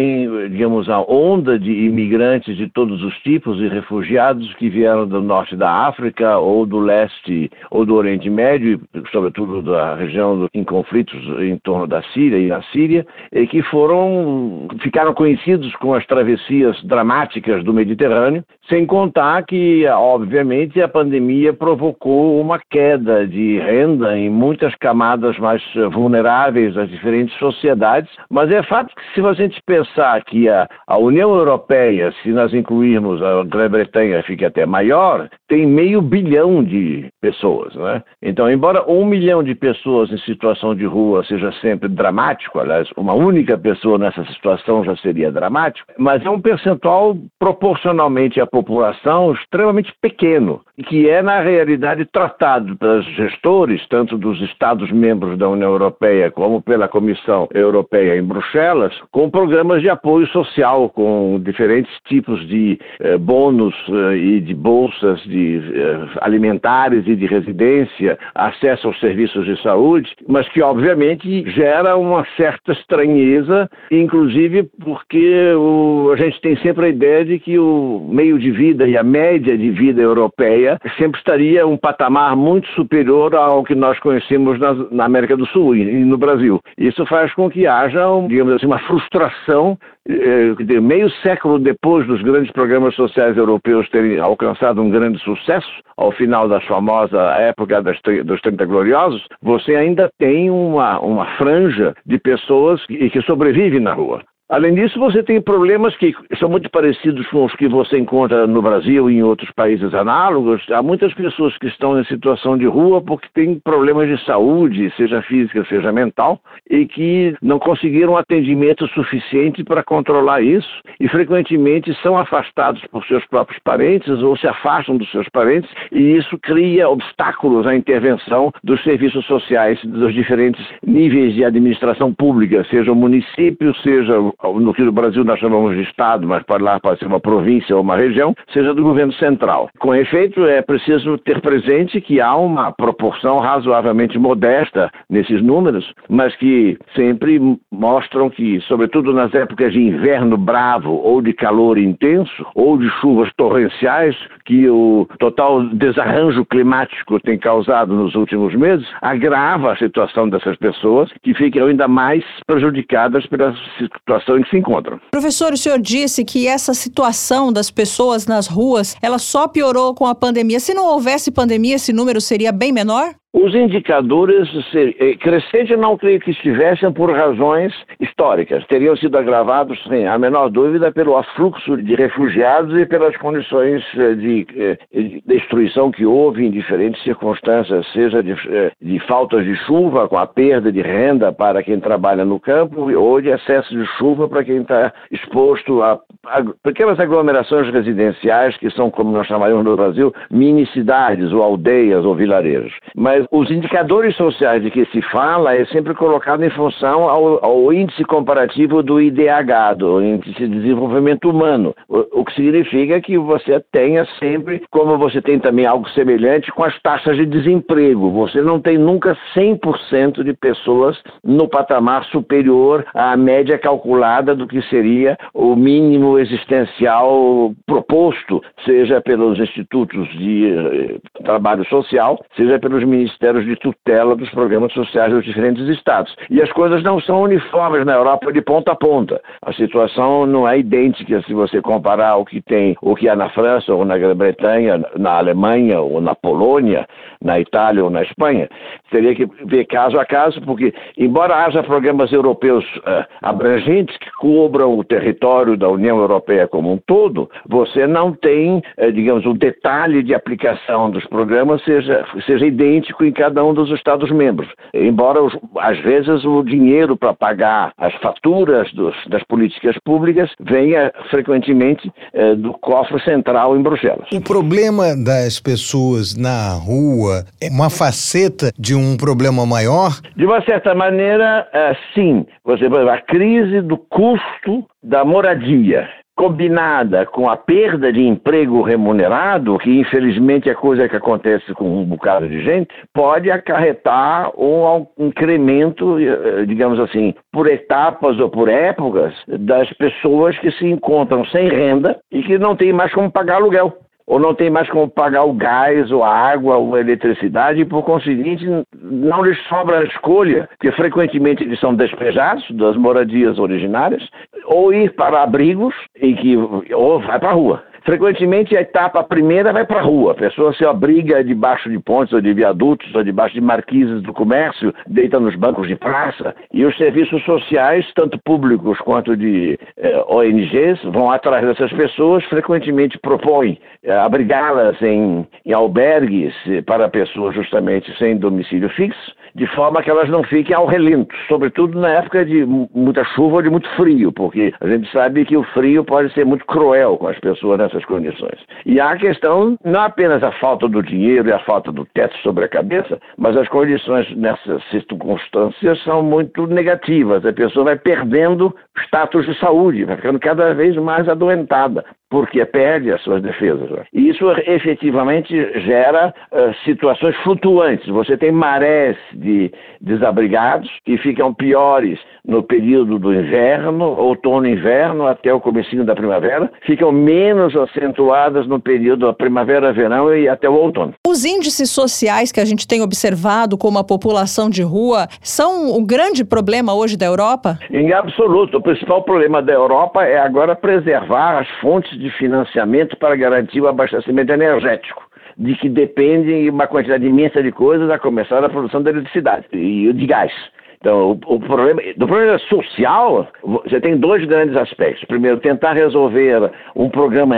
digamos, 0.47 0.87
a 0.87 1.01
onda 1.01 1.59
de 1.59 1.69
imigrantes 1.69 2.55
de 2.55 2.69
todos 2.69 3.03
os 3.03 3.13
tipos 3.23 3.59
e 3.59 3.67
refugiados 3.67 4.53
que 4.53 4.69
vieram 4.69 5.05
do 5.05 5.21
norte 5.21 5.57
da 5.57 5.69
África 5.85 6.37
ou 6.37 6.65
do 6.65 6.79
leste 6.79 7.51
ou 7.69 7.85
do 7.85 7.95
Oriente 7.95 8.29
Médio, 8.29 8.79
sobretudo 9.11 9.61
da 9.61 9.95
região 9.95 10.47
em 10.53 10.63
conflitos 10.63 11.21
em 11.41 11.57
torno 11.57 11.87
da 11.87 12.01
Síria 12.13 12.37
e 12.37 12.47
na 12.47 12.61
Síria, 12.71 13.05
e 13.33 13.45
que 13.45 13.61
foram 13.63 14.69
ficaram 14.81 15.13
conhecidos 15.13 15.75
com 15.75 15.93
as 15.93 16.05
travessias 16.05 16.81
dramáticas 16.83 17.65
do 17.65 17.73
Mediterrâneo, 17.73 18.45
sem 18.69 18.85
contar 18.85 19.43
que, 19.43 19.85
obviamente, 19.87 20.81
a 20.81 20.87
pandemia 20.87 21.48
pandemia 21.49 21.53
provocou 21.53 22.39
uma 22.39 22.59
queda 22.69 23.27
de 23.27 23.59
renda 23.59 24.17
em 24.17 24.29
muitas 24.29 24.73
camadas 24.75 25.37
mais 25.37 25.61
vulneráveis 25.91 26.73
das 26.73 26.89
diferentes 26.89 27.37
sociedades, 27.37 28.09
mas 28.29 28.51
é 28.51 28.61
fato 28.63 28.93
que 28.95 29.13
se 29.13 29.25
a 29.25 29.33
gente 29.33 29.59
pensar 29.65 30.23
que 30.23 30.47
a, 30.47 30.67
a 30.87 30.97
União 30.97 31.35
Europeia, 31.35 32.13
se 32.23 32.29
nós 32.29 32.53
incluirmos 32.53 33.21
a 33.21 33.43
Grã-Bretanha, 33.43 34.23
fique 34.23 34.45
até 34.45 34.65
maior, 34.65 35.29
tem 35.47 35.65
meio 35.65 36.01
bilhão 36.01 36.63
de 36.63 37.09
pessoas, 37.21 37.75
né? 37.75 38.03
Então, 38.21 38.49
embora 38.49 38.89
um 38.89 39.05
milhão 39.05 39.43
de 39.43 39.55
pessoas 39.55 40.11
em 40.11 40.17
situação 40.19 40.75
de 40.75 40.85
rua 40.85 41.23
seja 41.23 41.51
sempre 41.53 41.89
dramático, 41.89 42.59
aliás, 42.59 42.87
uma 42.95 43.13
única 43.13 43.57
pessoa 43.57 43.97
nessa 43.97 44.23
situação 44.25 44.83
já 44.83 44.95
seria 44.97 45.31
dramático, 45.31 45.91
mas 45.97 46.23
é 46.23 46.29
um 46.29 46.39
percentual 46.39 47.17
proporcionalmente 47.39 48.39
à 48.39 48.45
população 48.45 49.33
extremamente 49.33 49.93
pequeno, 50.01 50.61
que 50.87 51.09
é, 51.09 51.21
na 51.39 51.45
realidade, 51.45 52.05
tratado 52.05 52.75
pelos 52.75 53.05
gestores, 53.15 53.87
tanto 53.87 54.17
dos 54.17 54.41
Estados-membros 54.41 55.37
da 55.37 55.47
União 55.47 55.71
Europeia 55.71 56.29
como 56.29 56.61
pela 56.61 56.89
Comissão 56.89 57.47
Europeia 57.53 58.17
em 58.17 58.23
Bruxelas, 58.23 58.93
com 59.09 59.29
programas 59.29 59.81
de 59.81 59.89
apoio 59.89 60.27
social, 60.27 60.89
com 60.89 61.39
diferentes 61.41 61.91
tipos 62.07 62.45
de 62.47 62.77
eh, 62.99 63.17
bônus 63.17 63.73
eh, 63.87 64.17
e 64.17 64.41
de 64.41 64.53
bolsas 64.53 65.21
de 65.23 65.61
eh, 65.73 66.19
alimentares 66.19 67.07
e 67.07 67.15
de 67.15 67.25
residência, 67.25 68.19
acesso 68.35 68.87
aos 68.87 68.99
serviços 68.99 69.45
de 69.45 69.61
saúde, 69.63 70.13
mas 70.27 70.47
que, 70.49 70.61
obviamente, 70.61 71.49
gera 71.51 71.95
uma 71.95 72.25
certa 72.35 72.73
estranheza, 72.73 73.69
inclusive 73.89 74.69
porque 74.83 75.53
o, 75.53 76.11
a 76.11 76.17
gente 76.17 76.41
tem 76.41 76.57
sempre 76.57 76.87
a 76.87 76.89
ideia 76.89 77.23
de 77.23 77.39
que 77.39 77.57
o 77.57 78.05
meio 78.11 78.37
de 78.37 78.51
vida 78.51 78.85
e 78.85 78.97
a 78.97 79.03
média 79.03 79.57
de 79.57 79.69
vida 79.69 80.01
europeia 80.01 80.77
sempre 80.97 81.18
estaria 81.19 81.67
um 81.67 81.77
patamar 81.77 82.35
muito 82.35 82.67
superior 82.69 83.35
ao 83.35 83.63
que 83.63 83.75
nós 83.75 83.99
conhecemos 83.99 84.59
na, 84.59 84.73
na 84.91 85.05
América 85.05 85.37
do 85.37 85.45
Sul 85.47 85.75
e, 85.75 85.81
e, 85.81 86.05
no 86.05 86.17
Brasil. 86.17 86.59
Isso 86.77 87.05
faz 87.05 87.33
com 87.33 87.49
que 87.49 87.67
haja, 87.67 88.05
digamos 88.27 88.53
assim, 88.53 88.65
uma 88.65 88.79
frustração 88.79 89.77
eh, 90.07 90.79
meio 90.81 91.09
século 91.21 91.59
depois 91.59 92.07
dos 92.07 92.21
grandes 92.21 92.51
programas 92.51 92.95
sociais 92.95 93.37
europeus 93.37 93.87
terem 93.89 94.19
alcançado 94.19 94.81
um 94.81 94.89
grande 94.89 95.19
sucesso, 95.19 95.69
ao 95.95 96.11
final 96.11 96.47
da 96.47 96.59
famosa 96.61 97.19
época 97.33 97.81
das, 97.81 97.97
dos 98.25 98.41
30 98.41 98.65
gloriosos, 98.65 99.25
você 99.41 99.75
ainda 99.75 100.09
tem 100.17 100.49
uma, 100.49 100.99
uma 100.99 101.25
franja 101.37 101.93
de 102.05 102.17
pessoas 102.17 102.83
que, 102.85 103.09
que 103.09 103.21
sobrevivem 103.21 103.79
na 103.79 103.93
rua. 103.93 104.23
Além 104.49 104.73
disso, 104.73 104.99
você 104.99 105.21
tem 105.21 105.39
problemas 105.39 105.95
que 105.97 106.11
são 106.39 106.49
muito 106.49 106.71
parecidos 106.71 107.27
com 107.27 107.45
os 107.45 107.53
que 107.53 107.67
você 107.67 107.99
encontra 107.99 108.47
no 108.47 108.63
Brasil 108.63 109.07
e 109.07 109.17
em 109.17 109.21
outros 109.21 109.51
países 109.51 109.93
análogos. 109.93 110.65
Há 110.71 110.81
muitas 110.81 111.13
pessoas 111.13 111.55
que 111.59 111.67
estão 111.67 111.99
em 111.99 112.03
situação 112.05 112.57
de 112.57 112.65
rua 112.65 112.99
porque 112.99 113.27
têm 113.31 113.59
problemas 113.59 114.07
de 114.07 114.25
saúde, 114.25 114.91
seja 114.97 115.21
física, 115.21 115.63
seja 115.65 115.91
mental, 115.91 116.39
e 116.67 116.87
que 116.87 117.35
não 117.43 117.59
conseguiram 117.59 118.17
atendimento 118.17 118.87
suficiente 118.87 119.63
para 119.63 119.83
controlar 119.83 120.41
isso 120.41 120.81
e 120.99 121.07
frequentemente 121.07 121.93
são 122.01 122.17
afastados 122.17 122.81
por 122.87 123.05
seus 123.05 123.23
próprios 123.27 123.59
parentes 123.63 124.09
ou 124.23 124.35
se 124.35 124.47
afastam 124.47 124.97
dos 124.97 125.11
seus 125.11 125.29
parentes 125.29 125.69
e 125.91 126.17
isso 126.17 126.39
cria 126.39 126.89
obstáculos 126.89 127.67
à 127.67 127.75
intervenção 127.75 128.51
dos 128.63 128.81
serviços 128.83 129.23
sociais 129.27 129.79
dos 129.83 130.11
diferentes 130.11 130.65
níveis 130.83 131.35
de 131.35 131.45
administração 131.45 132.11
pública, 132.11 132.65
seja 132.71 132.91
o 132.91 132.95
município, 132.95 133.75
seja 133.83 134.19
no 134.43 134.73
que 134.73 134.81
no 134.81 134.91
Brasil 134.91 135.23
nós 135.23 135.39
chamamos 135.39 135.75
de 135.75 135.83
Estado, 135.83 136.25
mas 136.27 136.43
pode 136.43 136.63
lá 136.63 136.79
pode 136.79 136.99
ser 136.99 137.07
uma 137.07 137.19
província 137.19 137.75
ou 137.75 137.81
uma 137.81 137.97
região, 137.97 138.33
seja 138.53 138.73
do 138.73 138.81
governo 138.81 139.13
central. 139.13 139.69
Com 139.79 139.93
efeito, 139.93 140.45
é 140.45 140.61
preciso 140.61 141.17
ter 141.17 141.41
presente 141.41 141.99
que 141.99 142.21
há 142.21 142.35
uma 142.35 142.71
proporção 142.71 143.39
razoavelmente 143.39 144.17
modesta 144.17 144.89
nesses 145.09 145.41
números, 145.41 145.93
mas 146.09 146.35
que 146.37 146.77
sempre 146.95 147.39
mostram 147.71 148.29
que, 148.29 148.61
sobretudo 148.61 149.13
nas 149.13 149.33
épocas 149.33 149.73
de 149.73 149.79
inverno 149.79 150.37
bravo 150.37 150.91
ou 150.91 151.21
de 151.21 151.33
calor 151.33 151.77
intenso 151.77 152.45
ou 152.55 152.77
de 152.77 152.89
chuvas 153.01 153.29
torrenciais, 153.35 154.15
que 154.45 154.69
o 154.69 155.07
total 155.19 155.63
desarranjo 155.65 156.45
climático 156.45 157.19
tem 157.19 157.37
causado 157.37 157.93
nos 157.93 158.15
últimos 158.15 158.55
meses, 158.55 158.87
agrava 159.01 159.73
a 159.73 159.77
situação 159.77 160.29
dessas 160.29 160.55
pessoas 160.57 161.11
que 161.21 161.33
ficam 161.33 161.67
ainda 161.67 161.87
mais 161.87 162.23
prejudicadas 162.47 163.25
pela 163.27 163.53
situação 163.77 164.28
em 164.37 164.43
que 164.43 164.49
se 164.49 164.57
encontram. 164.57 164.99
Professor, 165.11 165.53
o 165.53 165.57
senhor 165.57 165.79
disse 165.79 166.23
que 166.23 166.47
essa 166.47 166.73
situação 166.73 167.51
das 167.51 167.71
pessoas 167.71 168.25
nas 168.25 168.47
ruas, 168.47 168.95
ela 169.01 169.17
só 169.17 169.47
piorou 169.47 169.93
com 169.93 170.05
a 170.05 170.15
pandemia. 170.15 170.59
Se 170.59 170.73
não 170.73 170.85
houvesse 170.85 171.31
pandemia, 171.31 171.75
esse 171.75 171.93
número 171.93 172.19
seria 172.21 172.51
bem 172.51 172.71
menor? 172.71 173.13
Os 173.31 173.53
indicadores 173.53 174.49
eh, 174.73 175.15
crescentes 175.17 175.77
não 175.77 175.95
creio 175.95 176.19
que 176.19 176.31
estivessem 176.31 176.91
por 176.91 177.11
razões 177.11 177.71
históricas. 177.99 178.65
Teriam 178.65 178.95
sido 178.97 179.15
agravados, 179.19 179.79
sem 179.83 180.07
a 180.07 180.17
menor 180.17 180.49
dúvida, 180.49 180.91
pelo 180.91 181.15
afluxo 181.15 181.77
de 181.77 181.93
refugiados 181.93 182.75
e 182.75 182.87
pelas 182.87 183.15
condições 183.17 183.83
eh, 183.95 184.15
de, 184.15 184.47
eh, 184.57 184.77
de 184.91 185.21
destruição 185.27 185.91
que 185.91 186.07
houve 186.07 186.43
em 186.47 186.49
diferentes 186.49 187.03
circunstâncias, 187.03 187.85
seja 187.93 188.23
de, 188.23 188.33
de 188.81 188.99
faltas 189.01 189.45
de 189.45 189.55
chuva, 189.57 190.07
com 190.07 190.17
a 190.17 190.25
perda 190.25 190.71
de 190.71 190.81
renda 190.81 191.31
para 191.31 191.61
quem 191.61 191.79
trabalha 191.79 192.25
no 192.25 192.39
campo, 192.39 192.91
ou 192.91 193.21
de 193.21 193.29
excesso 193.29 193.69
de 193.77 193.85
chuva 193.97 194.27
para 194.27 194.43
quem 194.43 194.61
está 194.61 194.91
exposto 195.11 195.83
a, 195.83 195.99
a 196.25 196.43
pequenas 196.63 196.99
aglomerações 196.99 197.71
residenciais, 197.71 198.57
que 198.57 198.71
são, 198.71 198.89
como 198.89 199.11
nós 199.11 199.27
chamaremos 199.27 199.63
no 199.63 199.75
Brasil, 199.75 200.11
mini 200.31 200.65
cidades, 200.67 201.31
ou 201.31 201.43
aldeias, 201.43 202.03
ou 202.03 202.15
vilarejos. 202.15 202.73
Mas 202.95 203.18
mas 203.19 203.25
os 203.31 203.51
indicadores 203.51 204.15
sociais 204.15 204.61
de 204.61 204.71
que 204.71 204.85
se 204.85 205.01
fala 205.01 205.55
é 205.55 205.65
sempre 205.65 205.93
colocado 205.93 206.43
em 206.43 206.49
função 206.49 207.09
ao, 207.09 207.43
ao 207.43 207.73
índice 207.73 208.03
comparativo 208.03 208.81
do 208.81 209.01
IDH, 209.01 209.75
do 209.77 210.01
Índice 210.01 210.47
de 210.47 210.47
Desenvolvimento 210.47 211.29
Humano, 211.29 211.75
o, 211.87 212.21
o, 212.21 212.25
que 212.25 212.33
significa 212.33 213.01
que 213.01 213.17
você 213.17 213.59
tenha 213.71 214.05
sempre, 214.19 214.61
como 214.71 214.97
você 214.97 215.21
tem 215.21 215.39
também 215.39 215.65
algo 215.65 215.89
semelhante 215.89 216.51
com 216.51 216.63
as 216.63 216.79
taxas 216.81 217.17
de 217.17 217.25
desemprego, 217.25 218.11
você 218.11 218.41
não 218.41 218.59
tem 218.59 218.77
nunca 218.77 219.17
100% 219.35 220.23
de 220.23 220.33
pessoas 220.33 220.97
no 221.23 221.47
patamar 221.47 222.03
superior 222.05 222.85
à 222.93 223.15
média 223.17 223.57
calculada 223.57 224.35
do 224.35 224.47
que 224.47 224.61
seria 224.63 225.17
o 225.33 225.55
mínimo 225.55 226.17
existencial 226.19 227.53
proposto, 227.65 228.41
seja 228.65 229.01
pelos 229.01 229.39
institutos 229.39 230.07
de 230.09 230.51
eh, 230.51 230.97
trabalho 231.23 231.65
social, 231.65 232.19
seja 232.35 232.59
pelos 232.59 232.83
ministérios 232.83 233.08
ministérios 233.09 233.45
de 233.45 233.55
tutela 233.55 234.15
dos 234.15 234.29
programas 234.29 234.71
sociais 234.73 235.11
dos 235.11 235.25
diferentes 235.25 235.67
estados. 235.67 236.15
E 236.29 236.41
as 236.41 236.51
coisas 236.51 236.83
não 236.83 236.99
são 237.01 237.23
uniformes 237.23 237.85
na 237.85 237.93
Europa 237.93 238.31
de 238.31 238.41
ponta 238.41 238.71
a 238.71 238.75
ponta. 238.75 239.21
A 239.41 239.51
situação 239.53 240.25
não 240.25 240.47
é 240.47 240.59
idêntica 240.59 241.21
se 241.23 241.33
você 241.33 241.61
comparar 241.61 242.17
o 242.17 242.25
que 242.25 242.41
tem, 242.41 242.75
o 242.81 242.95
que 242.95 243.09
há 243.09 243.15
na 243.15 243.29
França 243.29 243.73
ou 243.73 243.83
na 243.83 243.97
Grã-Bretanha, 243.97 244.83
na 244.97 245.17
Alemanha 245.17 245.81
ou 245.81 245.99
na 245.99 246.15
Polônia, 246.15 246.87
na 247.21 247.39
Itália 247.39 247.83
ou 247.83 247.89
na 247.89 248.03
Espanha. 248.03 248.47
Teria 248.91 249.15
que 249.15 249.27
ver 249.45 249.65
caso 249.65 249.99
a 249.99 250.05
caso, 250.05 250.41
porque 250.41 250.73
embora 250.97 251.35
haja 251.45 251.63
programas 251.63 252.11
europeus 252.11 252.65
uh, 252.77 253.05
abrangentes 253.21 253.97
que 253.97 254.11
cobram 254.11 254.77
o 254.77 254.83
território 254.83 255.57
da 255.57 255.69
União 255.69 255.97
Europeia 255.97 256.47
como 256.47 256.71
um 256.71 256.77
todo, 256.77 257.29
você 257.47 257.87
não 257.87 258.13
tem, 258.13 258.61
uh, 258.77 258.91
digamos, 258.91 259.25
o 259.25 259.33
detalhe 259.33 260.03
de 260.03 260.13
aplicação 260.13 260.89
dos 260.89 261.05
programas 261.05 261.63
seja, 261.63 262.05
seja 262.25 262.45
idêntico 262.45 262.98
em 263.05 263.11
cada 263.11 263.43
um 263.43 263.53
dos 263.53 263.69
Estados-membros. 263.71 264.49
Embora, 264.73 265.19
às 265.59 265.79
vezes, 265.79 266.23
o 266.25 266.43
dinheiro 266.43 266.95
para 266.95 267.13
pagar 267.13 267.71
as 267.77 267.93
faturas 267.95 268.71
dos, 268.73 268.95
das 269.07 269.23
políticas 269.23 269.75
públicas 269.83 270.29
venha 270.39 270.91
frequentemente 271.09 271.91
eh, 272.13 272.35
do 272.35 272.53
cofre 272.53 273.01
central 273.03 273.57
em 273.57 273.61
Bruxelas. 273.61 274.07
O 274.13 274.21
problema 274.21 274.95
das 274.95 275.39
pessoas 275.39 276.15
na 276.15 276.53
rua 276.53 277.25
é 277.41 277.49
uma 277.49 277.69
faceta 277.69 278.51
de 278.57 278.75
um 278.75 278.97
problema 278.97 279.45
maior? 279.45 279.99
De 280.15 280.25
uma 280.25 280.41
certa 280.43 280.73
maneira, 280.75 281.47
eh, 281.53 281.75
sim. 281.93 282.25
Você, 282.43 282.65
a 282.65 283.01
crise 283.01 283.61
do 283.61 283.77
custo 283.77 284.65
da 284.83 285.03
moradia 285.03 285.87
combinada 286.19 287.05
com 287.05 287.29
a 287.29 287.37
perda 287.37 287.93
de 287.93 288.05
emprego 288.05 288.61
remunerado, 288.61 289.57
que 289.57 289.79
infelizmente 289.79 290.49
é 290.49 290.53
coisa 290.53 290.89
que 290.89 290.97
acontece 290.97 291.53
com 291.53 291.81
um 291.81 291.85
bocado 291.85 292.27
de 292.27 292.43
gente, 292.43 292.67
pode 292.93 293.31
acarretar 293.31 294.29
um 294.37 294.85
incremento, 294.97 295.97
eh, 295.97 296.45
digamos 296.45 296.77
assim, 296.77 297.13
por 297.31 297.47
etapas 297.47 298.19
ou 298.19 298.29
por 298.29 298.49
épocas, 298.49 299.13
das 299.29 299.71
pessoas 299.77 300.37
que 300.39 300.51
se 300.51 300.65
encontram 300.65 301.23
sem 301.27 301.47
renda 301.47 301.97
e 302.11 302.21
que 302.21 302.37
não 302.37 302.53
têm 302.53 302.73
mais 302.73 302.93
como 302.93 303.09
pagar 303.09 303.35
aluguel 303.35 303.73
ou 304.09 304.19
não 304.19 304.33
tem 304.33 304.49
mais 304.49 304.67
como 304.71 304.89
pagar 304.89 305.23
o 305.23 305.33
gás, 305.33 305.91
ou 305.91 306.03
a 306.03 306.09
água, 306.11 306.57
ou 306.57 306.73
a 306.73 306.79
eletricidade, 306.79 307.61
e 307.61 307.65
por 307.65 307.83
conseguinte 307.83 308.43
não 308.81 309.23
lhes 309.23 309.37
sobra 309.47 309.79
a 309.79 309.83
escolha, 309.83 310.49
porque 310.57 310.71
frequentemente 310.71 311.43
eles 311.43 311.59
são 311.59 311.75
despejados 311.75 312.43
das 312.51 312.75
moradias 312.75 313.37
originárias, 313.37 314.03
ou 314.45 314.73
ir 314.73 314.95
para 314.95 315.21
abrigos 315.21 315.75
em 316.01 316.15
que 316.15 316.35
ou 316.73 316.99
vai 316.99 317.19
para 317.19 317.29
a 317.29 317.33
rua. 317.33 317.68
Frequentemente 317.83 318.55
a 318.55 318.61
etapa 318.61 319.03
primeira 319.03 319.53
vai 319.53 319.65
para 319.65 319.79
a 319.79 319.83
rua, 319.83 320.11
a 320.11 320.15
pessoa 320.15 320.53
se 320.53 320.65
abriga 320.65 321.23
debaixo 321.23 321.69
de 321.69 321.79
pontes 321.79 322.13
ou 322.13 322.21
de 322.21 322.33
viadutos 322.33 322.93
ou 322.93 323.03
debaixo 323.03 323.35
de 323.35 323.41
marquises 323.41 324.01
do 324.03 324.13
comércio, 324.13 324.73
deita 324.87 325.19
nos 325.19 325.35
bancos 325.35 325.67
de 325.67 325.75
praça. 325.75 326.35
E 326.53 326.65
os 326.65 326.75
serviços 326.77 327.23
sociais, 327.23 327.85
tanto 327.95 328.19
públicos 328.23 328.77
quanto 328.79 329.15
de 329.15 329.57
eh, 329.77 330.03
ONGs, 330.07 330.83
vão 330.91 331.11
atrás 331.11 331.45
dessas 331.45 331.71
pessoas, 331.73 332.23
frequentemente 332.25 332.97
propõem 332.99 333.59
eh, 333.83 333.91
abrigá-las 333.91 334.81
em, 334.81 335.27
em 335.45 335.53
albergues 335.53 336.33
eh, 336.47 336.61
para 336.61 336.89
pessoas 336.89 337.33
justamente 337.35 337.95
sem 337.97 338.17
domicílio 338.17 338.69
fixo, 338.69 339.15
de 339.35 339.47
forma 339.47 339.81
que 339.81 339.89
elas 339.89 340.09
não 340.09 340.23
fiquem 340.23 340.55
ao 340.55 340.65
relento, 340.65 341.15
sobretudo 341.27 341.79
na 341.79 341.89
época 341.89 342.25
de 342.25 342.45
muita 342.45 343.03
chuva 343.05 343.37
ou 343.37 343.41
de 343.41 343.49
muito 343.49 343.69
frio, 343.75 344.11
porque 344.11 344.53
a 344.59 344.67
gente 344.67 344.91
sabe 344.91 345.23
que 345.25 345.37
o 345.37 345.43
frio 345.43 345.83
pode 345.83 346.11
ser 346.13 346.25
muito 346.25 346.45
cruel 346.45 346.97
com 346.97 347.07
as 347.07 347.19
pessoas 347.19 347.59
nessas 347.69 347.85
condições. 347.85 348.39
E 348.65 348.79
há 348.79 348.91
a 348.91 348.97
questão, 348.97 349.57
não 349.63 349.81
apenas 349.81 350.23
a 350.23 350.31
falta 350.33 350.67
do 350.67 350.81
dinheiro 350.81 351.29
e 351.29 351.31
a 351.31 351.39
falta 351.39 351.71
do 351.71 351.85
teto 351.85 352.17
sobre 352.17 352.45
a 352.45 352.49
cabeça, 352.49 352.99
mas 353.17 353.37
as 353.37 353.47
condições 353.47 354.09
nessas 354.15 354.63
circunstâncias 354.69 355.81
são 355.83 356.01
muito 356.01 356.47
negativas. 356.47 357.25
A 357.25 357.33
pessoa 357.33 357.65
vai 357.65 357.77
perdendo 357.77 358.53
status 358.85 359.25
de 359.25 359.37
saúde, 359.39 359.85
vai 359.85 359.95
ficando 359.95 360.19
cada 360.19 360.53
vez 360.53 360.75
mais 360.75 361.07
adoentada, 361.07 361.85
porque 362.09 362.43
perde 362.45 362.91
as 362.91 363.01
suas 363.01 363.21
defesas. 363.21 363.69
E 363.93 364.09
isso 364.09 364.29
efetivamente 364.45 365.33
gera 365.61 366.13
uh, 366.31 366.53
situações 366.65 367.15
flutuantes. 367.17 367.87
Você 367.87 368.17
tem 368.17 368.31
marés 368.31 368.97
de 369.13 369.51
desabrigados 369.79 370.69
que 370.85 370.97
ficam 370.97 371.33
piores 371.33 371.99
no 372.25 372.43
período 372.43 372.99
do 372.99 373.13
inverno, 373.13 373.85
outono 373.85 374.47
inverno, 374.47 375.07
até 375.07 375.33
o 375.33 375.39
comecinho 375.39 375.85
da 375.85 375.95
primavera, 375.95 376.51
ficam 376.65 376.91
menos 376.91 377.55
acentuadas 377.55 378.47
no 378.47 378.59
período 378.59 379.07
da 379.07 379.13
primavera-verão 379.13 380.13
e 380.15 380.27
até 380.27 380.49
o 380.49 380.53
outono. 380.53 380.93
Os 381.07 381.25
índices 381.25 381.69
sociais 381.69 382.31
que 382.31 382.39
a 382.39 382.45
gente 382.45 382.67
tem 382.67 382.81
observado 382.81 383.57
como 383.57 383.79
a 383.79 383.83
população 383.83 384.49
de 384.49 384.61
rua 384.61 385.07
são 385.21 385.75
o 385.75 385.85
grande 385.85 386.23
problema 386.23 386.73
hoje 386.73 386.97
da 386.97 387.05
Europa? 387.05 387.57
Em 387.71 387.91
absoluto. 387.93 388.57
O 388.57 388.61
principal 388.61 389.03
problema 389.03 389.41
da 389.41 389.53
Europa 389.53 390.03
é 390.03 390.19
agora 390.19 390.55
preservar 390.55 391.39
as 391.39 391.49
fontes 391.61 391.98
de 391.99 392.09
financiamento 392.11 392.97
para 392.97 393.15
garantir 393.15 393.61
o 393.61 393.67
abastecimento 393.67 394.31
energético 394.31 395.09
de 395.37 395.55
que 395.55 395.69
depende 395.69 396.49
uma 396.49 396.67
quantidade 396.67 397.05
imensa 397.05 397.41
de 397.41 397.51
coisas, 397.51 397.89
a 397.89 397.97
começar 397.97 398.41
da 398.41 398.49
produção 398.49 398.83
da 398.83 398.89
eletricidade 398.89 399.45
e 399.53 399.91
de 399.93 400.05
gás. 400.05 400.33
Então, 400.79 401.11
o, 401.11 401.35
o 401.35 401.39
problema, 401.39 401.81
do 401.97 402.07
problema 402.07 402.37
social, 402.39 403.27
você 403.43 403.79
tem 403.81 403.97
dois 403.97 404.23
grandes 404.25 404.55
aspectos. 404.55 405.03
Primeiro, 405.05 405.39
tentar 405.39 405.73
resolver 405.73 406.51
um 406.75 406.89
programa, 406.89 407.35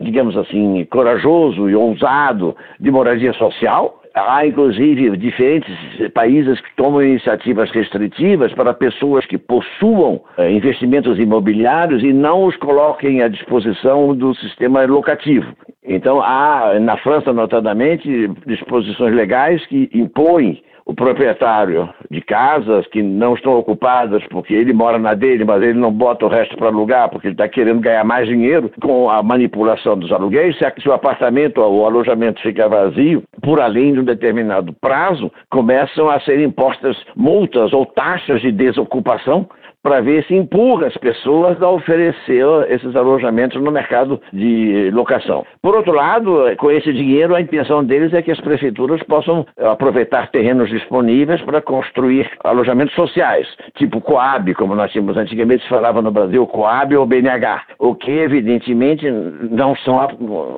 digamos 0.00 0.36
assim, 0.36 0.84
corajoso 0.90 1.68
e 1.68 1.74
ousado 1.74 2.56
de 2.80 2.90
moradia 2.90 3.32
social, 3.34 4.01
Há, 4.14 4.46
inclusive, 4.46 5.16
diferentes 5.16 5.74
países 6.12 6.60
que 6.60 6.76
tomam 6.76 7.02
iniciativas 7.02 7.70
restritivas 7.70 8.52
para 8.52 8.74
pessoas 8.74 9.24
que 9.24 9.38
possuam 9.38 10.20
eh, 10.36 10.52
investimentos 10.52 11.18
imobiliários 11.18 12.02
e 12.02 12.12
não 12.12 12.44
os 12.44 12.56
coloquem 12.56 13.22
à 13.22 13.28
disposição 13.28 14.14
do 14.14 14.34
sistema 14.34 14.84
locativo. 14.84 15.46
Então, 15.82 16.20
há, 16.20 16.78
na 16.78 16.98
França, 16.98 17.32
notadamente, 17.32 18.28
disposições 18.46 19.14
legais 19.14 19.64
que 19.66 19.88
impõem 19.94 20.62
o 20.84 20.94
proprietário 20.94 21.88
de 22.10 22.20
casas 22.20 22.86
que 22.88 23.02
não 23.02 23.34
estão 23.34 23.58
ocupadas 23.58 24.22
porque 24.28 24.54
ele 24.54 24.72
mora 24.72 24.98
na 24.98 25.14
dele, 25.14 25.44
mas 25.44 25.62
ele 25.62 25.78
não 25.78 25.92
bota 25.92 26.26
o 26.26 26.28
resto 26.28 26.56
para 26.56 26.68
alugar 26.68 27.08
porque 27.08 27.28
ele 27.28 27.34
está 27.34 27.48
querendo 27.48 27.80
ganhar 27.80 28.04
mais 28.04 28.26
dinheiro 28.28 28.70
com 28.80 29.08
a 29.08 29.22
manipulação 29.22 29.96
dos 29.96 30.12
aluguéis, 30.12 30.56
se 30.58 30.88
o 30.88 30.92
apartamento 30.92 31.58
ou 31.58 31.80
o 31.80 31.86
alojamento 31.86 32.40
fica 32.42 32.68
vazio 32.68 33.22
por 33.42 33.60
além 33.60 33.92
de 33.92 34.00
um 34.00 34.04
determinado 34.04 34.72
prazo, 34.80 35.30
começam 35.50 36.08
a 36.08 36.20
ser 36.20 36.40
impostas 36.40 36.96
multas 37.16 37.72
ou 37.72 37.86
taxas 37.86 38.40
de 38.40 38.50
desocupação 38.52 39.48
para 39.82 40.00
ver 40.00 40.24
se 40.24 40.34
empurra 40.34 40.86
as 40.86 40.96
pessoas 40.96 41.60
a 41.60 41.68
oferecer 41.68 42.46
esses 42.68 42.94
alojamentos 42.94 43.60
no 43.60 43.70
mercado 43.70 44.20
de 44.32 44.90
locação. 44.92 45.44
Por 45.60 45.74
outro 45.74 45.92
lado, 45.92 46.44
com 46.58 46.70
esse 46.70 46.92
dinheiro, 46.92 47.34
a 47.34 47.40
intenção 47.40 47.84
deles 47.84 48.12
é 48.14 48.22
que 48.22 48.30
as 48.30 48.40
prefeituras 48.40 49.02
possam 49.02 49.46
aproveitar 49.58 50.30
terrenos 50.30 50.70
disponíveis 50.70 51.40
para 51.42 51.60
construir 51.60 52.30
alojamentos 52.44 52.94
sociais, 52.94 53.46
tipo 53.76 54.00
Coab, 54.00 54.54
como 54.54 54.74
nós 54.74 54.92
tínhamos 54.92 55.16
antigamente, 55.16 55.62
se 55.64 55.68
falava 55.68 56.00
no 56.00 56.10
Brasil, 56.10 56.46
Coab 56.46 56.96
ou 56.96 57.06
BNH, 57.06 57.62
o 57.78 57.94
que 57.94 58.10
evidentemente 58.10 59.10
não 59.10 59.74
são 59.76 60.00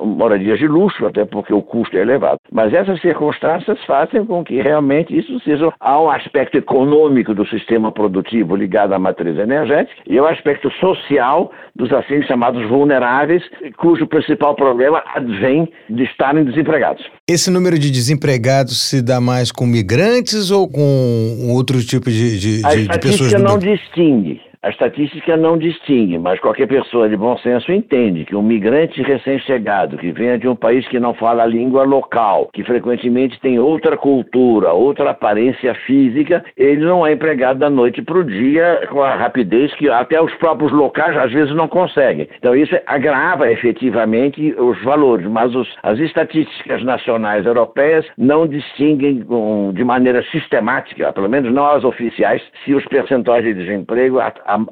moradias 0.03 0.59
de 0.59 0.67
luxo, 0.67 1.05
até 1.05 1.25
porque 1.25 1.53
o 1.53 1.61
custo 1.61 1.97
é 1.97 2.01
elevado. 2.01 2.39
Mas 2.51 2.73
essas 2.73 2.99
circunstâncias 3.01 3.83
fazem 3.85 4.25
com 4.25 4.43
que 4.43 4.61
realmente 4.61 5.17
isso 5.17 5.39
seja 5.41 5.73
um 5.81 6.09
aspecto 6.09 6.57
econômico 6.57 7.33
do 7.33 7.45
sistema 7.47 7.91
produtivo 7.91 8.55
ligado 8.55 8.93
à 8.93 8.99
matriz 9.15 9.37
energética 9.37 10.01
e 10.07 10.19
o 10.19 10.27
aspecto 10.27 10.69
social 10.79 11.51
dos 11.75 11.91
assim 11.91 12.21
chamados 12.23 12.67
vulneráveis, 12.67 13.41
cujo 13.77 14.05
principal 14.07 14.55
problema 14.55 15.01
advém 15.13 15.71
de 15.89 16.03
estarem 16.03 16.43
desempregados. 16.43 17.03
Esse 17.27 17.49
número 17.49 17.79
de 17.79 17.89
desempregados 17.89 18.81
se 18.81 19.01
dá 19.01 19.21
mais 19.21 19.51
com 19.51 19.65
migrantes 19.65 20.51
ou 20.51 20.69
com 20.69 21.51
outros 21.53 21.85
tipos 21.85 22.13
de, 22.13 22.39
de, 22.39 22.61
de, 22.61 22.87
de 22.87 22.99
pessoas? 22.99 23.33
A 23.33 23.39
não 23.39 23.57
distingue. 23.57 24.41
A 24.65 24.69
estatística 24.69 25.37
não 25.37 25.59
distingue, 25.59 26.17
mas 26.17 26.39
qualquer 26.39 26.67
pessoa 26.67 27.07
de 27.07 27.15
bom 27.15 27.37
senso 27.37 27.71
entende 27.71 28.25
que 28.25 28.35
um 28.35 28.41
migrante 28.41 28.99
recém-chegado, 29.03 29.95
que 29.95 30.11
venha 30.11 30.39
de 30.39 30.47
um 30.47 30.55
país 30.55 30.87
que 30.87 30.99
não 30.99 31.13
fala 31.13 31.43
a 31.43 31.45
língua 31.45 31.83
local, 31.83 32.49
que 32.51 32.63
frequentemente 32.63 33.39
tem 33.41 33.59
outra 33.59 33.95
cultura, 33.95 34.73
outra 34.73 35.11
aparência 35.11 35.75
física, 35.85 36.43
ele 36.57 36.83
não 36.83 37.05
é 37.05 37.13
empregado 37.13 37.59
da 37.59 37.69
noite 37.69 38.01
para 38.01 38.17
o 38.17 38.23
dia 38.23 38.87
com 38.89 39.03
a 39.03 39.13
rapidez 39.13 39.71
que 39.75 39.87
até 39.87 40.19
os 40.19 40.33
próprios 40.37 40.71
locais 40.71 41.15
às 41.15 41.31
vezes 41.31 41.55
não 41.55 41.67
conseguem. 41.67 42.27
Então 42.35 42.55
isso 42.55 42.75
agrava 42.87 43.51
efetivamente 43.51 44.51
os 44.57 44.83
valores, 44.83 45.27
mas 45.27 45.53
os, 45.53 45.71
as 45.83 45.99
estatísticas 45.99 46.83
nacionais 46.83 47.45
europeias 47.45 48.03
não 48.17 48.47
distinguem 48.47 49.21
com, 49.21 49.71
de 49.75 49.83
maneira 49.83 50.23
sistemática, 50.31 51.13
pelo 51.13 51.29
menos 51.29 51.53
não 51.53 51.67
as 51.67 51.83
oficiais, 51.83 52.41
se 52.63 52.73
os 52.73 52.83
percentuais 52.85 53.43
de 53.43 53.53
desemprego 53.53 54.19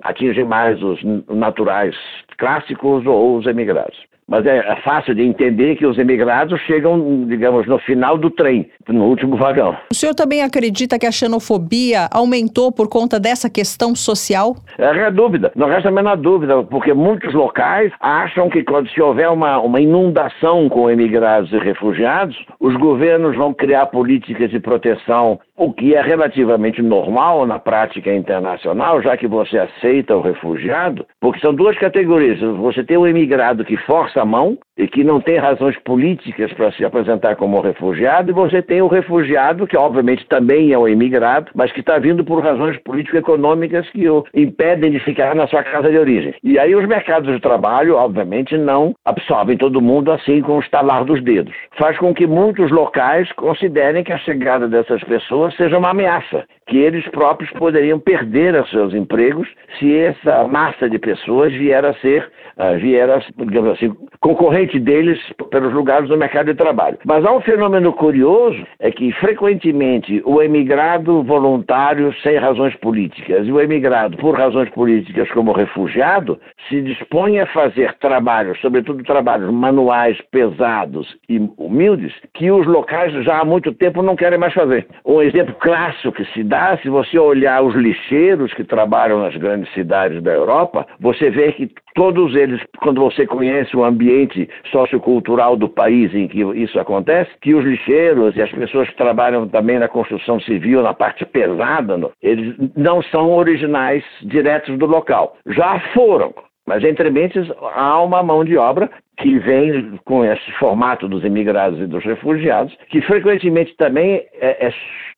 atingem 0.03 0.45
mais 0.45 0.81
os 0.81 0.99
naturais 1.29 1.95
clássicos 2.37 3.05
ou 3.05 3.37
os 3.37 3.45
emigrados. 3.45 3.97
Mas 4.27 4.45
é, 4.45 4.57
é 4.57 4.75
fácil 4.77 5.13
de 5.13 5.21
entender 5.21 5.75
que 5.75 5.85
os 5.85 5.97
emigrados 5.97 6.59
chegam, 6.61 7.25
digamos, 7.27 7.67
no 7.67 7.77
final 7.79 8.17
do 8.17 8.29
trem, 8.29 8.69
no 8.87 9.05
último 9.05 9.35
vagão. 9.35 9.75
O 9.91 9.95
senhor 9.95 10.15
também 10.15 10.41
acredita 10.41 10.97
que 10.97 11.05
a 11.05 11.11
xenofobia 11.11 12.07
aumentou 12.11 12.71
por 12.71 12.87
conta 12.87 13.19
dessa 13.19 13.49
questão 13.49 13.93
social? 13.95 14.55
É, 14.77 14.85
é 14.85 15.11
dúvida, 15.11 15.51
não 15.55 15.67
resta 15.67 15.89
a 15.89 15.91
menor 15.91 16.15
dúvida, 16.17 16.63
porque 16.63 16.93
muitos 16.93 17.33
locais 17.33 17.91
acham 17.99 18.49
que 18.49 18.63
quando 18.63 18.89
se 18.89 19.01
houver 19.01 19.29
uma, 19.29 19.59
uma 19.59 19.81
inundação 19.81 20.69
com 20.69 20.89
emigrados 20.89 21.51
e 21.51 21.57
refugiados, 21.57 22.37
os 22.59 22.75
governos 22.77 23.35
vão 23.35 23.53
criar 23.53 23.87
políticas 23.87 24.49
de 24.49 24.59
proteção, 24.59 25.39
o 25.55 25.71
que 25.71 25.93
é 25.93 26.01
relativamente 26.01 26.81
normal 26.81 27.45
na 27.45 27.59
prática 27.59 28.13
internacional, 28.13 29.01
já 29.01 29.15
que 29.15 29.27
você 29.27 29.59
aceita 29.59 30.15
o 30.15 30.21
refugiado, 30.21 31.05
porque 31.21 31.39
são 31.39 31.53
duas 31.53 31.77
categorias. 31.77 32.39
Você 32.39 32.83
tem 32.83 32.97
o 32.97 33.07
imigrado 33.07 33.63
que 33.63 33.77
força 33.77 34.21
a 34.21 34.25
mão 34.25 34.57
e 34.75 34.87
que 34.87 35.03
não 35.03 35.21
tem 35.21 35.37
razões 35.37 35.77
políticas 35.79 36.51
para 36.53 36.71
se 36.71 36.83
apresentar 36.83 37.35
como 37.35 37.61
refugiado, 37.61 38.31
e 38.31 38.33
você 38.33 38.61
tem 38.61 38.81
o 38.81 38.87
refugiado, 38.87 39.67
que 39.67 39.77
obviamente 39.77 40.25
também 40.27 40.71
é 40.71 40.77
um 40.77 40.87
imigrado, 40.87 41.51
mas 41.53 41.71
que 41.71 41.81
está 41.81 41.99
vindo 41.99 42.25
por 42.25 42.43
razões 42.43 42.77
político-econômicas 42.77 43.87
que 43.91 44.09
o 44.09 44.25
impedem 44.33 44.91
de 44.91 44.99
ficar 44.99 45.35
na 45.35 45.47
sua 45.47 45.63
casa 45.63 45.91
de 45.91 45.97
origem. 45.97 46.33
E 46.43 46.57
aí 46.57 46.75
os 46.75 46.87
mercados 46.87 47.31
de 47.31 47.39
trabalho, 47.39 47.95
obviamente, 47.95 48.57
não 48.57 48.95
absorvem 49.05 49.57
todo 49.57 49.81
mundo 49.81 50.11
assim 50.11 50.41
com 50.41 50.57
o 50.57 50.59
estalar 50.59 51.05
dos 51.05 51.21
dedos. 51.23 51.53
Faz 51.77 51.97
com 51.99 52.13
que 52.13 52.25
muitos 52.25 52.71
locais 52.71 53.31
considerem 53.33 54.03
que 54.03 54.11
a 54.11 54.17
chegada 54.17 54.67
dessas 54.67 55.03
pessoas 55.03 55.42
seja 55.51 55.77
uma 55.77 55.89
ameaça, 55.89 56.45
que 56.67 56.77
eles 56.77 57.07
próprios 57.09 57.51
poderiam 57.51 57.99
perder 57.99 58.55
os 58.55 58.69
seus 58.69 58.93
empregos 58.93 59.47
se 59.77 59.97
essa 59.97 60.47
massa 60.47 60.89
de 60.89 60.97
pessoas 60.97 61.51
vier 61.53 61.83
a 61.83 61.93
ser, 61.95 62.29
uh, 62.57 62.77
vier 62.79 63.09
a, 63.09 63.19
digamos 63.45 63.71
assim, 63.71 63.95
concorrente 64.19 64.79
deles 64.79 65.19
pelos 65.51 65.73
lugares 65.73 66.07
do 66.07 66.17
mercado 66.17 66.47
de 66.47 66.55
trabalho. 66.55 66.97
Mas 67.05 67.25
há 67.25 67.31
um 67.31 67.41
fenômeno 67.41 67.91
curioso, 67.93 68.65
é 68.79 68.91
que 68.91 69.11
frequentemente 69.13 70.21
o 70.25 70.41
emigrado 70.41 71.23
voluntário 71.23 72.13
sem 72.21 72.37
razões 72.37 72.75
políticas 72.77 73.45
e 73.45 73.51
o 73.51 73.59
emigrado 73.59 74.17
por 74.17 74.37
razões 74.37 74.69
políticas 74.69 75.29
como 75.31 75.51
refugiado 75.51 76.39
se 76.69 76.81
dispõe 76.81 77.39
a 77.39 77.47
fazer 77.47 77.93
trabalhos, 77.95 78.59
sobretudo 78.61 79.03
trabalhos 79.03 79.51
manuais 79.51 80.17
pesados 80.31 81.17
e 81.27 81.39
humildes, 81.57 82.13
que 82.33 82.49
os 82.49 82.65
locais 82.65 83.11
já 83.23 83.39
há 83.39 83.45
muito 83.45 83.73
tempo 83.73 84.01
não 84.01 84.15
querem 84.15 84.39
mais 84.39 84.53
fazer. 84.53 84.87
Um 85.05 85.21
exemplo 85.33 85.55
clássico 85.55 86.11
que 86.11 86.25
se 86.33 86.43
dá, 86.43 86.77
se 86.77 86.89
você 86.89 87.17
olhar 87.17 87.63
os 87.63 87.75
lixeiros 87.75 88.53
que 88.53 88.63
trabalham 88.63 89.19
nas 89.19 89.35
grandes 89.35 89.71
cidades 89.73 90.21
da 90.21 90.31
Europa, 90.31 90.85
você 90.99 91.29
vê 91.29 91.51
que 91.51 91.69
todos 91.95 92.35
eles, 92.35 92.61
quando 92.77 93.01
você 93.01 93.25
conhece 93.25 93.75
o 93.75 93.83
ambiente 93.83 94.47
sociocultural 94.71 95.55
do 95.55 95.67
país 95.67 96.13
em 96.13 96.27
que 96.27 96.41
isso 96.41 96.79
acontece, 96.79 97.31
que 97.41 97.53
os 97.53 97.65
lixeiros 97.65 98.35
e 98.35 98.41
as 98.41 98.51
pessoas 98.51 98.89
que 98.89 98.95
trabalham 98.95 99.47
também 99.47 99.79
na 99.79 99.87
construção 99.87 100.39
civil, 100.39 100.81
na 100.81 100.93
parte 100.93 101.25
pesada, 101.25 101.99
eles 102.21 102.55
não 102.75 103.01
são 103.03 103.31
originais 103.31 104.03
diretos 104.21 104.77
do 104.77 104.85
local. 104.85 105.35
Já 105.47 105.79
foram, 105.93 106.33
mas 106.65 106.83
entre 106.83 107.09
mentes 107.09 107.47
há 107.75 108.01
uma 108.01 108.23
mão 108.23 108.43
de 108.43 108.57
obra 108.57 108.89
que 109.17 109.37
vem 109.39 109.99
com 110.05 110.25
esse 110.25 110.51
formato 110.53 111.07
dos 111.07 111.23
imigrados 111.23 111.79
e 111.79 111.85
dos 111.85 112.03
refugiados, 112.03 112.75
que 112.89 113.01
frequentemente 113.01 113.75
também 113.77 114.25
é, 114.39 114.67
é 114.67 114.73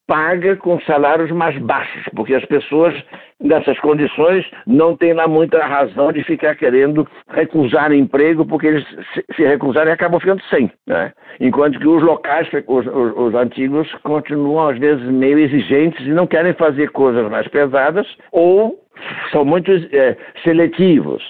paga 0.08 0.56
com 0.58 0.80
salários 0.82 1.32
mais 1.32 1.58
baixos, 1.58 2.04
porque 2.16 2.36
as 2.36 2.46
pessoas 2.46 2.94
nessas 3.40 3.78
condições 3.80 4.46
não 4.66 4.96
têm 4.96 5.14
lá 5.14 5.28
muita 5.28 5.66
razão 5.66 6.12
de 6.12 6.24
ficar 6.24 6.56
querendo 6.56 7.08
recusar 7.30 7.92
emprego, 7.92 8.46
porque 8.46 8.68
eles 8.68 8.86
se 9.36 9.44
recusarem 9.44 9.92
acabam 9.92 10.20
ficando 10.20 10.42
sem. 10.44 10.72
Né? 10.88 11.12
Enquanto 11.40 11.80
que 11.80 11.88
os 11.88 12.02
locais, 12.02 12.48
os, 12.68 12.86
os, 12.86 13.18
os 13.18 13.36
antigos, 13.36 13.92
continuam 14.04 14.70
às 14.70 14.78
vezes 14.78 15.04
meio 15.06 15.40
exigentes 15.40 16.06
e 16.06 16.12
não 16.12 16.28
querem 16.28 16.54
fazer 16.54 16.92
coisas 16.92 17.30
mais 17.30 17.48
pesadas 17.48 18.08
ou 18.32 18.80
são 19.32 19.44
muito 19.44 19.72
é, 19.72 20.16
seletivos 20.44 21.22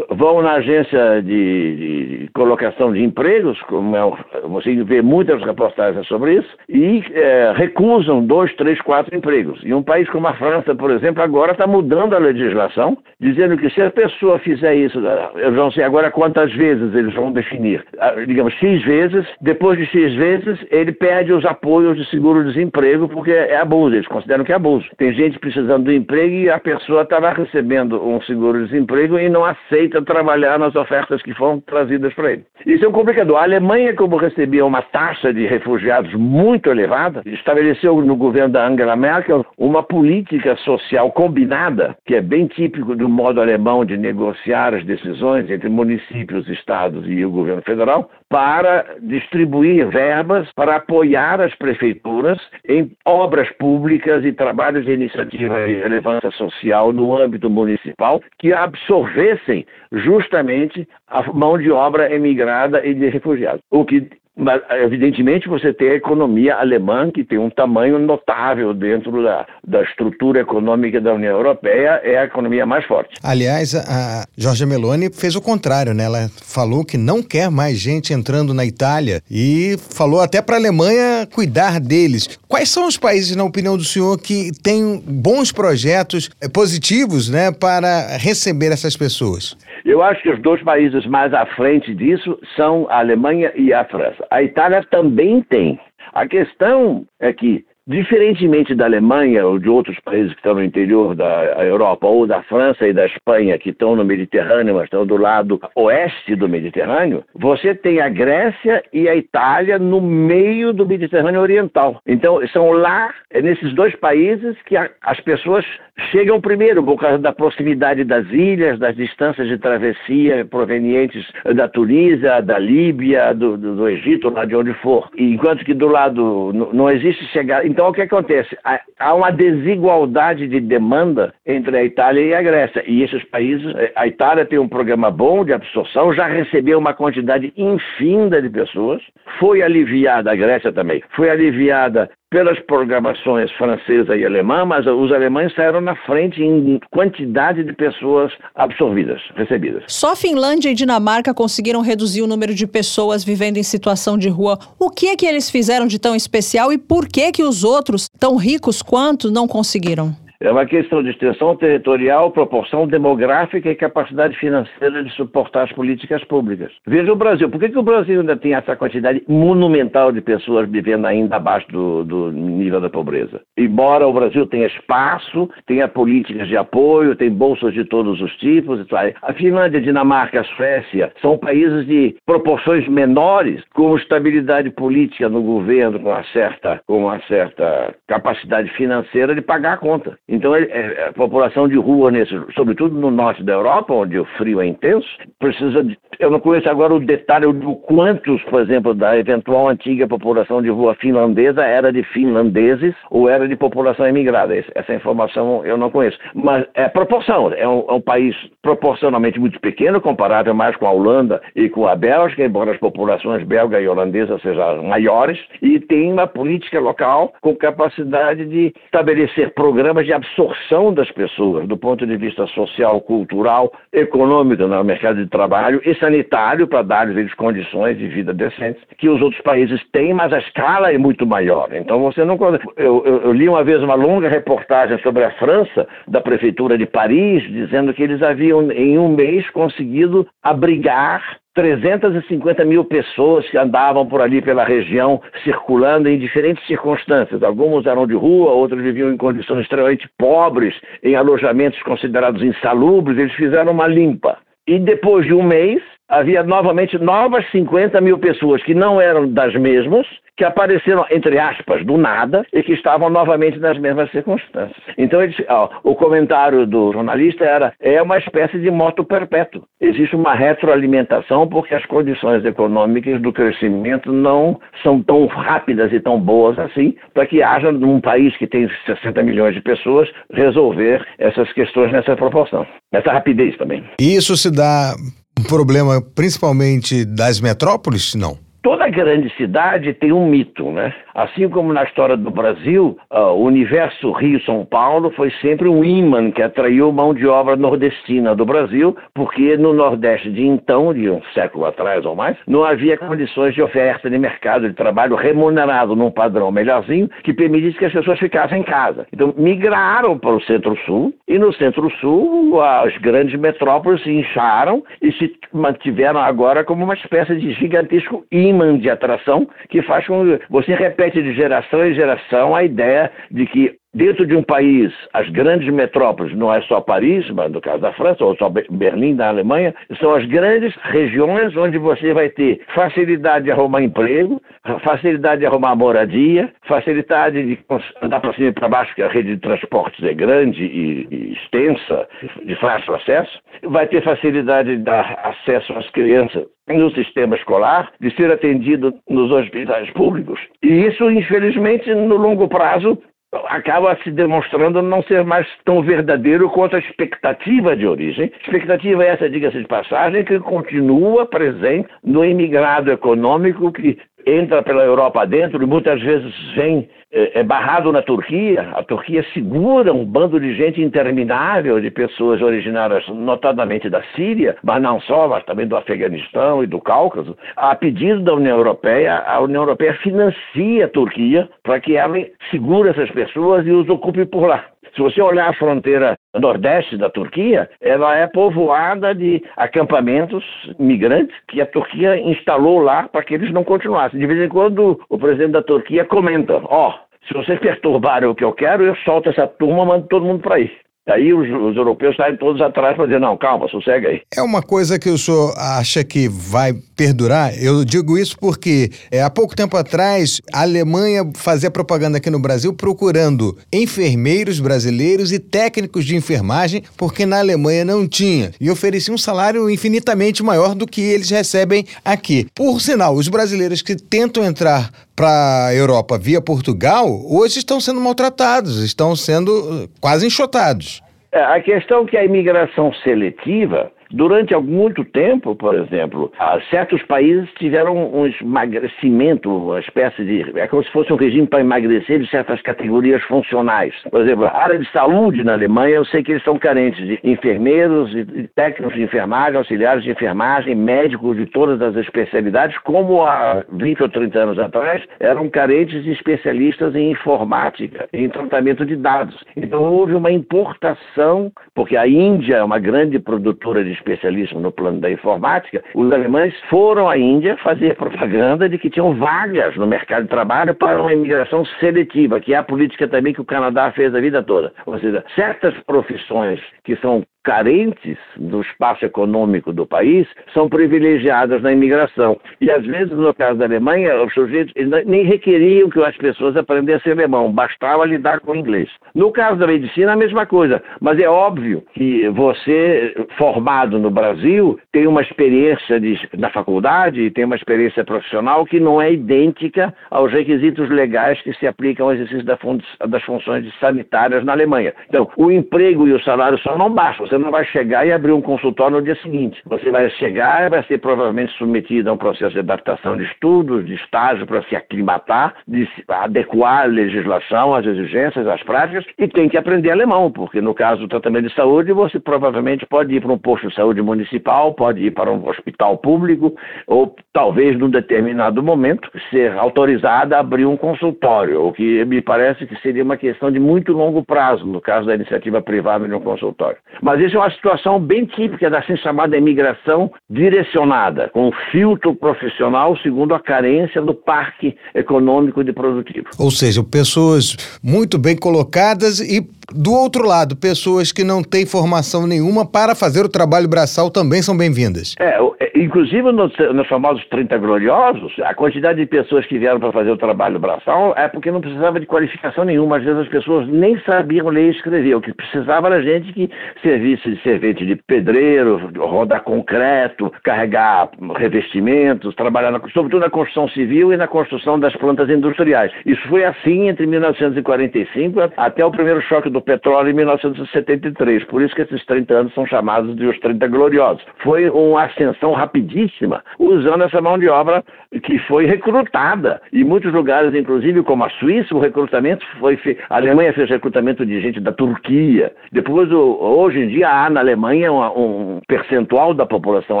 vão 0.10 0.42
na 0.42 0.52
agência 0.52 1.22
de, 1.22 1.76
de, 1.76 2.30
colocação 2.34 2.92
de 2.92 3.02
empregos, 3.02 3.60
como 3.62 3.96
é, 3.96 4.00
você 4.44 4.74
vê 4.84 5.00
muitas 5.00 5.42
reportagens 5.42 6.06
sobre 6.06 6.34
isso, 6.34 6.48
e 6.68 7.02
é, 7.12 7.52
recusam 7.56 8.24
dois, 8.24 8.54
três, 8.56 8.80
quatro 8.82 9.16
empregos. 9.16 9.58
E 9.64 9.72
um 9.72 9.82
país 9.82 10.08
como 10.10 10.26
a 10.26 10.34
França, 10.34 10.74
por 10.74 10.90
exemplo, 10.90 11.22
agora 11.22 11.52
está 11.52 11.66
mudando 11.66 12.14
a 12.14 12.18
legislação, 12.18 12.98
dizendo 13.20 13.56
que 13.56 13.70
se 13.70 13.80
a 13.80 13.90
pessoa 13.90 14.38
fizer 14.38 14.74
isso, 14.74 15.00
eu 15.36 15.52
não 15.52 15.70
sei 15.70 15.84
agora 15.84 16.10
quantas 16.10 16.52
vezes 16.52 16.94
eles 16.94 17.14
vão 17.14 17.32
definir, 17.32 17.84
ah, 17.98 18.12
digamos, 18.26 18.52
X 18.54 18.82
vezes, 18.84 19.26
depois 19.40 19.78
de 19.78 19.86
X 19.86 20.14
vezes, 20.14 20.58
ele 20.70 20.92
perde 20.92 21.32
os 21.32 21.44
apoios 21.44 21.96
de 21.96 22.08
seguro-desemprego, 22.10 23.08
porque 23.08 23.30
é 23.30 23.56
abuso, 23.56 23.94
eles 23.94 24.08
consideram 24.08 24.44
que 24.44 24.52
é 24.52 24.56
abuso. 24.56 24.86
Tem 24.98 25.12
gente 25.12 25.38
precisando 25.38 25.84
do 25.84 25.92
emprego 25.92 26.34
e 26.34 26.50
a 26.50 26.58
pessoa 26.58 27.02
está 27.02 27.18
lá 27.18 27.32
recebendo 27.32 28.02
um 28.02 28.20
seguro-desemprego 28.22 29.18
e 29.18 29.28
não 29.28 29.44
aceita 29.44 29.85
aceita 29.86 30.02
trabalhar 30.02 30.58
nas 30.58 30.74
ofertas 30.74 31.22
que 31.22 31.34
foram 31.34 31.60
trazidas 31.60 32.12
para 32.14 32.32
ele. 32.32 32.44
Isso 32.64 32.84
é 32.84 32.88
um 32.88 32.92
complicador. 32.92 33.38
A 33.38 33.44
Alemanha, 33.44 33.94
como 33.94 34.16
recebia 34.16 34.64
uma 34.64 34.82
taxa 34.82 35.32
de 35.32 35.46
refugiados 35.46 36.12
muito 36.14 36.70
elevada, 36.70 37.22
estabeleceu 37.24 38.00
no 38.02 38.16
governo 38.16 38.52
da 38.52 38.66
Angela 38.66 38.96
Merkel 38.96 39.44
uma 39.56 39.82
política 39.82 40.56
social 40.56 41.10
combinada, 41.12 41.96
que 42.04 42.14
é 42.14 42.20
bem 42.20 42.46
típico 42.46 42.94
do 42.94 43.08
modo 43.08 43.40
alemão 43.40 43.84
de 43.84 43.96
negociar 43.96 44.74
as 44.74 44.84
decisões 44.84 45.50
entre 45.50 45.68
municípios, 45.68 46.48
estados 46.48 47.04
e 47.06 47.24
o 47.24 47.30
governo 47.30 47.62
federal, 47.62 48.10
para 48.28 48.96
distribuir 49.00 49.86
verbas 49.88 50.48
para 50.54 50.76
apoiar 50.76 51.40
as 51.40 51.54
prefeituras 51.54 52.38
em 52.68 52.90
obras 53.04 53.48
públicas 53.52 54.24
e 54.24 54.32
trabalhos 54.32 54.84
de 54.84 54.92
iniciativa 54.92 55.66
de 55.66 55.74
relevância 55.74 56.30
social 56.32 56.92
no 56.92 57.16
âmbito 57.16 57.48
municipal 57.48 58.20
que 58.38 58.52
absorvessem 58.52 59.64
justamente 59.92 60.88
a 61.06 61.22
mão 61.32 61.56
de 61.56 61.70
obra 61.70 62.12
emigrada 62.12 62.84
e 62.84 62.94
de 62.94 63.08
refugiados. 63.08 63.60
O 63.70 63.84
que 63.84 64.08
mas, 64.36 64.60
evidentemente, 64.82 65.48
você 65.48 65.72
tem 65.72 65.90
a 65.90 65.94
economia 65.94 66.56
alemã, 66.56 67.10
que 67.10 67.24
tem 67.24 67.38
um 67.38 67.48
tamanho 67.48 67.98
notável 67.98 68.74
dentro 68.74 69.22
da, 69.22 69.46
da 69.66 69.82
estrutura 69.82 70.40
econômica 70.40 71.00
da 71.00 71.14
União 71.14 71.34
Europeia, 71.34 72.00
é 72.04 72.18
a 72.18 72.24
economia 72.24 72.66
mais 72.66 72.84
forte. 72.84 73.14
Aliás, 73.22 73.74
a 73.74 74.26
Giorgia 74.36 74.66
Meloni 74.66 75.10
fez 75.10 75.34
o 75.36 75.40
contrário, 75.40 75.94
né? 75.94 76.04
Ela 76.04 76.28
falou 76.44 76.84
que 76.84 76.98
não 76.98 77.22
quer 77.22 77.50
mais 77.50 77.78
gente 77.78 78.12
entrando 78.12 78.52
na 78.52 78.66
Itália 78.66 79.22
e 79.30 79.76
falou 79.78 80.20
até 80.20 80.42
para 80.42 80.56
a 80.56 80.58
Alemanha 80.58 81.26
cuidar 81.34 81.80
deles. 81.80 82.38
Quais 82.46 82.68
são 82.68 82.86
os 82.86 82.98
países, 82.98 83.34
na 83.34 83.44
opinião 83.44 83.76
do 83.76 83.84
senhor, 83.84 84.20
que 84.20 84.50
têm 84.62 85.02
bons 85.06 85.50
projetos 85.50 86.28
eh, 86.42 86.48
positivos 86.48 87.30
né, 87.30 87.50
para 87.50 88.18
receber 88.18 88.70
essas 88.70 88.96
pessoas? 88.96 89.56
Eu 89.86 90.02
acho 90.02 90.20
que 90.20 90.30
os 90.30 90.42
dois 90.42 90.60
países 90.62 91.06
mais 91.06 91.32
à 91.32 91.46
frente 91.46 91.94
disso 91.94 92.36
são 92.56 92.88
a 92.90 92.98
Alemanha 92.98 93.52
e 93.54 93.72
a 93.72 93.84
França. 93.84 94.25
A 94.30 94.42
Itália 94.42 94.84
também 94.90 95.42
tem. 95.42 95.78
A 96.12 96.26
questão 96.26 97.04
é 97.20 97.32
que 97.32 97.64
Diferentemente 97.88 98.74
da 98.74 98.84
Alemanha 98.84 99.46
ou 99.46 99.60
de 99.60 99.68
outros 99.68 99.96
países 100.00 100.32
que 100.32 100.40
estão 100.40 100.54
no 100.54 100.64
interior 100.64 101.14
da 101.14 101.64
Europa, 101.64 102.04
ou 102.04 102.26
da 102.26 102.42
França 102.42 102.84
e 102.84 102.92
da 102.92 103.06
Espanha, 103.06 103.56
que 103.60 103.70
estão 103.70 103.94
no 103.94 104.04
Mediterrâneo, 104.04 104.74
mas 104.74 104.84
estão 104.84 105.06
do 105.06 105.16
lado 105.16 105.60
oeste 105.76 106.34
do 106.34 106.48
Mediterrâneo, 106.48 107.22
você 107.32 107.76
tem 107.76 108.00
a 108.00 108.08
Grécia 108.08 108.82
e 108.92 109.08
a 109.08 109.14
Itália 109.14 109.78
no 109.78 110.00
meio 110.00 110.72
do 110.72 110.84
Mediterrâneo 110.84 111.40
Oriental. 111.40 112.00
Então, 112.04 112.44
são 112.48 112.72
lá, 112.72 113.14
é 113.30 113.40
nesses 113.40 113.72
dois 113.72 113.94
países, 113.94 114.56
que 114.62 114.76
as 114.76 115.20
pessoas 115.20 115.64
chegam 116.10 116.40
primeiro, 116.40 116.82
por 116.82 116.98
causa 116.98 117.18
da 117.18 117.32
proximidade 117.32 118.04
das 118.04 118.26
ilhas, 118.30 118.78
das 118.78 118.94
distâncias 118.96 119.48
de 119.48 119.58
travessia 119.58 120.44
provenientes 120.44 121.26
da 121.54 121.68
Tunísia, 121.68 122.40
da 122.40 122.58
Líbia, 122.58 123.32
do, 123.34 123.56
do, 123.56 123.76
do 123.76 123.88
Egito, 123.88 124.30
lá 124.30 124.44
de 124.44 124.54
onde 124.56 124.72
for. 124.74 125.08
Enquanto 125.16 125.64
que 125.64 125.74
do 125.74 125.88
lado 125.88 126.52
não 126.72 126.90
existe 126.90 127.24
chegar 127.26 127.66
então, 127.66 127.88
o 127.88 127.92
que 127.92 128.02
acontece? 128.02 128.56
Há 128.98 129.14
uma 129.14 129.30
desigualdade 129.30 130.46
de 130.48 130.60
demanda 130.60 131.34
entre 131.46 131.76
a 131.76 131.84
Itália 131.84 132.20
e 132.20 132.34
a 132.34 132.42
Grécia. 132.42 132.82
E 132.86 133.02
esses 133.02 133.22
países, 133.24 133.74
eh, 133.76 133.92
a 133.96 134.06
Itália 134.06 134.44
tem 134.44 134.58
um 134.58 134.68
programa 134.68 135.10
bom 135.10 135.44
de 135.44 135.52
absorção, 135.52 136.12
já 136.12 136.26
recebeu 136.26 136.78
uma 136.78 136.94
quantidade 136.94 137.52
infinda 137.56 138.40
de 138.40 138.48
pessoas, 138.48 139.02
foi 139.38 139.62
aliviada, 139.62 140.30
a 140.30 140.36
Grécia 140.36 140.72
também, 140.72 141.02
foi 141.14 141.30
aliviada 141.30 142.10
pelas 142.30 142.58
programações 142.60 143.50
francesa 143.52 144.16
e 144.16 144.24
alemã, 144.24 144.64
mas 144.64 144.86
os 144.86 145.12
alemães 145.12 145.54
saíram 145.54 145.80
na 145.80 145.94
frente 146.04 146.42
em 146.42 146.80
quantidade 146.90 147.62
de 147.62 147.72
pessoas 147.72 148.32
absorvidas, 148.54 149.20
recebidas. 149.36 149.84
Só 149.86 150.16
Finlândia 150.16 150.70
e 150.70 150.74
Dinamarca 150.74 151.32
conseguiram 151.32 151.80
reduzir 151.80 152.22
o 152.22 152.26
número 152.26 152.54
de 152.54 152.66
pessoas 152.66 153.24
vivendo 153.24 153.58
em 153.58 153.62
situação 153.62 154.18
de 154.18 154.28
rua. 154.28 154.58
O 154.78 154.90
que 154.90 155.08
é 155.08 155.16
que 155.16 155.26
eles 155.26 155.48
fizeram 155.48 155.86
de 155.86 155.98
tão 155.98 156.16
especial 156.16 156.72
e 156.72 156.78
por 156.78 157.06
que 157.06 157.30
que 157.30 157.42
os 157.42 157.62
outros, 157.62 158.08
tão 158.18 158.36
ricos 158.36 158.82
quanto, 158.82 159.30
não 159.30 159.46
conseguiram? 159.46 160.25
É 160.40 160.50
uma 160.50 160.66
questão 160.66 161.02
de 161.02 161.10
extensão 161.10 161.56
territorial, 161.56 162.30
proporção 162.30 162.86
demográfica 162.86 163.70
e 163.70 163.74
capacidade 163.74 164.36
financeira 164.36 165.02
de 165.02 165.10
suportar 165.12 165.64
as 165.64 165.72
políticas 165.72 166.22
públicas. 166.24 166.70
Veja 166.86 167.12
o 167.12 167.16
Brasil. 167.16 167.48
Por 167.48 167.58
que, 167.58 167.70
que 167.70 167.78
o 167.78 167.82
Brasil 167.82 168.20
ainda 168.20 168.36
tem 168.36 168.54
essa 168.54 168.76
quantidade 168.76 169.22
monumental 169.26 170.12
de 170.12 170.20
pessoas 170.20 170.68
vivendo 170.68 171.06
ainda 171.06 171.36
abaixo 171.36 171.66
do, 171.68 172.04
do 172.04 172.32
nível 172.32 172.80
da 172.80 172.90
pobreza? 172.90 173.40
Embora 173.56 174.06
o 174.06 174.12
Brasil 174.12 174.46
tenha 174.46 174.66
espaço, 174.66 175.48
tenha 175.66 175.88
políticas 175.88 176.48
de 176.48 176.56
apoio, 176.56 177.16
tem 177.16 177.30
bolsas 177.30 177.72
de 177.72 177.84
todos 177.84 178.20
os 178.20 178.36
tipos, 178.36 178.84
a 179.22 179.32
Finlândia, 179.32 179.80
a 179.80 179.82
Dinamarca, 179.82 180.40
a 180.40 180.44
Suécia 180.44 181.12
são 181.20 181.38
países 181.38 181.86
de 181.86 182.16
proporções 182.26 182.86
menores, 182.88 183.62
com 183.74 183.96
estabilidade 183.96 184.70
política 184.70 185.28
no 185.28 185.42
governo, 185.42 185.98
com 186.00 186.10
uma 186.10 186.24
certa, 186.32 186.80
com 186.86 187.04
uma 187.04 187.20
certa 187.22 187.94
capacidade 188.06 188.68
financeira 188.70 189.34
de 189.34 189.40
pagar 189.40 189.74
a 189.74 189.78
conta. 189.78 190.18
Então, 190.28 190.56
é, 190.56 190.62
é, 190.62 191.08
a 191.08 191.12
população 191.12 191.68
de 191.68 191.76
rua, 191.76 192.10
nesse, 192.10 192.34
sobretudo 192.54 192.98
no 192.98 193.12
norte 193.12 193.44
da 193.44 193.52
Europa, 193.52 193.94
onde 193.94 194.18
o 194.18 194.24
frio 194.36 194.60
é 194.60 194.66
intenso, 194.66 195.06
precisa 195.38 195.84
de. 195.84 195.96
Eu 196.18 196.30
não 196.30 196.40
conheço 196.40 196.68
agora 196.68 196.94
o 196.94 197.00
detalhe 197.00 197.52
de 197.52 197.76
quantos, 197.82 198.42
por 198.44 198.60
exemplo, 198.60 198.92
da 198.92 199.16
eventual 199.16 199.68
antiga 199.68 200.08
população 200.08 200.60
de 200.60 200.68
rua 200.68 200.94
finlandesa 200.96 201.62
era 201.62 201.92
de 201.92 202.02
finlandeses 202.02 202.94
ou 203.10 203.28
era 203.28 203.46
de 203.46 203.54
população 203.54 204.08
imigrada. 204.08 204.56
Essa 204.74 204.94
informação 204.94 205.64
eu 205.64 205.76
não 205.76 205.90
conheço. 205.90 206.18
Mas 206.34 206.66
é 206.74 206.88
proporção. 206.88 207.52
É 207.52 207.68
um, 207.68 207.84
é 207.88 207.92
um 207.92 208.00
país 208.00 208.34
proporcionalmente 208.62 209.38
muito 209.38 209.60
pequeno, 209.60 210.00
comparável 210.00 210.54
mais 210.54 210.74
com 210.76 210.86
a 210.86 210.92
Holanda 210.92 211.40
e 211.54 211.68
com 211.68 211.86
a 211.86 211.94
Bélgica, 211.94 212.44
embora 212.44 212.72
as 212.72 212.78
populações 212.78 213.44
belga 213.44 213.80
e 213.80 213.86
holandesa 213.86 214.38
sejam 214.40 214.82
maiores, 214.82 215.38
e 215.62 215.78
tem 215.78 216.12
uma 216.12 216.26
política 216.26 216.80
local 216.80 217.32
com 217.40 217.54
capacidade 217.54 218.44
de 218.46 218.72
estabelecer 218.86 219.54
programas 219.54 220.04
de 220.04 220.15
absorção 220.16 220.92
das 220.92 221.10
pessoas 221.10 221.66
do 221.66 221.76
ponto 221.76 222.06
de 222.06 222.16
vista 222.16 222.46
social, 222.48 223.00
cultural, 223.00 223.72
econômico 223.92 224.66
no 224.66 224.84
mercado 224.84 225.22
de 225.22 225.30
trabalho 225.30 225.80
e 225.84 225.94
sanitário 225.94 226.66
para 226.66 226.82
dar-lhes 226.82 227.32
condições 227.34 227.96
de 227.98 228.08
vida 228.08 228.34
decentes 228.34 228.82
que 228.98 229.08
os 229.08 229.20
outros 229.22 229.40
países 229.42 229.80
têm, 229.92 230.12
mas 230.12 230.32
a 230.32 230.38
escala 230.38 230.92
é 230.92 230.98
muito 230.98 231.26
maior. 231.26 231.68
Então 231.72 232.00
você 232.00 232.24
não. 232.24 232.36
Eu, 232.76 233.04
eu, 233.06 233.22
eu 233.24 233.32
li 233.32 233.48
uma 233.48 233.64
vez 233.64 233.82
uma 233.82 233.94
longa 233.94 234.28
reportagem 234.28 234.98
sobre 234.98 235.24
a 235.24 235.30
França, 235.32 235.86
da 236.08 236.20
prefeitura 236.20 236.76
de 236.76 236.86
Paris, 236.86 237.42
dizendo 237.44 237.92
que 237.94 238.02
eles 238.02 238.22
haviam 238.22 238.70
em 238.72 238.98
um 238.98 239.08
mês 239.08 239.48
conseguido 239.50 240.26
abrigar 240.42 241.38
350 241.56 242.64
mil 242.66 242.84
pessoas 242.84 243.48
que 243.48 243.56
andavam 243.56 244.06
por 244.06 244.20
ali 244.20 244.42
pela 244.42 244.62
região, 244.62 245.20
circulando 245.42 246.06
em 246.06 246.18
diferentes 246.18 246.64
circunstâncias. 246.66 247.42
Alguns 247.42 247.86
eram 247.86 248.06
de 248.06 248.14
rua, 248.14 248.52
outros 248.52 248.82
viviam 248.82 249.10
em 249.10 249.16
condições 249.16 249.62
extremamente 249.62 250.06
pobres, 250.18 250.74
em 251.02 251.16
alojamentos 251.16 251.82
considerados 251.82 252.42
insalubres. 252.42 253.18
Eles 253.18 253.32
fizeram 253.32 253.72
uma 253.72 253.88
limpa. 253.88 254.36
E 254.68 254.78
depois 254.78 255.24
de 255.24 255.32
um 255.32 255.42
mês, 255.42 255.82
havia 256.08 256.42
novamente 256.42 256.98
novas 256.98 257.44
50 257.50 258.00
mil 258.00 258.18
pessoas 258.18 258.62
que 258.62 258.74
não 258.74 259.00
eram 259.00 259.28
das 259.28 259.54
mesmas, 259.54 260.06
que 260.36 260.44
apareceram, 260.44 261.04
entre 261.10 261.38
aspas, 261.38 261.84
do 261.84 261.96
nada 261.96 262.44
e 262.52 262.62
que 262.62 262.72
estavam 262.72 263.08
novamente 263.08 263.58
nas 263.58 263.78
mesmas 263.78 264.10
circunstâncias. 264.10 264.76
Então, 264.98 265.22
ele, 265.22 265.34
ó, 265.48 265.70
o 265.82 265.94
comentário 265.94 266.66
do 266.66 266.92
jornalista 266.92 267.44
era: 267.44 267.72
é 267.80 268.00
uma 268.02 268.18
espécie 268.18 268.58
de 268.58 268.70
moto 268.70 269.02
perpétuo. 269.02 269.62
Existe 269.80 270.14
uma 270.14 270.34
retroalimentação 270.34 271.48
porque 271.48 271.74
as 271.74 271.84
condições 271.86 272.44
econômicas 272.44 273.20
do 273.22 273.32
crescimento 273.32 274.12
não 274.12 274.60
são 274.82 275.02
tão 275.02 275.26
rápidas 275.26 275.92
e 275.92 276.00
tão 276.00 276.20
boas 276.20 276.58
assim 276.58 276.94
para 277.14 277.26
que 277.26 277.42
haja, 277.42 277.72
num 277.72 278.00
país 278.00 278.36
que 278.36 278.46
tem 278.46 278.68
60 278.84 279.22
milhões 279.22 279.54
de 279.54 279.62
pessoas, 279.62 280.08
resolver 280.32 281.06
essas 281.18 281.50
questões 281.52 281.90
nessa 281.92 282.14
proporção, 282.14 282.66
nessa 282.92 283.10
rapidez 283.10 283.56
também. 283.56 283.84
Isso 283.98 284.36
se 284.36 284.50
dá 284.54 284.94
um 285.38 285.42
problema 285.42 286.00
principalmente 286.00 287.04
das 287.04 287.40
metrópoles, 287.40 288.14
não? 288.14 288.45
Toda 288.66 288.88
grande 288.88 289.32
cidade 289.36 289.92
tem 289.92 290.10
um 290.10 290.26
mito, 290.26 290.72
né? 290.72 290.92
Assim 291.14 291.48
como 291.48 291.72
na 291.72 291.84
história 291.84 292.16
do 292.16 292.32
Brasil, 292.32 292.98
uh, 293.12 293.30
o 293.30 293.44
universo 293.44 294.10
Rio-São 294.10 294.64
Paulo 294.64 295.12
foi 295.12 295.30
sempre 295.40 295.68
um 295.68 295.84
imã 295.84 296.32
que 296.32 296.42
atraiu 296.42 296.90
mão 296.90 297.14
de 297.14 297.28
obra 297.28 297.54
nordestina 297.54 298.34
do 298.34 298.44
Brasil, 298.44 298.96
porque 299.14 299.56
no 299.56 299.72
Nordeste 299.72 300.32
de 300.32 300.44
então, 300.44 300.92
de 300.92 301.08
um 301.08 301.22
século 301.32 301.64
atrás 301.64 302.04
ou 302.04 302.16
mais, 302.16 302.36
não 302.44 302.64
havia 302.64 302.98
condições 302.98 303.54
de 303.54 303.62
oferta 303.62 304.10
de 304.10 304.18
mercado 304.18 304.68
de 304.68 304.74
trabalho 304.74 305.14
remunerado 305.14 305.94
num 305.94 306.10
padrão 306.10 306.50
melhorzinho 306.50 307.08
que 307.22 307.32
permitisse 307.32 307.78
que 307.78 307.84
as 307.84 307.92
pessoas 307.92 308.18
ficassem 308.18 308.62
em 308.62 308.64
casa. 308.64 309.06
Então 309.12 309.32
migraram 309.36 310.18
para 310.18 310.34
o 310.34 310.42
Centro-Sul 310.42 311.14
e 311.28 311.38
no 311.38 311.52
Centro-Sul 311.52 312.60
as 312.60 312.98
grandes 312.98 313.38
metrópoles 313.38 314.02
se 314.02 314.10
incharam 314.10 314.82
e 315.00 315.12
se 315.12 315.32
mantiveram 315.52 316.18
agora 316.18 316.64
como 316.64 316.82
uma 316.82 316.94
espécie 316.94 317.36
de 317.36 317.52
gigantesco 317.52 318.24
imã 318.32 318.55
imã 318.56 318.78
de 318.78 318.90
atração 318.90 319.48
que 319.68 319.82
faz 319.82 320.06
com 320.06 320.24
que 320.24 320.44
você 320.50 320.74
repete 320.74 321.22
de 321.22 321.34
geração 321.34 321.86
em 321.86 321.94
geração 321.94 322.54
a 322.54 322.64
ideia 322.64 323.10
de 323.30 323.46
que 323.46 323.76
dentro 323.96 324.26
de 324.26 324.36
um 324.36 324.42
país, 324.42 324.92
as 325.14 325.26
grandes 325.30 325.72
metrópoles, 325.72 326.36
não 326.36 326.52
é 326.52 326.60
só 326.62 326.80
Paris, 326.82 327.28
mas 327.30 327.50
no 327.50 327.60
caso 327.62 327.80
da 327.80 327.92
França, 327.94 328.22
ou 328.24 328.36
só 328.36 328.50
Berlim 328.50 329.16
da 329.16 329.28
Alemanha, 329.28 329.74
são 329.98 330.14
as 330.14 330.24
grandes 330.26 330.74
regiões 330.82 331.56
onde 331.56 331.78
você 331.78 332.12
vai 332.12 332.28
ter 332.28 332.60
facilidade 332.74 333.46
de 333.46 333.50
arrumar 333.50 333.82
emprego, 333.82 334.40
facilidade 334.84 335.40
de 335.40 335.46
arrumar 335.46 335.74
moradia, 335.74 336.52
facilidade 336.68 337.42
de 337.42 337.58
andar 338.02 338.20
para 338.20 338.34
cima 338.34 338.48
e 338.48 338.52
para 338.52 338.68
baixo, 338.68 338.90
porque 338.90 339.02
a 339.02 339.08
rede 339.08 339.34
de 339.34 339.40
transportes 339.40 340.04
é 340.04 340.12
grande 340.12 340.62
e, 340.62 341.08
e 341.10 341.32
extensa, 341.32 342.06
de 342.44 342.54
fácil 342.56 342.94
acesso, 342.94 343.40
vai 343.64 343.86
ter 343.86 344.02
facilidade 344.02 344.76
de 344.76 344.82
dar 344.82 345.18
acesso 345.24 345.72
às 345.72 345.88
crianças 345.90 346.44
no 346.68 346.90
sistema 346.90 347.36
escolar, 347.36 347.92
de 348.00 348.10
ser 348.16 348.30
atendido 348.30 348.92
nos 349.08 349.30
hospitais 349.30 349.88
públicos. 349.90 350.38
E 350.62 350.86
isso, 350.86 351.08
infelizmente, 351.10 351.94
no 351.94 352.16
longo 352.16 352.48
prazo, 352.48 352.98
acaba 353.46 353.96
se 354.02 354.10
demonstrando 354.10 354.82
não 354.82 355.02
ser 355.02 355.24
mais 355.24 355.46
tão 355.64 355.82
verdadeiro 355.82 356.48
quanto 356.50 356.76
a 356.76 356.78
expectativa 356.78 357.76
de 357.76 357.86
origem. 357.86 358.32
Expectativa 358.42 359.04
essa, 359.04 359.28
diga-se 359.28 359.58
de 359.58 359.66
passagem, 359.66 360.24
que 360.24 360.38
continua 360.40 361.26
presente 361.26 361.88
no 362.02 362.24
imigrado 362.24 362.90
econômico 362.90 363.72
que 363.72 363.98
entra 364.26 364.62
pela 364.62 364.82
Europa 364.82 365.24
dentro 365.24 365.62
e 365.62 365.66
muitas 365.66 366.02
vezes 366.02 366.34
vem 366.56 366.88
é, 367.12 367.40
é, 367.40 367.42
barrado 367.44 367.92
na 367.92 368.02
Turquia. 368.02 368.68
A 368.74 368.82
Turquia 368.82 369.24
segura 369.32 369.92
um 369.92 370.04
bando 370.04 370.40
de 370.40 370.54
gente 370.56 370.82
interminável 370.82 371.80
de 371.80 371.90
pessoas 371.90 372.42
originárias, 372.42 373.06
notadamente 373.08 373.88
da 373.88 374.02
Síria, 374.16 374.56
mas 374.64 374.82
não 374.82 375.00
só, 375.00 375.28
mas 375.28 375.44
também 375.44 375.68
do 375.68 375.76
Afeganistão 375.76 376.64
e 376.64 376.66
do 376.66 376.80
Cáucaso. 376.80 377.36
A 377.56 377.74
pedido 377.76 378.22
da 378.22 378.34
União 378.34 378.56
Europeia, 378.56 379.22
a 379.26 379.40
União 379.40 379.62
Europeia 379.62 379.94
financia 380.02 380.84
a 380.84 380.88
Turquia 380.88 381.48
para 381.62 381.80
que 381.80 381.96
ela 381.96 382.16
segure 382.50 382.90
essas 382.90 383.10
pessoas 383.10 383.64
e 383.66 383.70
os 383.70 383.88
ocupe 383.88 384.26
por 384.26 384.46
lá. 384.46 384.64
Se 384.94 385.02
você 385.02 385.20
olhar 385.20 385.50
a 385.50 385.52
fronteira 385.52 386.15
nordeste 386.34 386.96
da 386.96 387.08
Turquia, 387.08 387.68
ela 387.80 388.16
é 388.16 388.26
povoada 388.26 389.14
de 389.14 389.42
acampamentos 389.56 390.44
migrantes 390.78 391.36
que 391.48 391.60
a 391.60 391.66
Turquia 391.66 392.18
instalou 392.18 392.80
lá 392.80 393.08
para 393.08 393.24
que 393.24 393.34
eles 393.34 393.52
não 393.52 393.64
continuassem. 393.64 394.18
De 394.20 394.26
vez 394.26 394.40
em 394.40 394.48
quando 394.48 395.00
o 395.08 395.18
presidente 395.18 395.52
da 395.52 395.62
Turquia 395.62 396.04
comenta: 396.04 396.60
ó, 396.64 396.88
oh, 396.90 397.26
se 397.26 397.34
vocês 397.34 397.58
perturbarem 397.58 398.28
o 398.28 398.34
que 398.34 398.44
eu 398.44 398.52
quero, 398.52 398.84
eu 398.84 398.94
solto 398.96 399.30
essa 399.30 399.46
turma, 399.46 399.84
mando 399.84 400.06
todo 400.08 400.26
mundo 400.26 400.40
para 400.40 400.56
aí. 400.56 400.70
Aí 401.08 401.32
os, 401.32 401.48
os, 401.48 401.76
europeus 401.76 402.16
saem 402.16 402.36
todos 402.36 402.60
atrás 402.60 402.96
para 402.96 403.06
dizer, 403.06 403.20
não, 403.20 403.36
calma, 403.36 403.68
sossega 403.68 404.08
aí. 404.08 404.22
É 404.36 404.42
uma 404.42 404.60
coisa 404.60 404.98
que 404.98 405.08
o 405.08 405.16
senhor 405.16 405.54
acha 405.56 406.02
que 406.02 406.28
vai 406.28 406.72
perdurar? 406.96 407.52
Eu 407.62 407.84
digo 407.84 408.18
isso 408.18 408.36
porque 408.38 408.90
é, 409.10 409.22
há 409.22 409.30
pouco 409.30 409.54
tempo 409.54 409.76
atrás 409.76 410.40
a 410.52 410.62
Alemanha 410.62 411.22
fazia 411.36 411.70
propaganda 411.70 412.18
aqui 412.18 412.28
no 412.28 412.40
Brasil 412.40 412.74
procurando 412.74 413.56
enfermeiros 413.72 414.58
brasileiros 414.58 415.30
e 415.30 415.38
técnicos 415.38 416.04
de 416.04 416.16
enfermagem, 416.16 416.82
porque 416.96 417.24
na 417.24 417.38
Alemanha 417.38 417.84
não 417.84 418.08
tinha. 418.08 418.50
E 418.60 418.68
oferecia 418.68 419.14
um 419.14 419.18
salário 419.18 419.70
infinitamente 419.70 420.42
maior 420.42 420.74
do 420.74 420.88
que 420.88 421.00
eles 421.00 421.30
recebem 421.30 421.84
aqui. 422.04 422.48
Por 422.52 422.80
sinal, 422.80 423.14
os 423.14 423.28
brasileiros 423.28 423.80
que 423.80 423.94
tentam 423.94 424.44
entrar 424.44 424.90
para 425.16 425.68
a 425.68 425.74
Europa 425.74 426.18
via 426.18 426.42
Portugal, 426.42 427.06
hoje 427.26 427.58
estão 427.58 427.80
sendo 427.80 428.00
maltratados, 428.00 428.84
estão 428.84 429.16
sendo 429.16 429.50
uh, 429.50 429.88
quase 429.98 430.26
enxotados. 430.26 431.02
É, 431.32 431.42
a 431.42 431.60
questão 431.60 432.04
é 432.04 432.06
que 432.06 432.16
a 432.18 432.24
imigração 432.24 432.92
seletiva 433.02 433.90
Durante 434.16 434.56
muito 434.56 435.04
tempo, 435.04 435.54
por 435.54 435.74
exemplo, 435.74 436.32
certos 436.70 437.02
países 437.02 437.50
tiveram 437.58 437.94
um 437.94 438.26
emagrecimento, 438.26 439.54
uma 439.54 439.78
espécie 439.78 440.24
de. 440.24 440.58
É 440.58 440.66
como 440.66 440.82
se 440.82 440.90
fosse 440.90 441.12
um 441.12 441.16
regime 441.16 441.46
para 441.46 441.60
emagrecer 441.60 442.18
de 442.20 442.30
certas 442.30 442.62
categorias 442.62 443.22
funcionais. 443.24 443.94
Por 444.10 444.22
exemplo, 444.22 444.46
a 444.46 444.56
área 444.56 444.78
de 444.78 444.90
saúde 444.90 445.44
na 445.44 445.52
Alemanha, 445.52 445.96
eu 445.96 446.04
sei 446.06 446.22
que 446.22 446.32
eles 446.32 446.40
estão 446.40 446.58
carentes 446.58 447.06
de 447.06 447.20
enfermeiros, 447.22 448.10
de 448.10 448.48
técnicos 448.54 448.94
de 448.94 449.02
enfermagem, 449.02 449.58
auxiliares 449.58 450.02
de 450.02 450.10
enfermagem, 450.12 450.74
médicos 450.74 451.36
de 451.36 451.44
todas 451.44 451.82
as 451.82 451.94
especialidades, 451.96 452.78
como 452.78 453.22
há 453.22 453.64
20 453.70 454.02
ou 454.02 454.08
30 454.08 454.38
anos 454.38 454.58
atrás 454.58 455.02
eram 455.20 455.50
carentes 455.50 456.02
de 456.02 456.12
especialistas 456.12 456.94
em 456.94 457.10
informática, 457.10 458.08
em 458.14 458.30
tratamento 458.30 458.86
de 458.86 458.96
dados. 458.96 459.36
Então 459.54 459.82
houve 459.82 460.14
uma 460.14 460.32
importação, 460.32 461.52
porque 461.74 461.98
a 461.98 462.08
Índia 462.08 462.56
é 462.56 462.64
uma 462.64 462.78
grande 462.78 463.18
produtora 463.18 463.84
de 463.84 464.05
especialismo 464.06 464.60
no 464.60 464.70
plano 464.70 465.00
da 465.00 465.10
informática, 465.10 465.82
os 465.94 466.12
alemães 466.12 466.54
foram 466.70 467.08
à 467.08 467.18
Índia 467.18 467.56
fazer 467.58 467.96
propaganda 467.96 468.68
de 468.68 468.78
que 468.78 468.88
tinham 468.88 469.14
vagas 469.14 469.76
no 469.76 469.86
mercado 469.86 470.22
de 470.22 470.28
trabalho 470.28 470.74
para 470.74 471.00
uma 471.00 471.12
imigração 471.12 471.64
seletiva, 471.80 472.40
que 472.40 472.54
é 472.54 472.56
a 472.56 472.62
política 472.62 473.08
também 473.08 473.34
que 473.34 473.40
o 473.40 473.44
Canadá 473.44 473.90
fez 473.92 474.14
a 474.14 474.20
vida 474.20 474.42
toda. 474.42 474.72
Ou 474.86 474.98
seja, 474.98 475.24
certas 475.34 475.74
profissões 475.84 476.60
que 476.84 476.96
são 476.96 477.24
carentes 477.46 478.18
do 478.36 478.60
espaço 478.60 479.04
econômico 479.04 479.72
do 479.72 479.86
país 479.86 480.26
são 480.52 480.68
privilegiadas 480.68 481.62
na 481.62 481.70
imigração. 481.70 482.36
E 482.60 482.68
às 482.68 482.84
vezes, 482.84 483.16
no 483.16 483.32
caso 483.32 483.56
da 483.56 483.66
Alemanha, 483.66 484.20
os 484.24 484.34
sujeitos 484.34 484.74
nem 485.06 485.22
requeriam 485.22 485.88
que 485.88 486.02
as 486.02 486.16
pessoas 486.16 486.56
aprendessem 486.56 487.12
alemão, 487.12 487.52
bastava 487.52 488.04
lidar 488.04 488.40
com 488.40 488.50
o 488.50 488.56
inglês. 488.56 488.88
No 489.14 489.30
caso 489.30 489.60
da 489.60 489.66
medicina, 489.68 490.14
a 490.14 490.16
mesma 490.16 490.44
coisa. 490.44 490.82
Mas 491.00 491.20
é 491.20 491.28
óbvio 491.28 491.84
que 491.94 492.28
você, 492.30 493.14
formado 493.38 493.96
no 494.00 494.10
Brasil, 494.10 494.76
tem 494.90 495.06
uma 495.06 495.22
experiência 495.22 496.00
de, 496.00 496.18
na 496.36 496.50
faculdade, 496.50 497.30
tem 497.30 497.44
uma 497.44 497.54
experiência 497.54 498.04
profissional 498.04 498.66
que 498.66 498.80
não 498.80 499.00
é 499.00 499.12
idêntica 499.12 499.94
aos 500.10 500.32
requisitos 500.32 500.90
legais 500.90 501.40
que 501.42 501.54
se 501.54 501.66
aplicam 501.66 502.06
ao 502.06 502.14
exercício 502.14 502.44
das 502.44 503.22
funções 503.22 503.72
sanitárias 503.78 504.44
na 504.44 504.50
Alemanha. 504.50 504.92
Então, 505.08 505.30
o 505.36 505.52
emprego 505.52 506.08
e 506.08 506.12
o 506.12 506.22
salário 506.24 506.58
só 506.58 506.76
não 506.76 506.90
bastam. 506.90 507.35
Você 507.36 507.44
não 507.44 507.50
vai 507.50 507.66
chegar 507.66 508.06
e 508.06 508.12
abrir 508.12 508.32
um 508.32 508.40
consultório 508.40 508.96
no 508.96 509.02
dia 509.02 509.14
seguinte. 509.16 509.60
Você 509.66 509.90
vai 509.90 510.08
chegar 510.12 510.64
e 510.64 510.70
vai 510.70 510.82
ser 510.84 510.96
provavelmente 510.98 511.52
submetido 511.58 512.08
a 512.08 512.14
um 512.14 512.16
processo 512.16 512.54
de 512.54 512.60
adaptação 512.60 513.14
de 513.14 513.24
estudos, 513.24 513.84
de 513.84 513.92
estágio 513.92 514.46
para 514.46 514.62
se 514.62 514.74
aclimatar, 514.74 515.54
de 515.68 515.84
se 515.84 516.04
adequar 516.08 516.84
a 516.84 516.86
legislação, 516.86 517.74
às 517.74 517.84
exigências, 517.84 518.46
às 518.46 518.62
práticas, 518.62 519.04
e 519.18 519.28
tem 519.28 519.50
que 519.50 519.58
aprender 519.58 519.90
alemão, 519.90 520.30
porque 520.30 520.62
no 520.62 520.72
caso 520.72 521.02
do 521.02 521.08
tratamento 521.08 521.48
de 521.48 521.54
saúde, 521.54 521.92
você 521.92 522.18
provavelmente 522.18 522.86
pode 522.86 523.14
ir 523.14 523.20
para 523.20 523.32
um 523.32 523.38
posto 523.38 523.68
de 523.68 523.74
saúde 523.74 524.00
municipal, 524.00 524.72
pode 524.72 525.04
ir 525.04 525.10
para 525.10 525.30
um 525.30 525.46
hospital 525.46 525.98
público, 525.98 526.56
ou 526.86 527.14
talvez 527.34 527.78
num 527.78 527.90
determinado 527.90 528.62
momento 528.62 529.10
ser 529.28 529.52
autorizado 529.58 530.34
a 530.34 530.38
abrir 530.38 530.64
um 530.64 530.76
consultório, 530.76 531.66
o 531.66 531.70
que 531.70 532.02
me 532.06 532.22
parece 532.22 532.66
que 532.66 532.80
seria 532.80 533.04
uma 533.04 533.18
questão 533.18 533.52
de 533.52 533.60
muito 533.60 533.92
longo 533.92 534.24
prazo, 534.24 534.64
no 534.64 534.80
caso 534.80 535.06
da 535.06 535.14
iniciativa 535.14 535.60
privada 535.60 536.08
de 536.08 536.14
um 536.14 536.20
consultório. 536.20 536.78
Mas 537.02 537.25
é 537.34 537.38
uma 537.38 537.50
situação 537.50 538.00
bem 538.00 538.24
típica 538.24 538.70
da 538.70 538.78
assim 538.78 538.96
chamada 538.96 539.36
imigração 539.36 540.10
direcionada, 540.28 541.28
com 541.32 541.50
filtro 541.72 542.14
profissional 542.14 542.96
segundo 542.98 543.34
a 543.34 543.40
carência 543.40 544.00
do 544.02 544.14
parque 544.14 544.76
econômico 544.94 545.64
de 545.64 545.72
produtivo. 545.72 546.26
Ou 546.38 546.50
seja, 546.50 546.82
pessoas 546.84 547.56
muito 547.82 548.18
bem 548.18 548.36
colocadas 548.36 549.20
e 549.20 549.40
do 549.74 549.92
outro 549.92 550.26
lado, 550.26 550.56
pessoas 550.56 551.12
que 551.12 551.24
não 551.24 551.42
têm 551.42 551.66
formação 551.66 552.26
nenhuma 552.26 552.64
para 552.64 552.94
fazer 552.94 553.24
o 553.24 553.28
trabalho 553.28 553.68
braçal 553.68 554.10
também 554.10 554.42
são 554.42 554.56
bem-vindas. 554.56 555.14
É, 555.18 555.38
é 555.60 555.78
inclusive 555.78 556.32
nos, 556.32 556.52
nos, 556.74 556.86
famosos 556.88 557.24
30 557.28 557.58
gloriosos, 557.58 558.32
a 558.44 558.54
quantidade 558.54 558.98
de 558.98 559.06
pessoas 559.06 559.44
que 559.46 559.58
vieram 559.58 559.80
para 559.80 559.92
fazer 559.92 560.10
o 560.10 560.16
trabalho 560.16 560.58
braçal 560.58 561.14
é 561.16 561.28
porque 561.28 561.50
não 561.50 561.60
precisava 561.60 562.00
de 562.00 562.06
qualificação 562.06 562.64
nenhuma. 562.64 562.98
Às 562.98 563.04
vezes 563.04 563.22
as 563.22 563.28
pessoas 563.28 563.68
nem 563.68 563.98
sabiam 564.00 564.48
ler 564.48 564.68
e 564.68 564.76
escrever. 564.76 565.14
O 565.14 565.20
que 565.20 565.34
precisava 565.34 565.88
era 565.88 566.02
gente 566.02 566.32
que 566.32 566.50
servisse 566.82 567.30
de 567.30 567.42
servente 567.42 567.84
de 567.84 567.96
pedreiro, 567.96 568.90
rodar 568.98 569.42
concreto, 569.42 570.32
carregar 570.42 571.10
revestimentos, 571.36 572.34
trabalhar 572.34 572.70
na, 572.70 572.80
sobretudo 572.92 573.20
na 573.20 573.30
construção 573.30 573.68
civil 573.68 574.12
e 574.12 574.16
na 574.16 574.26
construção 574.26 574.78
das 574.78 574.94
plantas 574.96 575.28
industriais. 575.28 575.92
Isso 576.04 576.26
foi 576.28 576.44
assim 576.44 576.88
entre 576.88 577.06
1945 577.06 578.40
até 578.56 578.84
o 578.84 578.90
primeiro 578.90 579.20
choque 579.22 579.50
do 579.50 579.55
petróleo 579.60 580.10
em 580.10 580.14
1973. 580.14 581.44
Por 581.44 581.62
isso 581.62 581.74
que 581.74 581.82
esses 581.82 582.04
30 582.06 582.34
anos 582.34 582.54
são 582.54 582.66
chamados 582.66 583.14
de 583.16 583.26
os 583.26 583.38
30 583.40 583.66
gloriosos. 583.68 584.24
Foi 584.42 584.68
uma 584.70 585.04
ascensão 585.04 585.52
rapidíssima, 585.52 586.42
usando 586.58 587.04
essa 587.04 587.20
mão 587.20 587.38
de 587.38 587.48
obra 587.48 587.84
que 588.22 588.38
foi 588.40 588.66
recrutada. 588.66 589.60
Em 589.72 589.84
muitos 589.84 590.12
lugares, 590.12 590.54
inclusive 590.54 591.02
como 591.02 591.24
a 591.24 591.30
Suíça, 591.30 591.74
o 591.74 591.80
recrutamento 591.80 592.44
foi 592.58 592.76
feito. 592.76 593.02
A 593.10 593.16
Alemanha 593.16 593.52
fez 593.52 593.68
recrutamento 593.68 594.24
de 594.24 594.40
gente 594.40 594.60
da 594.60 594.72
Turquia. 594.72 595.52
Depois, 595.72 596.10
hoje 596.10 596.80
em 596.80 596.88
dia, 596.88 597.08
há 597.08 597.30
na 597.30 597.40
Alemanha 597.40 597.92
um, 597.92 598.60
percentual 598.66 599.34
da 599.34 599.46
população 599.46 600.00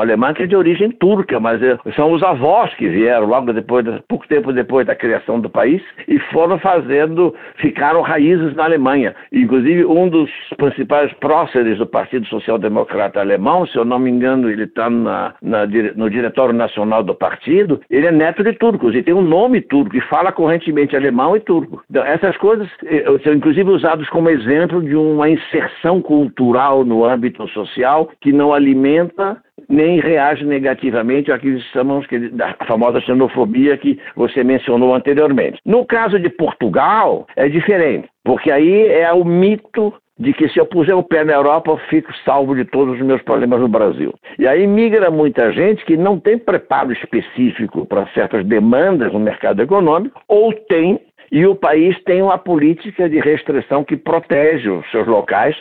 alemã 0.00 0.32
que 0.32 0.42
é 0.42 0.46
de 0.46 0.56
origem 0.56 0.90
turca, 0.90 1.38
mas 1.40 1.62
é, 1.62 1.78
são 1.94 2.12
os 2.12 2.22
avós 2.22 2.72
que 2.74 2.88
vieram 2.88 3.26
logo 3.26 3.52
depois, 3.52 3.84
pouco 4.08 4.26
tempo 4.28 4.52
depois 4.52 4.86
da 4.86 4.94
criação 4.94 5.40
do 5.40 5.48
país 5.48 5.82
e 6.08 6.18
foram 6.32 6.58
fazendo, 6.58 7.34
ficaram 7.56 8.00
raízes 8.02 8.54
na 8.54 8.64
Alemanha. 8.64 9.14
E 9.32 9.44
Inclusive, 9.46 9.84
um 9.84 10.08
dos 10.08 10.28
principais 10.56 11.12
próceres 11.14 11.78
do 11.78 11.86
Partido 11.86 12.26
Social 12.26 12.58
Democrata 12.58 13.20
Alemão, 13.20 13.64
se 13.64 13.76
eu 13.76 13.84
não 13.84 13.96
me 13.96 14.10
engano, 14.10 14.50
ele 14.50 14.64
está 14.64 14.90
no 14.90 16.10
diretório 16.10 16.52
nacional 16.52 17.04
do 17.04 17.14
partido, 17.14 17.80
ele 17.88 18.08
é 18.08 18.10
neto 18.10 18.42
de 18.42 18.52
turcos 18.54 18.92
e 18.96 19.04
tem 19.04 19.14
um 19.14 19.22
nome 19.22 19.60
turco 19.60 19.96
e 19.96 20.00
fala 20.00 20.32
correntemente 20.32 20.96
alemão 20.96 21.36
e 21.36 21.40
turco. 21.40 21.80
Então, 21.88 22.04
essas 22.04 22.36
coisas 22.38 22.68
eh, 22.86 23.04
são 23.22 23.34
inclusive 23.34 23.70
usados 23.70 24.08
como 24.08 24.30
exemplo 24.30 24.82
de 24.82 24.96
uma 24.96 25.30
inserção 25.30 26.02
cultural 26.02 26.84
no 26.84 27.04
âmbito 27.04 27.46
social 27.50 28.10
que 28.20 28.32
não 28.32 28.52
alimenta 28.52 29.40
nem 29.68 30.00
reage 30.00 30.44
negativamente 30.44 31.32
àquilo 31.32 31.58
que 31.58 31.64
chamamos 31.72 32.06
da 32.32 32.54
famosa 32.66 33.00
xenofobia 33.00 33.76
que 33.76 33.98
você 34.14 34.44
mencionou 34.44 34.94
anteriormente. 34.94 35.58
No 35.64 35.84
caso 35.84 36.18
de 36.18 36.28
Portugal, 36.28 37.26
é 37.36 37.48
diferente, 37.48 38.08
porque 38.24 38.50
aí 38.50 38.88
é 38.88 39.12
o 39.12 39.24
mito 39.24 39.92
de 40.18 40.32
que 40.32 40.48
se 40.48 40.58
eu 40.58 40.66
puser 40.66 40.96
o 40.96 41.02
pé 41.02 41.24
na 41.24 41.34
Europa, 41.34 41.70
eu 41.70 41.76
fico 41.90 42.10
salvo 42.24 42.54
de 42.54 42.64
todos 42.64 42.94
os 42.94 43.04
meus 43.04 43.20
problemas 43.22 43.60
no 43.60 43.68
Brasil. 43.68 44.14
E 44.38 44.46
aí 44.48 44.66
migra 44.66 45.10
muita 45.10 45.52
gente 45.52 45.84
que 45.84 45.96
não 45.96 46.18
tem 46.18 46.38
preparo 46.38 46.90
específico 46.92 47.84
para 47.84 48.06
certas 48.14 48.44
demandas 48.46 49.12
no 49.12 49.20
mercado 49.20 49.60
econômico, 49.60 50.18
ou 50.26 50.52
tem 50.52 51.00
e 51.30 51.46
o 51.46 51.54
país 51.54 51.98
tem 52.04 52.22
uma 52.22 52.38
política 52.38 53.08
de 53.08 53.18
restrição 53.18 53.84
que 53.84 53.96
protege 53.96 54.68
os 54.68 54.90
seus 54.90 55.06
locais 55.06 55.56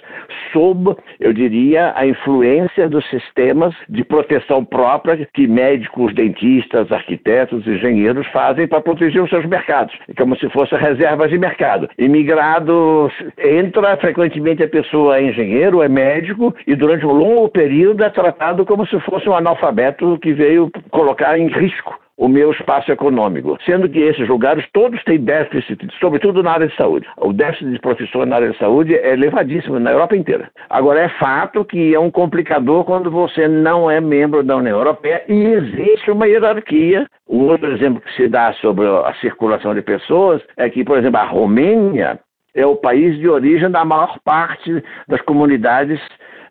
sob, 0.51 0.95
eu 1.19 1.33
diria, 1.33 1.93
a 1.95 2.05
influência 2.05 2.87
dos 2.89 3.07
sistemas 3.09 3.73
de 3.89 4.03
proteção 4.03 4.63
própria 4.63 5.27
que 5.33 5.47
médicos, 5.47 6.13
dentistas, 6.13 6.91
arquitetos, 6.91 7.67
engenheiros 7.67 8.27
fazem 8.27 8.67
para 8.67 8.81
proteger 8.81 9.21
os 9.21 9.29
seus 9.29 9.45
mercados, 9.45 9.95
como 10.17 10.37
se 10.37 10.49
fossem 10.49 10.77
reservas 10.77 11.29
de 11.29 11.37
mercado. 11.37 11.89
Imigrado 11.97 13.11
entra, 13.37 13.97
frequentemente 13.97 14.63
a 14.63 14.67
pessoa 14.67 15.17
é 15.17 15.23
engenheiro, 15.23 15.81
é 15.81 15.89
médico 15.89 16.55
e 16.65 16.75
durante 16.75 17.05
um 17.05 17.11
longo 17.11 17.49
período 17.49 18.03
é 18.03 18.09
tratado 18.09 18.65
como 18.65 18.85
se 18.87 18.99
fosse 19.01 19.27
um 19.27 19.35
analfabeto 19.35 20.17
que 20.19 20.33
veio 20.33 20.71
colocar 20.91 21.37
em 21.37 21.47
risco 21.47 22.04
o 22.17 22.27
meu 22.27 22.51
espaço 22.51 22.91
econômico, 22.91 23.57
sendo 23.65 23.89
que 23.89 23.99
esses 23.99 24.27
lugares 24.27 24.65
todos 24.71 25.03
têm 25.03 25.19
déficit, 25.19 25.87
sobretudo 25.99 26.41
na 26.41 26.51
área 26.51 26.67
de 26.67 26.75
saúde. 26.75 27.07
O 27.17 27.33
déficit 27.33 27.71
de 27.71 27.79
professores 27.79 28.29
na 28.29 28.37
área 28.37 28.51
de 28.51 28.57
saúde 28.57 28.95
é 28.95 29.13
elevadíssimo 29.13 29.79
na 29.79 29.91
Europa 29.91 30.15
inteira. 30.15 30.49
Agora, 30.69 31.01
é 31.01 31.09
fato 31.09 31.65
que 31.65 31.93
é 31.93 31.99
um 31.99 32.11
complicador 32.11 32.85
quando 32.85 33.11
você 33.11 33.47
não 33.47 33.91
é 33.91 33.99
membro 33.99 34.43
da 34.43 34.55
União 34.55 34.77
Europeia 34.77 35.23
e 35.27 35.43
existe 35.43 36.09
uma 36.09 36.27
hierarquia. 36.27 37.05
Um 37.29 37.45
outro 37.49 37.71
exemplo 37.71 38.01
que 38.01 38.13
se 38.13 38.27
dá 38.27 38.53
sobre 38.53 38.85
a 38.85 39.13
circulação 39.19 39.75
de 39.75 39.81
pessoas 39.81 40.41
é 40.55 40.69
que, 40.69 40.83
por 40.83 40.97
exemplo, 40.97 41.19
a 41.19 41.25
Romênia 41.25 42.19
é 42.55 42.65
o 42.65 42.77
país 42.77 43.17
de 43.19 43.27
origem 43.27 43.69
da 43.69 43.83
maior 43.83 44.17
parte 44.23 44.81
das 45.07 45.21
comunidades 45.21 45.99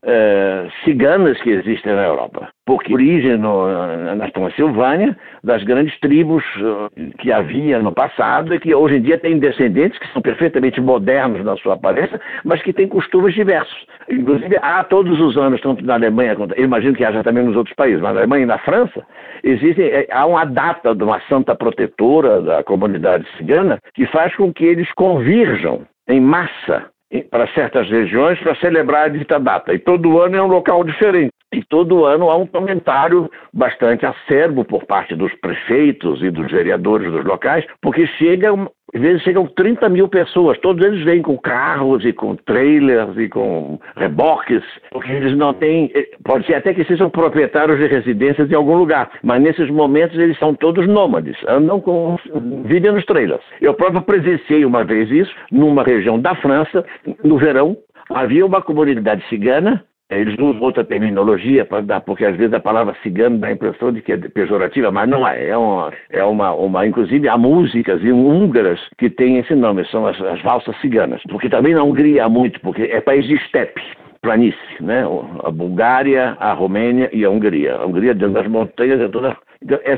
uh, 0.05 0.70
ciganas 0.84 1.40
que 1.40 1.50
existem 1.50 1.94
na 1.94 2.05
Europa. 2.05 2.48
Porque 2.66 2.94
origem 2.94 3.36
no, 3.36 3.66
na 4.14 4.30
Transilvânia 4.30 5.16
das 5.42 5.62
grandes 5.64 5.98
tribos 6.00 6.44
uh, 6.57 6.90
que 7.18 7.32
havia 7.32 7.78
no 7.80 7.92
passado 7.92 8.55
e 8.55 8.61
que 8.61 8.74
hoje 8.74 8.96
em 8.96 9.02
dia 9.02 9.18
têm 9.18 9.38
descendentes 9.38 9.98
que 9.98 10.12
são 10.12 10.22
perfeitamente 10.22 10.80
modernos 10.80 11.44
na 11.44 11.57
sua 11.57 11.74
aparência, 11.74 12.20
mas 12.44 12.62
que 12.62 12.72
têm 12.72 12.88
costumes 12.88 13.34
diversos. 13.34 13.86
Inclusive, 14.09 14.57
há 14.62 14.84
todos 14.84 15.20
os 15.20 15.36
anos, 15.36 15.61
tanto 15.61 15.84
na 15.84 15.94
Alemanha 15.94 16.36
quanto, 16.36 16.55
eu 16.55 16.64
imagino 16.64 16.94
que 16.94 17.05
haja 17.05 17.22
também 17.22 17.44
nos 17.44 17.57
outros 17.57 17.74
países, 17.74 18.00
mas 18.00 18.14
na 18.14 18.20
Alemanha 18.20 18.44
e 18.44 18.46
na 18.46 18.59
França, 18.59 19.05
existem, 19.42 19.86
é, 19.86 20.07
há 20.11 20.26
uma 20.26 20.44
data 20.44 20.94
de 20.94 21.02
uma 21.02 21.20
santa 21.28 21.55
protetora 21.55 22.40
da 22.40 22.62
comunidade 22.62 23.26
cigana 23.36 23.78
que 23.94 24.07
faz 24.07 24.34
com 24.36 24.52
que 24.52 24.64
eles 24.64 24.90
convirjam 24.94 25.82
em 26.09 26.20
massa 26.20 26.93
para 27.22 27.46
certas 27.54 27.88
regiões 27.88 28.38
para 28.40 28.56
celebrar 28.56 29.06
a 29.06 29.08
dita 29.08 29.38
data. 29.38 29.72
E 29.72 29.78
todo 29.78 30.20
ano 30.20 30.36
é 30.36 30.42
um 30.42 30.48
local 30.48 30.84
diferente. 30.84 31.30
E 31.52 31.62
todo 31.62 32.04
ano 32.04 32.30
há 32.30 32.36
um 32.36 32.46
comentário 32.46 33.30
bastante 33.52 34.04
acerbo 34.04 34.64
por 34.64 34.84
parte 34.86 35.14
dos 35.14 35.32
prefeitos 35.34 36.20
e 36.22 36.30
dos 36.30 36.50
vereadores 36.50 37.12
dos 37.12 37.24
locais, 37.24 37.64
porque 37.80 38.06
chegam, 38.18 38.68
às 38.95 39.01
vezes 39.01 39.22
chegam 39.22 39.47
30 39.47 39.88
mil 39.88 40.09
pessoas, 40.09 40.57
todos 40.59 40.84
eles 40.86 41.05
vêm 41.05 41.20
com 41.20 41.36
carros 41.36 42.05
e 42.05 42.12
com 42.12 42.36
trailers 42.36 43.16
e 43.16 43.28
com 43.28 43.78
reboques, 43.97 44.62
porque 44.90 45.11
eles 45.11 45.36
não 45.36 45.53
têm, 45.53 45.90
eh, 45.95 46.09
pode 46.24 46.47
ser 46.47 46.55
até 46.55 46.72
que 46.72 46.84
sejam 46.84 47.11
proprietários 47.11 47.78
de 47.78 47.86
residências 47.86 48.51
em 48.51 48.55
algum 48.55 48.76
lugar, 48.76 49.11
mas 49.22 49.42
nesses 49.42 49.68
momentos 49.68 50.16
eles 50.16 50.38
são 50.38 50.55
todos 50.55 50.86
nômades, 50.86 51.36
andam 51.49 51.80
com, 51.80 52.16
vivem 52.64 52.92
nos 52.92 53.05
trailers. 53.05 53.42
Eu 53.61 53.74
próprio 53.74 54.03
presenciei 54.03 54.64
uma 54.64 54.84
vez 54.84 55.11
isso, 55.11 55.34
numa 55.51 55.82
região 55.82 56.20
da 56.20 56.34
França, 56.36 56.84
no 57.24 57.36
verão, 57.36 57.76
havia 58.11 58.47
uma 58.47 58.62
comunidade 58.62 59.26
cigana 59.28 59.84
eles 60.18 60.34
usam 60.38 60.60
outra 60.62 60.84
terminologia 60.84 61.64
para 61.64 61.82
dar, 61.82 62.00
porque 62.00 62.24
às 62.24 62.36
vezes 62.36 62.52
a 62.52 62.60
palavra 62.60 62.94
cigano 63.02 63.38
dá 63.38 63.48
a 63.48 63.52
impressão 63.52 63.92
de 63.92 64.02
que 64.02 64.12
é 64.12 64.16
pejorativa, 64.16 64.90
mas 64.90 65.08
não 65.08 65.26
é. 65.26 65.48
É 65.48 65.56
uma, 65.56 65.92
é 66.10 66.24
uma, 66.24 66.52
uma 66.52 66.86
inclusive 66.86 67.28
há 67.28 67.36
músicas 67.36 68.02
húngaras 68.02 68.80
que 68.98 69.10
têm 69.10 69.38
esse 69.38 69.54
nome, 69.54 69.84
são 69.86 70.06
as, 70.06 70.20
as 70.20 70.40
valsas 70.42 70.76
ciganas. 70.80 71.22
Porque 71.28 71.48
também 71.48 71.74
na 71.74 71.82
Hungria 71.82 72.24
há 72.24 72.28
muito, 72.28 72.60
porque 72.60 72.82
é 72.82 73.00
país 73.00 73.26
de 73.26 73.34
estepe 73.34 73.80
planície, 74.24 74.58
né? 74.80 75.04
A 75.44 75.50
Bulgária, 75.50 76.34
a 76.40 76.54
Romênia 76.54 77.10
e 77.12 77.24
a 77.24 77.30
Hungria. 77.30 77.76
A 77.76 77.86
Hungria 77.86 78.14
dentro 78.14 78.32
das 78.32 78.48
montanhas 78.48 78.98
é 78.98 79.08
toda 79.08 79.28
é, 79.28 79.36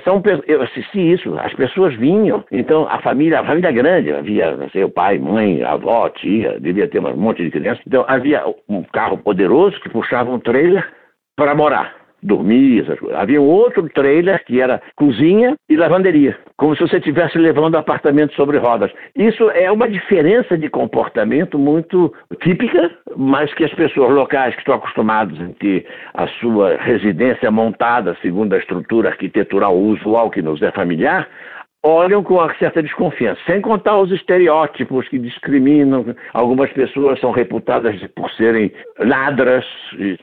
são, 0.05 0.23
eu 0.47 0.63
assisti 0.63 1.13
isso, 1.13 1.37
as 1.39 1.53
pessoas 1.55 1.95
vinham, 1.95 2.45
então 2.51 2.87
a 2.89 3.01
família, 3.01 3.41
a 3.41 3.45
família 3.45 3.73
grande, 3.73 4.13
havia, 4.13 4.57
não 4.57 4.69
sei, 4.71 4.85
o 4.85 4.89
pai, 4.89 5.19
mãe, 5.19 5.63
avó, 5.63 6.09
tia, 6.09 6.59
devia 6.61 6.89
ter 6.89 7.01
um 7.01 7.17
monte 7.17 7.43
de 7.43 7.51
crianças. 7.51 7.83
Então 7.87 8.05
havia 8.07 8.45
um 8.69 8.83
carro 8.85 9.19
poderoso 9.19 9.81
que 9.81 9.89
puxava 9.89 10.31
um 10.31 10.39
trailer 10.39 10.87
para 11.37 11.55
morar 11.55 12.06
dormir, 12.23 12.83
essas 12.83 12.99
coisas. 12.99 13.19
Havia 13.19 13.41
um 13.41 13.47
outro 13.47 13.89
trailer 13.91 14.45
que 14.45 14.61
era 14.61 14.83
cozinha 14.97 15.57
e 15.69 15.77
lavanderia, 15.77 16.37
como 16.57 16.75
se 16.75 16.83
você 16.83 16.97
estivesse 16.97 17.39
levando 17.39 17.77
apartamento 17.77 18.35
sobre 18.35 18.59
rodas. 18.59 18.91
Isso 19.15 19.51
é 19.51 19.71
uma 19.71 19.89
diferença 19.89 20.57
de 20.57 20.69
comportamento 20.69 21.59
muito 21.59 22.13
típica, 22.43 22.91
mas 23.17 23.53
que 23.55 23.65
as 23.65 23.73
pessoas 23.75 24.11
locais 24.11 24.55
que 24.55 24.61
estão 24.61 24.75
acostumadas 24.75 25.41
a 25.41 25.49
ter 25.61 25.87
a 26.15 26.27
sua 26.41 26.77
residência 26.77 27.51
montada 27.51 28.17
segundo 28.23 28.55
a 28.55 28.59
estrutura 28.59 29.11
arquitetural 29.11 29.77
usual 29.77 30.31
que 30.31 30.43
nos 30.43 30.61
é 30.63 30.71
familiar, 30.73 31.29
olham 31.87 32.23
com 32.23 32.35
uma 32.35 32.53
certa 32.57 32.83
desconfiança, 32.83 33.41
sem 33.47 33.61
contar 33.61 33.99
os 33.99 34.11
estereótipos 34.11 35.09
que 35.09 35.19
discriminam. 35.19 36.05
Algumas 36.33 36.73
pessoas 36.73 37.21
são 37.21 37.31
reputadas 37.31 37.95
por 38.15 38.31
serem 38.33 38.73
ladras, 38.99 39.65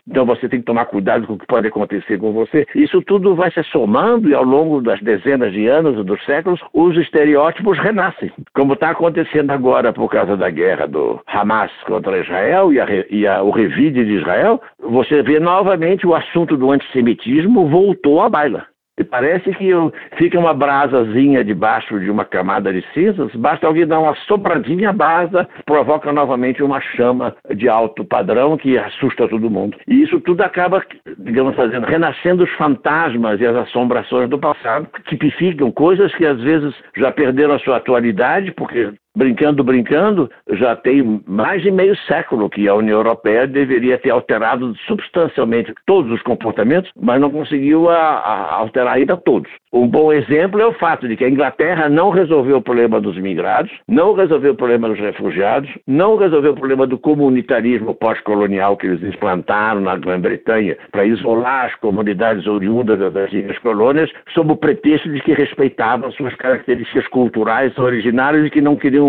então 0.08 0.26
você 0.26 0.50
tem 0.50 0.60
que 0.60 0.66
tomar 0.66 0.86
cuidado 0.86 1.26
com 1.26 1.34
o 1.34 1.38
que 1.38 1.48
pode 1.48 1.68
acontecer 1.68 2.18
com 2.18 2.34
você. 2.34 2.66
Isso 2.76 3.02
tudo 3.02 3.36
vai 3.36 3.52
se 3.52 3.64
somando 3.64 4.30
e 4.30 4.34
ao 4.34 4.44
longo 4.44 4.82
das 4.82 5.00
dezenas 5.02 5.54
de 5.54 5.68
anos 5.68 5.98
e 5.98 6.04
dos 6.04 6.24
séculos, 6.26 6.60
os 6.74 6.98
estereótipos 6.98 7.80
renascem, 7.80 8.32
como 8.54 8.74
está 8.74 8.90
acontecendo 8.90 9.52
agora 9.52 9.94
por 9.94 10.10
causa 10.10 10.36
da 10.36 10.50
guerra 10.50 10.88
do 10.88 11.22
Hamas 11.28 11.72
contra 11.86 12.20
Israel 12.20 12.74
e, 12.74 12.80
a, 12.80 12.86
e 13.10 13.26
a, 13.26 13.42
o 13.42 13.52
revide 13.52 14.04
de 14.04 14.14
Israel. 14.14 14.62
Você 14.80 15.22
vê 15.22 15.40
novamente 15.40 16.06
o 16.06 16.14
assunto 16.16 16.58
do 16.58 16.72
antissemitismo 16.72 17.68
voltou 17.68 18.22
à 18.22 18.30
baila. 18.30 18.73
E 19.00 19.04
parece 19.04 19.52
que 19.54 19.72
fica 20.18 20.40
uma 20.40 20.54
brasazinha 20.54 21.44
debaixo 21.44 22.00
de 22.00 22.12
uma 22.12 22.24
camada 22.24 22.72
de 22.72 22.86
cinzas, 22.94 23.34
basta 23.36 23.66
alguém 23.66 23.88
dar 23.88 24.00
uma 24.00 24.16
sopradinha, 24.28 24.90
a 24.90 24.94
brasa 24.94 25.48
provoca 25.66 26.12
novamente 26.12 26.62
uma 26.62 26.80
chama 26.80 27.36
de 27.56 27.68
alto 27.68 28.06
padrão 28.06 28.56
que 28.56 28.78
assusta 28.78 29.28
todo 29.28 29.50
mundo. 29.50 29.76
E 29.88 30.04
isso 30.04 30.20
tudo 30.22 30.42
acaba, 30.42 30.84
digamos, 31.18 31.56
fazendo, 31.56 31.88
renascendo 31.88 32.44
os 32.44 32.52
fantasmas 32.52 33.42
e 33.42 33.46
as 33.48 33.56
assombrações 33.56 34.30
do 34.30 34.38
passado, 34.38 34.88
que 34.94 35.04
tipificam 35.04 35.72
coisas 35.72 36.14
que 36.14 36.26
às 36.26 36.40
vezes 36.40 36.76
já 36.96 37.12
perderam 37.12 37.56
a 37.56 37.60
sua 37.60 37.78
atualidade, 37.78 38.52
porque 38.52 38.94
brincando, 39.16 39.64
brincando, 39.64 40.30
já 40.52 40.76
tem 40.76 41.22
mais 41.28 41.62
de 41.62 41.72
meio 41.72 41.96
século 42.08 42.50
que 42.50 42.68
a 42.68 42.76
União 42.76 42.98
Europeia 42.98 43.48
deveria 43.48 43.98
ter 43.98 44.10
alterado 44.10 44.76
substancialmente 44.88 45.74
todos 45.86 46.12
os 46.12 46.22
comportamentos, 46.24 46.92
mas 47.00 47.22
não 47.22 47.30
conseguiu 47.30 47.90
a, 47.90 47.96
a 47.96 48.56
alterar 48.56 48.96
ainda 48.96 49.16
todos. 49.16 49.52
Um 49.72 49.88
bom 49.88 50.12
exemplo 50.12 50.62
é 50.62 50.66
o 50.66 50.74
fato 50.74 51.08
de 51.08 51.16
que 51.16 51.24
a 51.24 51.30
Inglaterra 51.30 51.90
não 51.90 52.10
resolveu 52.10 52.58
o 52.58 52.62
problema 52.62 53.00
dos 53.02 53.18
imigrados, 53.18 53.72
não 53.88 54.14
resolveu 54.14 54.54
o 54.54 54.56
problema 54.56 54.90
dos 54.90 55.00
refugiados, 55.00 55.70
não 55.88 56.16
resolveu 56.16 56.52
o 56.52 56.56
problema 56.56 56.86
do 56.86 56.98
comunitarismo 56.98 57.94
pós-colonial 57.96 58.78
que 58.78 58.88
eles 58.88 59.04
implantaram 59.04 59.82
na 59.82 59.96
Grã-Bretanha 59.96 60.78
para 60.92 61.06
isolar 61.06 61.66
as 61.66 61.76
comunidades 61.76 62.46
oriundas 62.48 63.00
das 63.14 63.58
colônias, 63.60 64.12
sob 64.34 64.54
o 64.54 64.56
pretexto 64.56 65.10
de 65.12 65.22
que 65.22 65.34
respeitavam 65.34 66.12
suas 66.12 66.36
características 66.36 67.08
culturais 67.08 67.78
originárias 67.78 68.46
e 68.46 68.50
que 68.50 68.62
não 68.62 68.76
queriam 68.76 69.03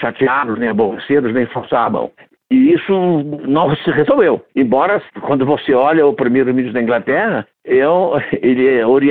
chateá-los, 0.00 0.58
nem 0.58 0.68
aborrecê-los, 0.68 1.32
nem 1.32 1.46
mão. 1.90 2.10
E 2.52 2.74
isso 2.74 2.92
não 3.48 3.74
se 3.76 3.90
resolveu. 3.90 4.42
Embora, 4.54 5.02
quando 5.22 5.46
você 5.46 5.72
olha 5.72 6.06
o 6.06 6.12
primeiro-ministro 6.12 6.74
da 6.74 6.82
Inglaterra, 6.82 7.46
é 7.66 7.82
ele 8.42 8.68
é 8.68 8.86
ori 8.86 9.08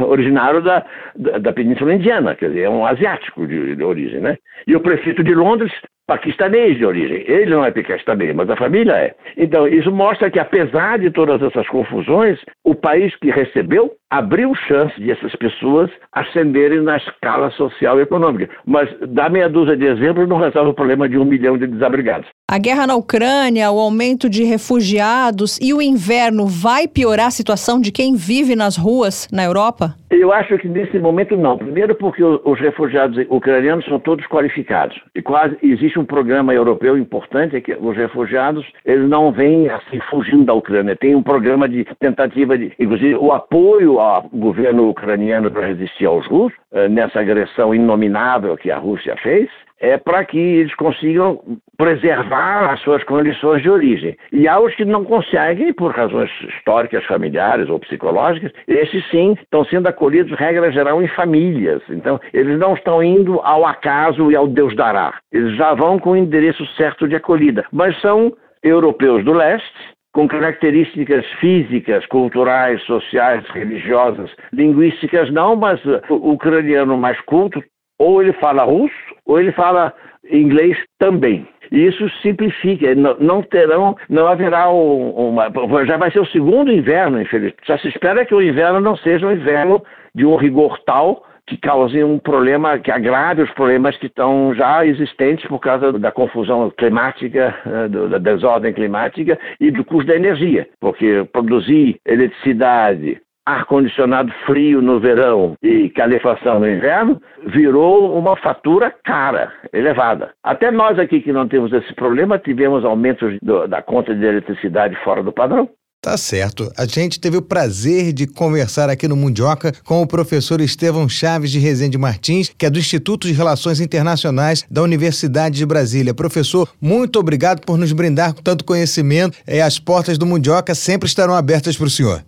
originário 0.00 0.60
da, 0.60 0.84
da, 1.14 1.38
da, 1.38 1.52
Península 1.54 1.94
Indiana, 1.94 2.34
quer 2.34 2.48
dizer, 2.48 2.62
é 2.62 2.68
um 2.68 2.84
asiático 2.84 3.46
de, 3.46 3.74
de, 3.74 3.82
origem, 3.82 4.20
né? 4.20 4.36
E 4.66 4.76
o 4.76 4.80
prefeito 4.80 5.24
de 5.24 5.34
Londres 5.34 5.72
paquistanês 6.06 6.76
de 6.76 6.84
origem. 6.84 7.24
Ele 7.26 7.50
não 7.50 7.64
é 7.64 7.70
paquistanês, 7.70 8.34
mas 8.34 8.48
a 8.48 8.56
família 8.56 8.92
é. 8.92 9.14
Então, 9.36 9.66
isso 9.66 9.90
mostra 9.90 10.30
que, 10.30 10.38
apesar 10.38 10.98
de 10.98 11.10
todas 11.10 11.42
essas 11.42 11.66
confusões, 11.68 12.38
o 12.64 12.74
país 12.74 13.14
que 13.16 13.30
recebeu 13.30 13.92
abriu 14.10 14.54
chance 14.54 14.94
de 15.00 15.10
essas 15.10 15.34
pessoas 15.36 15.90
ascenderem 16.12 16.80
na 16.80 16.96
escala 16.96 17.50
social 17.52 17.98
e 17.98 18.02
econômica. 18.02 18.48
Mas 18.64 18.88
dar 19.08 19.30
meia 19.30 19.48
dúzia 19.48 19.76
de 19.76 19.84
exemplos 19.84 20.28
não 20.28 20.38
resolve 20.38 20.70
o 20.70 20.74
problema 20.74 21.08
de 21.08 21.18
um 21.18 21.24
milhão 21.24 21.58
de 21.58 21.66
desabrigados. 21.66 22.28
A 22.48 22.58
guerra 22.58 22.86
na 22.86 22.94
Ucrânia, 22.94 23.70
o 23.72 23.78
aumento 23.80 24.30
de 24.30 24.44
refugiados 24.44 25.58
e 25.60 25.74
o 25.74 25.82
inverno 25.82 26.46
vai 26.46 26.86
piorar 26.86 27.26
a 27.26 27.30
situação 27.30 27.80
de 27.80 27.90
quem 27.90 28.14
vive 28.14 28.54
nas 28.54 28.76
ruas 28.76 29.28
na 29.32 29.44
Europa? 29.44 29.96
Eu 30.08 30.32
acho 30.32 30.56
que 30.58 30.68
nesse 30.68 30.98
momento 30.98 31.36
não. 31.36 31.58
Primeiro 31.58 31.94
porque 31.96 32.22
os 32.22 32.60
refugiados 32.60 33.26
ucranianos 33.28 33.84
são 33.86 33.98
todos 33.98 34.24
qualificados. 34.28 34.96
E 35.14 35.20
quase 35.20 35.56
existe 35.60 35.98
um 35.98 36.04
programa 36.04 36.54
europeu 36.54 36.96
importante 36.96 37.56
é 37.56 37.60
que 37.60 37.74
os 37.74 37.96
refugiados 37.96 38.64
eles 38.84 39.08
não 39.08 39.32
vêm 39.32 39.68
assim 39.68 39.98
fugindo 40.08 40.44
da 40.44 40.54
Ucrânia. 40.54 40.94
Tem 40.94 41.16
um 41.16 41.22
programa 41.22 41.68
de 41.68 41.84
tentativa 41.98 42.56
de, 42.56 42.72
inclusive, 42.78 43.16
o 43.16 43.32
apoio 43.32 43.95
ao 43.98 44.28
governo 44.32 44.88
ucraniano 44.88 45.50
para 45.50 45.66
resistir 45.66 46.06
aos 46.06 46.26
russos 46.26 46.58
eh, 46.72 46.88
nessa 46.88 47.20
agressão 47.20 47.74
inominável 47.74 48.56
que 48.56 48.70
a 48.70 48.78
Rússia 48.78 49.16
fez 49.22 49.48
é 49.80 49.98
para 49.98 50.24
que 50.24 50.38
eles 50.38 50.74
consigam 50.74 51.40
preservar 51.76 52.72
as 52.72 52.80
suas 52.80 53.04
condições 53.04 53.62
de 53.62 53.68
origem. 53.68 54.16
E 54.32 54.48
há 54.48 54.58
os 54.58 54.74
que 54.74 54.84
não 54.84 55.04
conseguem, 55.04 55.72
por 55.72 55.94
razões 55.94 56.30
históricas, 56.48 57.04
familiares 57.04 57.68
ou 57.68 57.78
psicológicas, 57.78 58.52
esses 58.66 59.06
sim 59.10 59.36
estão 59.42 59.64
sendo 59.66 59.86
acolhidos, 59.86 60.38
regra 60.38 60.72
geral, 60.72 61.02
em 61.02 61.08
famílias. 61.08 61.82
Então, 61.90 62.18
eles 62.32 62.58
não 62.58 62.74
estão 62.74 63.02
indo 63.02 63.40
ao 63.40 63.66
acaso 63.66 64.30
e 64.30 64.36
ao 64.36 64.48
Deus 64.48 64.74
dará. 64.74 65.18
Eles 65.30 65.54
já 65.56 65.74
vão 65.74 65.98
com 65.98 66.12
o 66.12 66.16
endereço 66.16 66.64
certo 66.76 67.06
de 67.06 67.16
acolhida. 67.16 67.64
Mas 67.70 68.00
são 68.00 68.32
europeus 68.62 69.24
do 69.24 69.32
leste, 69.32 69.95
com 70.16 70.26
características 70.26 71.26
físicas, 71.40 72.06
culturais, 72.06 72.82
sociais, 72.84 73.44
religiosas, 73.50 74.30
linguísticas 74.50 75.30
não, 75.30 75.54
mas 75.54 75.78
o 76.08 76.32
ucraniano 76.32 76.96
mais 76.96 77.20
culto, 77.20 77.62
ou 77.98 78.22
ele 78.22 78.32
fala 78.32 78.64
russo, 78.64 78.94
ou 79.26 79.38
ele 79.38 79.52
fala 79.52 79.92
inglês 80.30 80.78
também. 80.98 81.46
Isso 81.70 82.08
simplifica, 82.22 82.94
não, 82.94 83.42
terão, 83.42 83.94
não 84.08 84.26
haverá 84.26 84.70
uma. 84.70 85.50
Já 85.84 85.98
vai 85.98 86.10
ser 86.10 86.20
o 86.20 86.26
segundo 86.28 86.72
inverno, 86.72 87.20
infelizmente. 87.20 87.58
Já 87.66 87.76
se 87.76 87.88
espera 87.88 88.24
que 88.24 88.34
o 88.34 88.40
inverno 88.40 88.80
não 88.80 88.96
seja 88.96 89.26
um 89.26 89.32
inverno 89.32 89.82
de 90.14 90.24
um 90.24 90.36
rigor 90.36 90.78
tal 90.86 91.25
que 91.46 91.56
cause 91.56 92.02
um 92.02 92.18
problema, 92.18 92.78
que 92.78 92.90
agrave 92.90 93.42
os 93.42 93.50
problemas 93.52 93.96
que 93.96 94.06
estão 94.06 94.54
já 94.54 94.84
existentes 94.84 95.46
por 95.46 95.60
causa 95.60 95.92
da 95.92 96.10
confusão 96.10 96.70
climática, 96.70 97.54
eh, 97.64 97.88
da 97.88 98.18
desordem 98.18 98.72
climática 98.72 99.38
e 99.60 99.70
do 99.70 99.84
custo 99.84 100.08
da 100.08 100.16
energia. 100.16 100.68
Porque 100.80 101.24
produzir 101.32 102.00
eletricidade, 102.04 103.20
ar-condicionado 103.46 104.32
frio 104.44 104.82
no 104.82 104.98
verão 104.98 105.54
e 105.62 105.88
calefação 105.90 106.58
no 106.58 106.68
inverno, 106.68 107.22
virou 107.46 108.18
uma 108.18 108.34
fatura 108.36 108.92
cara, 109.04 109.52
elevada. 109.72 110.32
Até 110.42 110.72
nós 110.72 110.98
aqui 110.98 111.20
que 111.20 111.32
não 111.32 111.46
temos 111.46 111.72
esse 111.72 111.94
problema, 111.94 112.40
tivemos 112.40 112.84
aumentos 112.84 113.38
do, 113.40 113.68
da 113.68 113.80
conta 113.80 114.12
de 114.12 114.26
eletricidade 114.26 114.96
fora 115.04 115.22
do 115.22 115.32
padrão. 115.32 115.68
Tá 116.06 116.16
certo. 116.16 116.72
A 116.76 116.86
gente 116.86 117.18
teve 117.18 117.36
o 117.36 117.42
prazer 117.42 118.12
de 118.12 118.28
conversar 118.28 118.88
aqui 118.88 119.08
no 119.08 119.16
Mundioca 119.16 119.74
com 119.82 120.00
o 120.00 120.06
professor 120.06 120.60
Estevão 120.60 121.08
Chaves 121.08 121.50
de 121.50 121.58
Rezende 121.58 121.98
Martins, 121.98 122.48
que 122.56 122.64
é 122.64 122.70
do 122.70 122.78
Instituto 122.78 123.26
de 123.26 123.32
Relações 123.32 123.80
Internacionais 123.80 124.64
da 124.70 124.84
Universidade 124.84 125.56
de 125.56 125.66
Brasília. 125.66 126.14
Professor, 126.14 126.68
muito 126.80 127.18
obrigado 127.18 127.60
por 127.62 127.76
nos 127.76 127.90
brindar 127.90 128.34
com 128.34 128.40
tanto 128.40 128.64
conhecimento. 128.64 129.36
E 129.48 129.60
as 129.60 129.80
portas 129.80 130.16
do 130.16 130.24
Mundioca 130.24 130.76
sempre 130.76 131.08
estarão 131.08 131.34
abertas 131.34 131.76
para 131.76 131.88
o 131.88 131.90
senhor. 131.90 132.24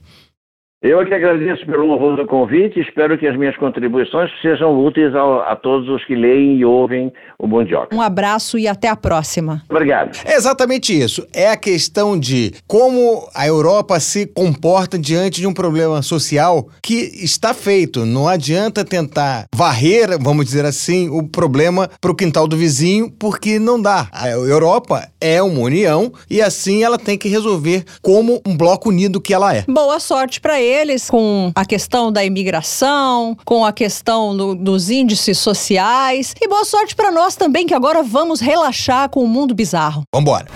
Eu 0.80 1.00
é 1.00 1.04
que 1.04 1.12
agradeço 1.12 1.66
pelo 1.66 1.90
honroso 1.90 2.24
convite 2.26 2.78
e 2.78 2.82
espero 2.82 3.18
que 3.18 3.26
as 3.26 3.36
minhas 3.36 3.56
contribuições 3.56 4.30
sejam 4.40 4.78
úteis 4.78 5.12
ao, 5.12 5.40
a 5.40 5.56
todos 5.56 5.88
os 5.88 6.04
que 6.04 6.14
leem 6.14 6.56
e 6.58 6.64
ouvem 6.64 7.12
o 7.36 7.48
Bondioca. 7.48 7.96
Um 7.96 8.00
abraço 8.00 8.56
e 8.56 8.68
até 8.68 8.86
a 8.86 8.94
próxima. 8.94 9.60
Obrigado. 9.68 10.16
É 10.24 10.36
exatamente 10.36 10.96
isso. 10.96 11.26
É 11.34 11.50
a 11.50 11.56
questão 11.56 12.16
de 12.16 12.52
como 12.64 13.28
a 13.34 13.44
Europa 13.44 13.98
se 13.98 14.24
comporta 14.24 14.96
diante 14.96 15.40
de 15.40 15.48
um 15.48 15.52
problema 15.52 16.00
social 16.00 16.68
que 16.80 17.10
está 17.24 17.52
feito. 17.52 18.06
Não 18.06 18.28
adianta 18.28 18.84
tentar 18.84 19.46
varrer, 19.52 20.16
vamos 20.20 20.44
dizer 20.44 20.64
assim, 20.64 21.08
o 21.08 21.26
problema 21.26 21.90
para 22.00 22.12
o 22.12 22.14
quintal 22.14 22.46
do 22.46 22.56
vizinho, 22.56 23.10
porque 23.18 23.58
não 23.58 23.82
dá. 23.82 24.06
A 24.12 24.28
Europa 24.28 25.08
é 25.20 25.42
uma 25.42 25.58
união 25.58 26.12
e 26.30 26.40
assim 26.40 26.84
ela 26.84 26.96
tem 26.96 27.18
que 27.18 27.28
resolver 27.28 27.82
como 28.00 28.40
um 28.46 28.56
bloco 28.56 28.90
unido 28.90 29.20
que 29.20 29.34
ela 29.34 29.52
é. 29.52 29.64
Boa 29.66 29.98
sorte 29.98 30.40
para 30.40 30.60
ele 30.60 30.67
eles 30.68 31.08
com 31.08 31.50
a 31.54 31.64
questão 31.64 32.12
da 32.12 32.24
imigração, 32.24 33.36
com 33.44 33.64
a 33.64 33.72
questão 33.72 34.36
do, 34.36 34.54
dos 34.54 34.90
índices 34.90 35.38
sociais. 35.38 36.34
E 36.40 36.48
boa 36.48 36.64
sorte 36.64 36.94
para 36.94 37.10
nós 37.10 37.34
também, 37.34 37.66
que 37.66 37.74
agora 37.74 38.02
vamos 38.02 38.40
relaxar 38.40 39.08
com 39.08 39.24
o 39.24 39.28
mundo 39.28 39.54
bizarro. 39.54 40.02
Vambora. 40.14 40.46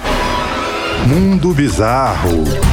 Mundo 1.06 1.52
Bizarro. 1.52 2.72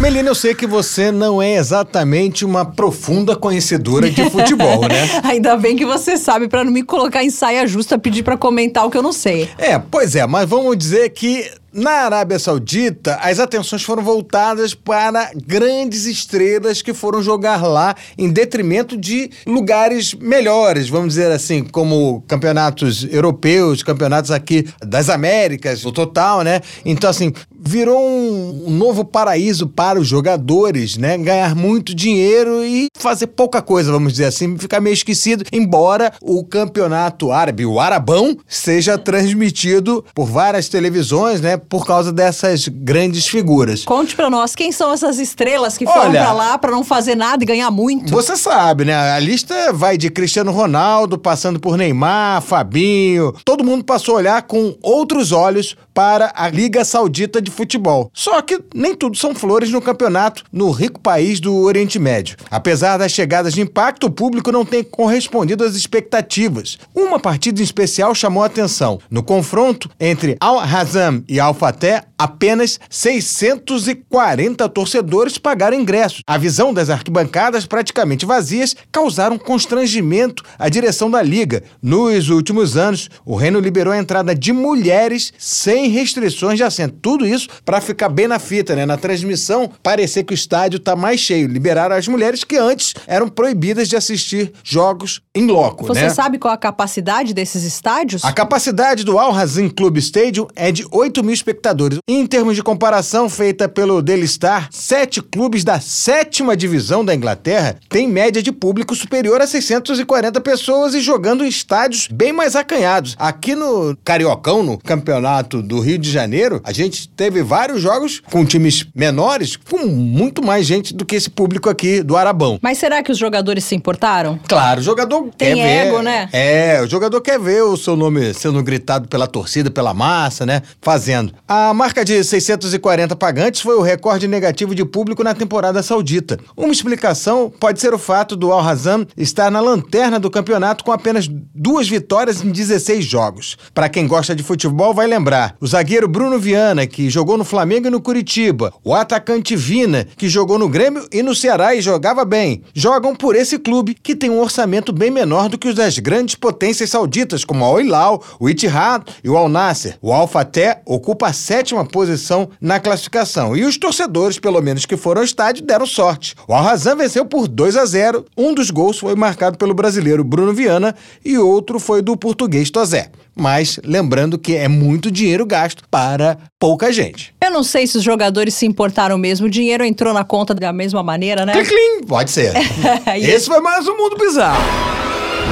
Melina, 0.00 0.30
eu 0.30 0.34
sei 0.34 0.54
que 0.54 0.66
você 0.66 1.12
não 1.12 1.42
é 1.42 1.56
exatamente 1.56 2.42
uma 2.42 2.64
profunda 2.64 3.36
conhecedora 3.36 4.08
de 4.08 4.24
futebol, 4.30 4.80
né? 4.88 5.20
Ainda 5.24 5.58
bem 5.58 5.76
que 5.76 5.84
você 5.84 6.16
sabe 6.16 6.48
para 6.48 6.64
não 6.64 6.72
me 6.72 6.82
colocar 6.82 7.22
em 7.22 7.28
saia 7.28 7.66
justa 7.66 7.98
pedir 7.98 8.22
para 8.22 8.34
comentar 8.38 8.86
o 8.86 8.90
que 8.90 8.96
eu 8.96 9.02
não 9.02 9.12
sei. 9.12 9.50
É, 9.58 9.78
pois 9.78 10.16
é, 10.16 10.26
mas 10.26 10.48
vamos 10.48 10.78
dizer 10.78 11.10
que 11.10 11.50
na 11.72 11.90
Arábia 11.90 12.38
Saudita, 12.38 13.16
as 13.22 13.38
atenções 13.38 13.82
foram 13.82 14.02
voltadas 14.02 14.74
para 14.74 15.30
grandes 15.46 16.06
estrelas 16.06 16.82
que 16.82 16.92
foram 16.92 17.22
jogar 17.22 17.62
lá 17.62 17.94
em 18.18 18.28
detrimento 18.30 18.96
de 18.96 19.30
lugares 19.46 20.14
melhores, 20.14 20.88
vamos 20.88 21.14
dizer 21.14 21.30
assim, 21.30 21.62
como 21.62 22.22
campeonatos 22.26 23.06
europeus, 23.10 23.82
campeonatos 23.82 24.30
aqui 24.30 24.66
das 24.84 25.08
Américas, 25.08 25.84
o 25.84 25.92
total, 25.92 26.42
né? 26.42 26.60
Então, 26.84 27.08
assim, 27.08 27.32
virou 27.58 28.00
um 28.00 28.70
novo 28.70 29.04
paraíso 29.04 29.68
para 29.68 30.00
os 30.00 30.08
jogadores, 30.08 30.96
né? 30.96 31.16
Ganhar 31.18 31.54
muito 31.54 31.94
dinheiro 31.94 32.64
e 32.64 32.88
fazer 32.96 33.28
pouca 33.28 33.62
coisa, 33.62 33.92
vamos 33.92 34.12
dizer 34.12 34.26
assim, 34.26 34.58
ficar 34.58 34.80
meio 34.80 34.94
esquecido, 34.94 35.44
embora 35.52 36.12
o 36.20 36.44
campeonato 36.44 37.30
árabe, 37.30 37.64
o 37.64 37.78
Arabão, 37.78 38.36
seja 38.48 38.98
transmitido 38.98 40.04
por 40.14 40.26
várias 40.26 40.68
televisões, 40.68 41.40
né? 41.40 41.59
Por 41.68 41.86
causa 41.86 42.12
dessas 42.12 42.68
grandes 42.68 43.26
figuras. 43.26 43.84
Conte 43.84 44.16
para 44.16 44.30
nós, 44.30 44.54
quem 44.54 44.72
são 44.72 44.92
essas 44.92 45.18
estrelas 45.18 45.76
que 45.76 45.86
foram 45.86 46.10
para 46.10 46.32
lá 46.32 46.58
para 46.58 46.70
não 46.70 46.84
fazer 46.84 47.14
nada 47.14 47.42
e 47.42 47.46
ganhar 47.46 47.70
muito? 47.70 48.10
Você 48.10 48.36
sabe, 48.36 48.84
né? 48.84 48.94
A 48.94 49.18
lista 49.18 49.72
vai 49.72 49.96
de 49.96 50.10
Cristiano 50.10 50.50
Ronaldo, 50.50 51.18
passando 51.18 51.60
por 51.60 51.76
Neymar, 51.76 52.42
Fabinho. 52.42 53.32
Todo 53.44 53.64
mundo 53.64 53.84
passou 53.84 54.14
a 54.14 54.18
olhar 54.18 54.42
com 54.42 54.76
outros 54.82 55.32
olhos 55.32 55.76
para 56.00 56.32
a 56.34 56.48
Liga 56.48 56.82
Saudita 56.82 57.42
de 57.42 57.50
Futebol. 57.50 58.10
Só 58.14 58.40
que 58.40 58.58
nem 58.74 58.94
tudo 58.94 59.18
são 59.18 59.34
flores 59.34 59.70
no 59.70 59.82
campeonato 59.82 60.44
no 60.50 60.70
rico 60.70 60.98
país 60.98 61.40
do 61.40 61.54
Oriente 61.54 61.98
Médio. 61.98 62.38
Apesar 62.50 62.96
das 62.96 63.12
chegadas 63.12 63.52
de 63.52 63.60
impacto, 63.60 64.06
o 64.06 64.10
público 64.10 64.50
não 64.50 64.64
tem 64.64 64.82
correspondido 64.82 65.62
às 65.62 65.74
expectativas. 65.74 66.78
Uma 66.94 67.20
partida 67.20 67.60
em 67.60 67.64
especial 67.64 68.14
chamou 68.14 68.42
a 68.42 68.46
atenção. 68.46 68.98
No 69.10 69.22
confronto 69.22 69.90
entre 70.00 70.38
Al-Hazam 70.40 71.22
e 71.28 71.38
Al-Fateh, 71.38 72.02
apenas 72.16 72.80
640 72.88 74.66
torcedores 74.70 75.36
pagaram 75.36 75.78
ingressos. 75.78 76.22
A 76.26 76.38
visão 76.38 76.72
das 76.72 76.88
arquibancadas 76.88 77.66
praticamente 77.66 78.24
vazias 78.24 78.74
causaram 78.90 79.38
constrangimento 79.38 80.42
à 80.58 80.70
direção 80.70 81.10
da 81.10 81.20
liga. 81.20 81.62
Nos 81.82 82.30
últimos 82.30 82.78
anos, 82.78 83.10
o 83.22 83.36
reino 83.36 83.60
liberou 83.60 83.92
a 83.92 83.98
entrada 83.98 84.34
de 84.34 84.50
mulheres 84.50 85.32
sem 85.36 85.89
restrições 85.90 86.56
de 86.56 86.62
assento. 86.62 86.96
Tudo 87.00 87.26
isso 87.26 87.48
para 87.64 87.80
ficar 87.80 88.08
bem 88.08 88.26
na 88.26 88.38
fita, 88.38 88.74
né? 88.74 88.86
Na 88.86 88.96
transmissão, 88.96 89.70
parecer 89.82 90.24
que 90.24 90.32
o 90.32 90.34
estádio 90.34 90.78
está 90.78 90.96
mais 90.96 91.20
cheio. 91.20 91.48
Liberaram 91.48 91.96
as 91.96 92.08
mulheres 92.08 92.44
que 92.44 92.56
antes 92.56 92.94
eram 93.06 93.28
proibidas 93.28 93.88
de 93.88 93.96
assistir 93.96 94.52
jogos 94.62 95.20
em 95.34 95.46
loco, 95.46 95.86
Você 95.86 96.02
né? 96.02 96.10
sabe 96.10 96.38
qual 96.38 96.52
a 96.52 96.56
capacidade 96.56 97.32
desses 97.32 97.62
estádios? 97.62 98.24
A 98.24 98.32
capacidade 98.32 99.04
do 99.04 99.18
Al 99.18 99.34
Hazin 99.34 99.68
Club 99.68 99.96
Stadium 99.98 100.46
é 100.56 100.72
de 100.72 100.84
8 100.90 101.22
mil 101.22 101.34
espectadores. 101.34 101.98
Em 102.08 102.26
termos 102.26 102.56
de 102.56 102.62
comparação 102.62 103.28
feita 103.28 103.68
pelo 103.68 104.02
Daily 104.02 104.26
Star, 104.26 104.68
sete 104.70 105.22
clubes 105.22 105.64
da 105.64 105.80
sétima 105.80 106.56
divisão 106.56 107.04
da 107.04 107.14
Inglaterra 107.14 107.76
têm 107.88 108.08
média 108.08 108.42
de 108.42 108.50
público 108.52 108.94
superior 108.94 109.40
a 109.40 109.46
640 109.46 110.40
pessoas 110.40 110.94
e 110.94 111.00
jogando 111.00 111.44
em 111.44 111.48
estádios 111.48 112.08
bem 112.10 112.32
mais 112.32 112.56
acanhados. 112.56 113.14
Aqui 113.18 113.54
no 113.54 113.96
Cariocão, 114.04 114.62
no 114.62 114.78
campeonato 114.78 115.62
do 115.70 115.78
Rio 115.78 115.98
de 115.98 116.10
Janeiro, 116.10 116.60
a 116.64 116.72
gente 116.72 117.08
teve 117.08 117.44
vários 117.44 117.80
jogos 117.80 118.20
com 118.30 118.44
times 118.44 118.84
menores, 118.92 119.56
com 119.56 119.86
muito 119.86 120.44
mais 120.44 120.66
gente 120.66 120.92
do 120.92 121.04
que 121.04 121.14
esse 121.14 121.30
público 121.30 121.70
aqui 121.70 122.02
do 122.02 122.16
Arabão. 122.16 122.58
Mas 122.60 122.78
será 122.78 123.04
que 123.04 123.12
os 123.12 123.18
jogadores 123.18 123.62
se 123.62 123.76
importaram? 123.76 124.38
Claro, 124.48 124.80
o 124.80 124.82
jogador 124.82 125.28
Tem 125.38 125.54
quer 125.54 125.86
ego, 125.86 125.98
ver. 125.98 126.02
né? 126.02 126.28
É, 126.32 126.82
o 126.82 126.88
jogador 126.88 127.20
quer 127.20 127.38
ver 127.38 127.62
o 127.62 127.76
seu 127.76 127.94
nome 127.94 128.34
sendo 128.34 128.60
gritado 128.64 129.06
pela 129.06 129.28
torcida, 129.28 129.70
pela 129.70 129.94
massa, 129.94 130.44
né? 130.44 130.60
Fazendo. 130.82 131.32
A 131.46 131.72
marca 131.72 132.04
de 132.04 132.24
640 132.24 133.14
pagantes 133.14 133.60
foi 133.60 133.76
o 133.76 133.80
recorde 133.80 134.26
negativo 134.26 134.74
de 134.74 134.84
público 134.84 135.22
na 135.22 135.34
temporada 135.34 135.84
saudita. 135.84 136.36
Uma 136.56 136.72
explicação 136.72 137.52
pode 137.60 137.80
ser 137.80 137.94
o 137.94 137.98
fato 137.98 138.34
do 138.34 138.50
Al 138.50 138.60
Hazam 138.60 139.06
estar 139.16 139.52
na 139.52 139.60
lanterna 139.60 140.18
do 140.18 140.30
campeonato 140.30 140.82
com 140.82 140.90
apenas 140.90 141.28
duas 141.54 141.88
vitórias 141.88 142.42
em 142.42 142.50
16 142.50 143.04
jogos. 143.04 143.56
Para 143.72 143.88
quem 143.88 144.08
gosta 144.08 144.34
de 144.34 144.42
futebol, 144.42 144.92
vai 144.92 145.06
lembrar: 145.06 145.54
o 145.60 145.66
zagueiro 145.66 146.08
Bruno 146.08 146.38
Viana, 146.38 146.86
que 146.86 147.10
jogou 147.10 147.36
no 147.36 147.44
Flamengo 147.44 147.86
e 147.86 147.90
no 147.90 148.00
Curitiba, 148.00 148.72
o 148.82 148.94
atacante 148.94 149.54
Vina, 149.54 150.06
que 150.16 150.28
jogou 150.28 150.58
no 150.58 150.68
Grêmio 150.68 151.06
e 151.12 151.22
no 151.22 151.34
Ceará 151.34 151.74
e 151.74 151.82
jogava 151.82 152.24
bem, 152.24 152.62
jogam 152.72 153.14
por 153.14 153.36
esse 153.36 153.58
clube 153.58 153.94
que 153.94 154.16
tem 154.16 154.30
um 154.30 154.40
orçamento 154.40 154.92
bem 154.92 155.10
menor 155.10 155.48
do 155.48 155.58
que 155.58 155.68
os 155.68 155.74
das 155.74 155.98
grandes 155.98 156.34
potências 156.34 156.90
sauditas, 156.90 157.44
como 157.44 157.64
a 157.64 157.80
Hilal, 157.80 158.22
o 158.38 158.48
Ittihad 158.48 159.04
e 159.22 159.28
o 159.28 159.36
Al 159.36 159.48
Nasser. 159.48 159.98
O 160.00 160.12
Al 160.12 160.26
Fateh 160.26 160.80
ocupa 160.86 161.28
a 161.28 161.32
sétima 161.32 161.84
posição 161.84 162.48
na 162.60 162.80
classificação 162.80 163.56
e 163.56 163.64
os 163.64 163.76
torcedores, 163.76 164.38
pelo 164.38 164.62
menos 164.62 164.86
que 164.86 164.96
foram 164.96 165.20
ao 165.20 165.24
estádio, 165.24 165.64
deram 165.64 165.86
sorte. 165.86 166.34
O 166.48 166.54
Al 166.54 166.66
Hazam 166.66 166.96
venceu 166.96 167.26
por 167.26 167.46
2 167.46 167.76
a 167.76 167.84
0. 167.84 168.24
Um 168.36 168.54
dos 168.54 168.70
gols 168.70 168.98
foi 168.98 169.14
marcado 169.14 169.58
pelo 169.58 169.74
brasileiro 169.74 170.24
Bruno 170.24 170.54
Viana 170.54 170.94
e 171.24 171.36
outro 171.36 171.78
foi 171.78 172.00
do 172.00 172.16
português 172.16 172.70
Tozé. 172.70 173.10
Mas 173.34 173.78
lembrando 173.84 174.38
que 174.38 174.54
é 174.54 174.68
muito 174.68 175.10
dinheiro 175.10 175.46
gasto 175.46 175.82
para 175.90 176.38
pouca 176.58 176.92
gente. 176.92 177.34
Eu 177.42 177.50
não 177.50 177.62
sei 177.62 177.86
se 177.86 177.98
os 177.98 178.02
jogadores 178.04 178.54
se 178.54 178.66
importaram 178.66 179.16
mesmo. 179.16 179.46
O 179.46 179.50
dinheiro 179.50 179.84
entrou 179.84 180.12
na 180.12 180.24
conta 180.24 180.54
da 180.54 180.72
mesma 180.72 181.02
maneira, 181.02 181.46
né? 181.46 181.52
Clim. 181.64 182.06
Pode 182.06 182.30
ser. 182.30 182.52
E 183.16 183.24
Esse 183.30 183.46
foi 183.46 183.60
mais 183.60 183.86
um 183.86 183.96
Mundo 183.96 184.16
Bizarro. 184.16 184.62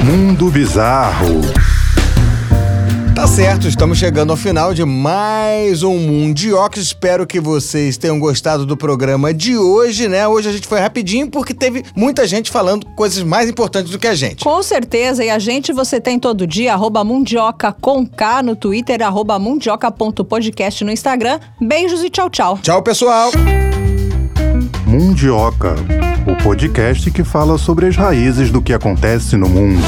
Mundo 0.03 0.49
Bizarro. 0.49 1.68
Tá 3.19 3.27
certo, 3.27 3.67
estamos 3.67 3.97
chegando 3.97 4.31
ao 4.31 4.37
final 4.37 4.73
de 4.73 4.85
mais 4.85 5.83
um 5.83 5.97
Mundiox. 5.97 6.79
Espero 6.79 7.27
que 7.27 7.37
vocês 7.37 7.97
tenham 7.97 8.17
gostado 8.17 8.65
do 8.65 8.77
programa 8.77 9.33
de 9.33 9.57
hoje, 9.57 10.07
né? 10.07 10.25
Hoje 10.25 10.47
a 10.47 10.53
gente 10.53 10.65
foi 10.65 10.79
rapidinho 10.79 11.29
porque 11.29 11.53
teve 11.53 11.83
muita 11.93 12.25
gente 12.25 12.49
falando 12.49 12.85
coisas 12.95 13.21
mais 13.21 13.49
importantes 13.49 13.91
do 13.91 13.99
que 13.99 14.07
a 14.07 14.15
gente. 14.15 14.41
Com 14.41 14.63
certeza, 14.63 15.21
e 15.21 15.29
a 15.29 15.37
gente 15.37 15.73
você 15.73 15.99
tem 15.99 16.17
todo 16.17 16.47
dia, 16.47 16.73
arroba 16.73 17.03
mundioca 17.03 17.73
com 17.73 18.07
K 18.07 18.41
no 18.41 18.55
Twitter, 18.55 19.01
arroba 19.01 19.37
mundioca.podcast 19.37 20.85
no 20.85 20.91
Instagram. 20.91 21.41
Beijos 21.59 22.01
e 22.01 22.09
tchau, 22.09 22.29
tchau. 22.29 22.57
Tchau, 22.61 22.81
pessoal! 22.81 23.31
Mundioca, 24.87 25.75
o 26.25 26.41
podcast 26.41 27.11
que 27.11 27.25
fala 27.25 27.57
sobre 27.57 27.87
as 27.87 27.97
raízes 27.97 28.49
do 28.49 28.61
que 28.61 28.71
acontece 28.71 29.35
no 29.35 29.49
mundo. 29.49 29.83